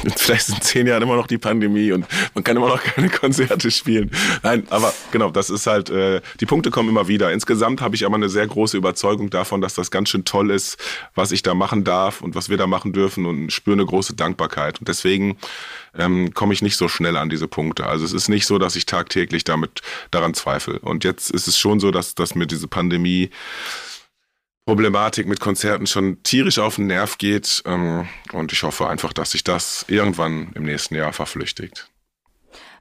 vielleicht 0.17 0.47
sind 0.47 0.63
zehn 0.63 0.87
Jahren 0.87 1.03
immer 1.03 1.17
noch 1.17 1.27
die 1.27 1.39
Pandemie 1.39 1.93
und 1.93 2.07
man 2.35 2.45
kann 2.45 2.57
immer 2.57 2.69
noch 2.69 2.83
keine 2.95 3.09
Konzerte 3.09 3.71
spielen. 3.71 4.11
Nein, 4.43 4.67
aber 4.71 4.93
genau, 5.11 5.31
das 5.31 5.51
ist 5.51 5.67
halt, 5.67 5.91
äh, 5.91 6.21
die 6.41 6.47
Punkte 6.47 6.71
kommen 6.71 6.89
immer 6.89 7.09
wieder. 7.09 7.33
Insgesamt 7.33 7.81
habe 7.81 7.95
ich 7.95 8.05
aber 8.05 8.17
eine 8.17 8.29
sehr 8.29 8.47
große 8.47 8.77
Überzeugung 8.77 9.31
davon, 9.31 9.61
dass 9.61 9.75
das 9.75 9.91
ganz 9.91 10.09
schön 10.09 10.25
toll 10.25 10.51
ist, 10.51 10.79
was 11.15 11.33
ich 11.33 11.43
da 11.43 11.55
machen 11.55 11.85
darf 11.85 12.21
und 12.21 12.35
was 12.35 12.49
wir 12.49 12.57
da 12.57 12.67
machen 12.67 12.93
dürfen 12.93 13.27
und 13.27 13.53
spüre 13.53 13.75
eine 13.75 13.87
große 13.87 14.15
Dankbarkeit. 14.15 14.79
Und 14.79 14.89
deswegen 14.89 15.37
ähm, 15.99 16.33
komme 16.35 16.53
ich 16.53 16.63
nicht 16.63 16.77
so 16.77 16.89
schnell 16.89 17.17
an 17.17 17.29
diese 17.29 17.49
Punkte. 17.49 17.87
Also 17.87 18.05
es 18.05 18.13
ist 18.13 18.29
nicht 18.29 18.47
so, 18.47 18.59
dass 18.59 18.77
ich 18.77 18.87
tagtäglich 18.87 19.45
damit 19.45 19.83
daran 20.11 20.35
zweifle. 20.35 20.79
Und 20.81 21.05
jetzt 21.05 21.31
ist 21.31 21.49
es 21.49 21.59
schon 21.59 21.81
so, 21.81 21.91
dass, 21.91 22.15
dass 22.15 22.35
mir 22.35 22.47
diese 22.47 22.69
Pandemie 22.69 23.31
Problematik 24.67 25.29
mit 25.29 25.39
Konzerten 25.39 25.87
schon 25.87 26.23
tierisch 26.25 26.59
auf 26.59 26.77
den 26.77 26.89
Nerv 26.89 27.19
geht. 27.19 27.63
Ähm, 27.67 28.09
und 28.33 28.53
ich 28.53 28.65
hoffe 28.65 28.89
einfach, 28.89 29.13
dass 29.13 29.31
sich 29.31 29.45
das 29.45 29.85
irgendwann 29.89 30.51
im 30.55 30.65
nächsten 30.65 30.97
Jahr 30.97 31.13
verflüchtigt. 31.13 31.89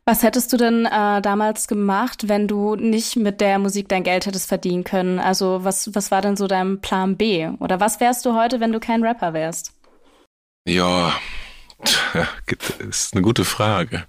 Was 0.03 0.23
hättest 0.23 0.51
du 0.53 0.57
denn 0.57 0.85
äh, 0.85 1.21
damals 1.21 1.67
gemacht, 1.67 2.27
wenn 2.27 2.47
du 2.47 2.75
nicht 2.75 3.15
mit 3.15 3.39
der 3.39 3.59
Musik 3.59 3.87
dein 3.89 4.03
Geld 4.03 4.25
hättest 4.25 4.47
verdienen 4.47 4.83
können? 4.83 5.19
Also 5.19 5.63
was, 5.63 5.93
was 5.95 6.11
war 6.11 6.21
denn 6.21 6.35
so 6.35 6.47
dein 6.47 6.81
Plan 6.81 7.17
B? 7.17 7.47
Oder 7.59 7.79
was 7.79 7.99
wärst 7.99 8.25
du 8.25 8.35
heute, 8.35 8.59
wenn 8.59 8.71
du 8.71 8.79
kein 8.79 9.03
Rapper 9.03 9.33
wärst? 9.33 9.71
Ja, 10.67 11.13
ist 12.79 13.13
eine 13.13 13.21
gute 13.21 13.45
Frage. 13.45 14.05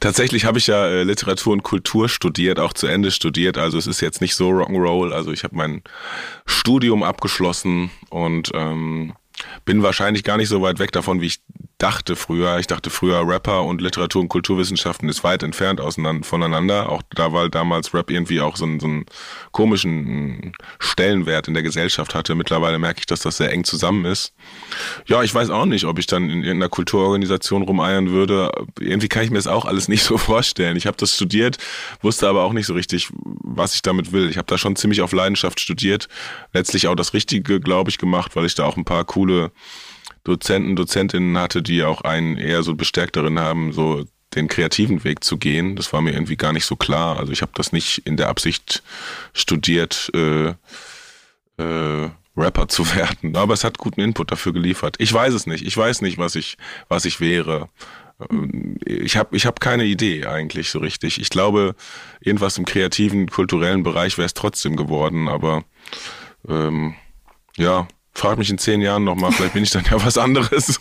Tatsächlich 0.00 0.44
habe 0.44 0.58
ich 0.58 0.66
ja 0.66 0.86
äh, 0.86 1.04
Literatur 1.04 1.52
und 1.52 1.62
Kultur 1.62 2.08
studiert, 2.08 2.58
auch 2.58 2.72
zu 2.72 2.86
Ende 2.86 3.10
studiert. 3.10 3.58
Also 3.58 3.78
es 3.78 3.86
ist 3.86 4.00
jetzt 4.00 4.20
nicht 4.20 4.34
so 4.34 4.50
Rock'n'Roll. 4.50 5.12
Also 5.12 5.32
ich 5.32 5.44
habe 5.44 5.56
mein 5.56 5.82
Studium 6.46 7.02
abgeschlossen 7.02 7.90
und 8.10 8.50
ähm, 8.54 9.14
bin 9.64 9.82
wahrscheinlich 9.82 10.24
gar 10.24 10.36
nicht 10.36 10.48
so 10.48 10.62
weit 10.62 10.78
weg 10.78 10.92
davon, 10.92 11.20
wie 11.20 11.26
ich 11.26 11.40
dachte 11.84 12.16
früher. 12.16 12.58
Ich 12.58 12.66
dachte 12.66 12.88
früher, 12.88 13.28
Rapper 13.28 13.62
und 13.62 13.82
Literatur- 13.82 14.22
und 14.22 14.28
Kulturwissenschaften 14.30 15.06
ist 15.10 15.22
weit 15.22 15.42
entfernt 15.42 15.82
voneinander. 16.22 16.88
Auch 16.88 17.02
da, 17.14 17.34
weil 17.34 17.50
damals 17.50 17.92
Rap 17.92 18.10
irgendwie 18.10 18.40
auch 18.40 18.56
so 18.56 18.64
einen, 18.64 18.80
so 18.80 18.86
einen 18.86 19.04
komischen 19.52 20.54
Stellenwert 20.78 21.46
in 21.46 21.52
der 21.52 21.62
Gesellschaft 21.62 22.14
hatte. 22.14 22.36
Mittlerweile 22.36 22.78
merke 22.78 23.00
ich, 23.00 23.06
dass 23.06 23.20
das 23.20 23.36
sehr 23.36 23.52
eng 23.52 23.64
zusammen 23.64 24.06
ist. 24.06 24.32
Ja, 25.06 25.22
ich 25.22 25.34
weiß 25.34 25.50
auch 25.50 25.66
nicht, 25.66 25.84
ob 25.84 25.98
ich 25.98 26.06
dann 26.06 26.30
in 26.30 26.42
irgendeiner 26.42 26.70
Kulturorganisation 26.70 27.60
rumeiern 27.60 28.08
würde. 28.08 28.50
Irgendwie 28.80 29.08
kann 29.08 29.24
ich 29.24 29.30
mir 29.30 29.36
das 29.36 29.46
auch 29.46 29.66
alles 29.66 29.86
nicht 29.86 30.04
so 30.04 30.16
vorstellen. 30.16 30.78
Ich 30.78 30.86
habe 30.86 30.96
das 30.96 31.14
studiert, 31.14 31.58
wusste 32.00 32.28
aber 32.28 32.44
auch 32.44 32.54
nicht 32.54 32.66
so 32.66 32.72
richtig, 32.72 33.10
was 33.12 33.74
ich 33.74 33.82
damit 33.82 34.10
will. 34.10 34.30
Ich 34.30 34.38
habe 34.38 34.46
da 34.46 34.56
schon 34.56 34.74
ziemlich 34.74 35.02
auf 35.02 35.12
Leidenschaft 35.12 35.60
studiert. 35.60 36.08
Letztlich 36.54 36.88
auch 36.88 36.94
das 36.94 37.12
Richtige, 37.12 37.60
glaube 37.60 37.90
ich, 37.90 37.98
gemacht, 37.98 38.36
weil 38.36 38.46
ich 38.46 38.54
da 38.54 38.64
auch 38.64 38.78
ein 38.78 38.86
paar 38.86 39.04
coole 39.04 39.52
Dozenten, 40.24 40.74
Dozentinnen 40.74 41.36
hatte, 41.38 41.62
die 41.62 41.82
auch 41.82 42.00
einen 42.00 42.36
eher 42.36 42.62
so 42.62 42.74
bestärkt 42.74 43.16
darin 43.16 43.38
haben, 43.38 43.72
so 43.72 44.04
den 44.34 44.48
kreativen 44.48 45.04
Weg 45.04 45.22
zu 45.22 45.36
gehen. 45.36 45.76
Das 45.76 45.92
war 45.92 46.00
mir 46.00 46.12
irgendwie 46.12 46.36
gar 46.36 46.52
nicht 46.52 46.64
so 46.64 46.76
klar. 46.76 47.18
Also 47.18 47.32
ich 47.32 47.42
habe 47.42 47.52
das 47.54 47.72
nicht 47.72 47.98
in 48.06 48.16
der 48.16 48.28
Absicht 48.28 48.82
studiert, 49.32 50.10
äh, 50.14 50.54
äh, 51.58 52.10
Rapper 52.36 52.68
zu 52.68 52.94
werden. 52.96 53.36
Aber 53.36 53.54
es 53.54 53.64
hat 53.64 53.78
guten 53.78 54.00
Input 54.00 54.32
dafür 54.32 54.52
geliefert. 54.52 54.96
Ich 54.98 55.12
weiß 55.12 55.34
es 55.34 55.46
nicht. 55.46 55.64
Ich 55.64 55.76
weiß 55.76 56.02
nicht, 56.02 56.18
was 56.18 56.34
ich, 56.34 56.56
was 56.88 57.04
ich 57.04 57.20
wäre. 57.20 57.68
Ich 58.84 59.16
habe 59.16 59.36
ich 59.36 59.44
hab 59.44 59.60
keine 59.60 59.84
Idee 59.84 60.26
eigentlich 60.26 60.70
so 60.70 60.78
richtig. 60.78 61.20
Ich 61.20 61.30
glaube, 61.30 61.74
irgendwas 62.20 62.58
im 62.58 62.64
kreativen, 62.64 63.28
kulturellen 63.28 63.82
Bereich 63.82 64.18
wäre 64.18 64.26
es 64.26 64.34
trotzdem 64.34 64.76
geworden, 64.76 65.28
aber 65.28 65.64
ähm, 66.48 66.94
ja, 67.56 67.88
frag 68.14 68.38
mich 68.38 68.50
in 68.50 68.58
zehn 68.58 68.80
Jahren 68.80 69.04
nochmal, 69.04 69.32
vielleicht 69.32 69.54
bin 69.54 69.62
ich 69.62 69.70
dann 69.70 69.84
ja 69.90 70.04
was 70.04 70.16
anderes. 70.16 70.78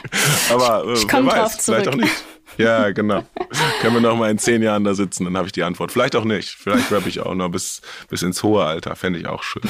Aber 0.50 0.84
äh, 0.86 0.92
ich 0.94 1.08
komme 1.08 1.30
drauf 1.30 1.58
zurück. 1.58 1.82
Vielleicht 1.82 1.88
auch 1.88 1.96
nicht. 1.96 2.24
Ja, 2.58 2.90
genau. 2.90 3.22
Können 3.80 3.94
wir 3.94 4.00
nochmal 4.00 4.30
in 4.30 4.38
zehn 4.38 4.62
Jahren 4.62 4.84
da 4.84 4.94
sitzen, 4.94 5.24
dann 5.24 5.36
habe 5.36 5.46
ich 5.46 5.52
die 5.52 5.62
Antwort. 5.62 5.92
Vielleicht 5.92 6.16
auch 6.16 6.24
nicht. 6.24 6.50
Vielleicht 6.50 6.90
rappe 6.90 7.08
ich 7.08 7.20
auch 7.20 7.34
noch 7.34 7.50
bis, 7.50 7.82
bis 8.08 8.22
ins 8.22 8.42
hohe 8.42 8.64
Alter. 8.64 8.96
Fände 8.96 9.18
ich 9.18 9.26
auch 9.26 9.42
schön. 9.42 9.62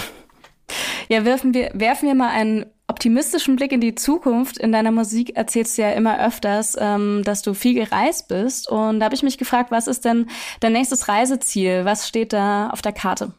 Ja, 1.09 1.25
werfen 1.25 1.55
wir, 1.55 1.71
werfen 1.75 2.09
wir 2.09 2.15
mal 2.15 2.31
einen 2.31 2.67
optimistischen 2.89 3.57
Blick 3.57 3.73
in 3.73 3.81
die 3.81 3.95
Zukunft. 3.95 4.59
In 4.59 4.73
deiner 4.73 4.93
Musik 4.93 5.37
erzählst 5.37 5.77
du 5.77 5.83
ja 5.83 5.91
immer 5.93 6.25
öfters, 6.25 6.77
ähm, 6.79 7.23
dass 7.25 7.43
du 7.43 7.55
viel 7.55 7.75
gereist 7.75 8.29
bist. 8.29 8.69
Und 8.69 9.01
da 9.01 9.07
habe 9.07 9.15
ich 9.15 9.23
mich 9.23 9.39
gefragt, 9.39 9.71
was 9.71 9.87
ist 9.87 10.05
denn 10.05 10.29
dein 10.61 10.73
nächstes 10.73 11.09
Reiseziel? 11.09 11.85
Was 11.85 12.07
steht 12.09 12.33
da 12.33 12.71
auf 12.71 12.83
der 12.83 12.93
Karte? 12.93 13.33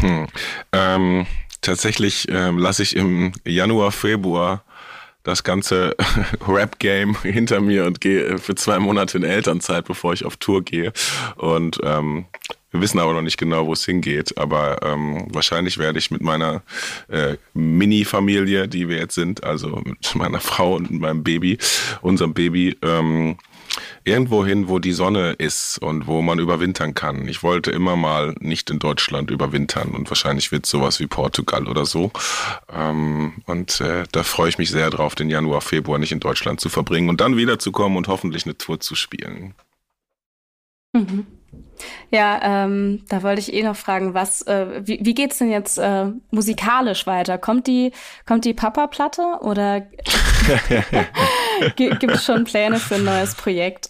Hm. 0.00 0.26
Ähm, 0.72 1.26
tatsächlich 1.64 2.26
ähm, 2.28 2.58
lasse 2.58 2.82
ich 2.82 2.96
im 2.96 3.32
Januar, 3.44 3.92
Februar 3.92 4.64
das 5.24 5.42
ganze 5.42 5.96
Rap-Game 6.46 7.16
hinter 7.22 7.60
mir 7.60 7.86
und 7.86 8.00
gehe 8.00 8.38
für 8.38 8.54
zwei 8.54 8.78
Monate 8.78 9.18
in 9.18 9.24
Elternzeit, 9.24 9.86
bevor 9.86 10.12
ich 10.12 10.24
auf 10.24 10.36
Tour 10.36 10.62
gehe. 10.62 10.92
Und 11.36 11.80
ähm, 11.82 12.26
wir 12.70 12.80
wissen 12.80 12.98
aber 12.98 13.14
noch 13.14 13.22
nicht 13.22 13.38
genau, 13.38 13.66
wo 13.66 13.72
es 13.72 13.84
hingeht. 13.84 14.36
Aber 14.36 14.82
ähm, 14.82 15.26
wahrscheinlich 15.30 15.78
werde 15.78 15.98
ich 15.98 16.10
mit 16.10 16.22
meiner 16.22 16.62
äh, 17.08 17.36
Mini-Familie, 17.54 18.68
die 18.68 18.88
wir 18.88 18.98
jetzt 18.98 19.14
sind, 19.14 19.42
also 19.44 19.80
mit 19.84 20.14
meiner 20.14 20.40
Frau 20.40 20.74
und 20.74 20.90
meinem 20.90 21.24
Baby, 21.24 21.58
unserem 22.02 22.34
Baby, 22.34 22.76
ähm, 22.82 23.38
irgendwo 24.04 24.44
hin, 24.44 24.68
wo 24.68 24.78
die 24.78 24.92
Sonne 24.92 25.32
ist 25.32 25.78
und 25.78 26.06
wo 26.06 26.22
man 26.22 26.38
überwintern 26.38 26.94
kann. 26.94 27.28
Ich 27.28 27.42
wollte 27.42 27.70
immer 27.70 27.96
mal 27.96 28.34
nicht 28.40 28.70
in 28.70 28.78
Deutschland 28.78 29.30
überwintern 29.30 29.90
und 29.90 30.10
wahrscheinlich 30.10 30.52
wird 30.52 30.66
sowas 30.66 31.00
wie 31.00 31.06
Portugal 31.06 31.68
oder 31.68 31.86
so. 31.86 32.10
Ähm, 32.72 33.34
und 33.46 33.80
äh, 33.80 34.04
da 34.12 34.22
freue 34.22 34.48
ich 34.48 34.58
mich 34.58 34.70
sehr 34.70 34.90
drauf, 34.90 35.14
den 35.14 35.30
Januar, 35.30 35.60
Februar 35.60 35.98
nicht 35.98 36.12
in 36.12 36.20
Deutschland 36.20 36.60
zu 36.60 36.68
verbringen 36.68 37.08
und 37.08 37.20
dann 37.20 37.36
wiederzukommen 37.36 37.96
und 37.98 38.08
hoffentlich 38.08 38.44
eine 38.44 38.56
Tour 38.56 38.80
zu 38.80 38.94
spielen. 38.94 39.54
Mhm. 40.92 41.26
Ja, 42.10 42.40
ähm, 42.64 43.04
da 43.08 43.22
wollte 43.22 43.40
ich 43.40 43.52
eh 43.52 43.62
noch 43.62 43.76
fragen, 43.76 44.14
was, 44.14 44.42
äh, 44.42 44.66
wie, 44.84 45.00
wie 45.02 45.14
geht's 45.14 45.38
denn 45.38 45.50
jetzt 45.50 45.78
äh, 45.78 46.06
musikalisch 46.30 47.06
weiter? 47.06 47.38
Kommt 47.38 47.66
die, 47.66 47.92
kommt 48.26 48.44
die 48.44 48.54
Papa-Platte 48.54 49.38
oder 49.40 49.80
gibt 51.76 52.04
es 52.04 52.24
schon 52.24 52.44
Pläne 52.44 52.78
für 52.78 52.96
ein 52.96 53.04
neues 53.04 53.34
Projekt? 53.34 53.88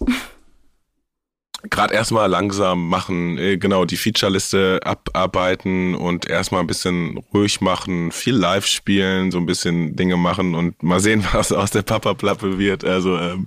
Gerade 1.71 1.95
erstmal 1.95 2.29
langsam 2.29 2.89
machen, 2.89 3.39
äh, 3.39 3.57
genau, 3.57 3.85
die 3.85 3.97
Featureliste 3.97 4.81
abarbeiten 4.85 5.95
und 5.95 6.29
erstmal 6.29 6.61
ein 6.61 6.67
bisschen 6.67 7.19
ruhig 7.33 7.61
machen, 7.61 8.13
viel 8.13 8.35
live 8.35 8.67
spielen, 8.67 9.31
so 9.31 9.39
ein 9.39 9.47
bisschen 9.47 9.97
Dinge 9.97 10.17
machen 10.17 10.55
und 10.55 10.83
mal 10.83 11.01
sehen, 11.01 11.25
was 11.33 11.53
aus 11.53 11.71
der 11.71 11.83
Papa-Plappe 11.83 12.59
wird. 12.59 12.85
Also 12.85 13.17
ähm, 13.17 13.47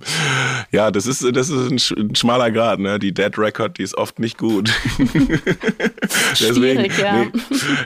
ja, 0.70 0.90
das 0.90 1.06
ist, 1.06 1.24
das 1.34 1.48
ist 1.48 1.70
ein, 1.70 1.78
sch 1.78 1.92
ein, 1.92 2.14
schmaler 2.14 2.50
Grad, 2.50 2.80
ne? 2.80 2.98
Die 2.98 3.12
Dead 3.12 3.36
Record, 3.38 3.78
die 3.78 3.82
ist 3.82 3.96
oft 3.96 4.18
nicht 4.18 4.38
gut. 4.38 4.70
Deswegen, 4.98 6.56
Schwierig, 6.90 6.98
ja. 6.98 7.24
Nee, 7.24 7.32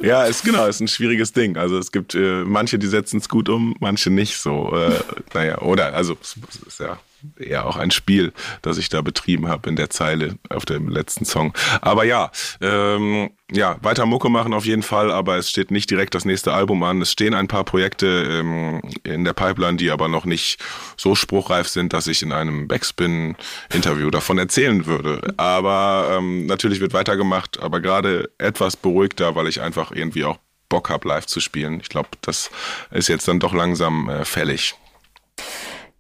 ja, 0.07 0.25
ist 0.25 0.45
genau, 0.45 0.67
ist 0.67 0.81
ein 0.81 0.89
schwieriges 0.89 1.33
Ding. 1.33 1.57
Also 1.57 1.79
es 1.79 1.93
gibt 1.93 2.15
äh, 2.15 2.45
manche, 2.45 2.79
die 2.79 2.87
setzen 2.87 3.19
es 3.19 3.29
gut 3.29 3.49
um, 3.49 3.75
manche 3.81 4.11
nicht 4.11 4.39
so. 4.39 4.75
Äh, 4.75 5.01
naja, 5.35 5.59
oder 5.59 5.95
also 5.95 6.17
es 6.21 6.37
ist 6.67 6.81
ja 6.81 6.99
eher 7.39 7.67
auch 7.67 7.77
ein 7.77 7.91
Spiel, 7.91 8.33
das 8.63 8.79
ich 8.79 8.89
da 8.89 9.01
betrieben 9.03 9.49
habe 9.49 9.69
in 9.69 9.77
der 9.77 9.91
Zeile 9.91 10.37
auf 10.49 10.65
dem 10.65 10.89
letzten 10.89 11.25
Song. 11.25 11.53
Aber 11.81 12.05
ja, 12.05 12.31
ähm, 12.61 13.31
ja, 13.51 13.77
weiter 13.83 14.07
Mucke 14.07 14.29
machen 14.29 14.55
auf 14.55 14.65
jeden 14.65 14.83
Fall, 14.83 15.11
aber 15.11 15.37
es 15.37 15.51
steht 15.51 15.71
nicht 15.71 15.91
direkt 15.91 16.15
das 16.15 16.25
nächste 16.25 16.53
Album 16.53 16.83
an. 16.83 17.03
Es 17.03 17.13
stehen 17.13 17.35
ein 17.35 17.49
paar 17.49 17.65
Projekte 17.65 18.07
ähm, 18.07 18.83
in 19.05 19.25
der 19.25 19.35
Pipeline, 19.35 19.77
die 19.77 19.91
aber 19.91 20.09
noch 20.09 20.25
nicht 20.25 20.59
so 20.97 21.15
spruchreif 21.15 21.69
sind, 21.69 21.93
dass 21.93 22.07
ich 22.07 22.23
in 22.23 22.33
einem 22.33 22.69
Backspin-Interview 22.69 24.11
davon 24.11 24.39
erzählen 24.39 24.87
würde. 24.87 25.35
Aber 25.37 26.17
ähm, 26.19 26.47
natürlich 26.47 26.81
wird 26.81 26.95
weitergemacht, 26.95 27.61
aber 27.61 27.81
gerade 27.81 28.31
etwas 28.39 28.77
beruhigter, 28.77 29.35
weil 29.35 29.49
ich 29.49 29.61
einfach 29.61 29.93
irgendwie 29.93 30.25
auch 30.25 30.39
Bock 30.69 30.89
habe, 30.89 31.07
live 31.07 31.27
zu 31.27 31.41
spielen. 31.41 31.81
Ich 31.81 31.91
glaube, 31.91 32.09
das 32.23 32.51
ist 32.91 33.09
jetzt 33.09 33.29
dann 33.29 33.39
doch 33.39 33.53
langsam 33.53 34.09
äh, 34.09 34.25
fällig. 34.25 34.75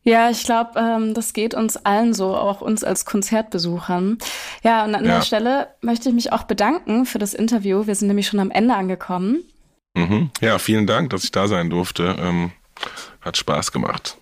Ja, 0.04 0.30
ich 0.30 0.42
glaube, 0.44 0.72
ähm, 0.76 1.14
das 1.14 1.32
geht 1.32 1.54
uns 1.54 1.76
allen 1.76 2.12
so, 2.12 2.34
auch 2.34 2.60
uns 2.60 2.82
als 2.82 3.04
Konzertbesuchern. 3.04 4.18
Ja, 4.64 4.84
und 4.84 4.94
an 4.94 5.04
ja. 5.04 5.16
der 5.16 5.22
Stelle 5.22 5.68
möchte 5.80 6.08
ich 6.08 6.14
mich 6.14 6.32
auch 6.32 6.42
bedanken 6.42 7.06
für 7.06 7.18
das 7.18 7.34
Interview. 7.34 7.86
Wir 7.86 7.94
sind 7.94 8.08
nämlich 8.08 8.26
schon 8.26 8.40
am 8.40 8.50
Ende 8.50 8.74
angekommen. 8.74 9.44
Mhm. 9.94 10.30
Ja, 10.40 10.58
vielen 10.58 10.86
Dank, 10.86 11.10
dass 11.10 11.24
ich 11.24 11.30
da 11.30 11.46
sein 11.46 11.70
durfte. 11.70 12.16
Ähm, 12.18 12.52
hat 13.20 13.36
Spaß 13.36 13.70
gemacht. 13.70 14.16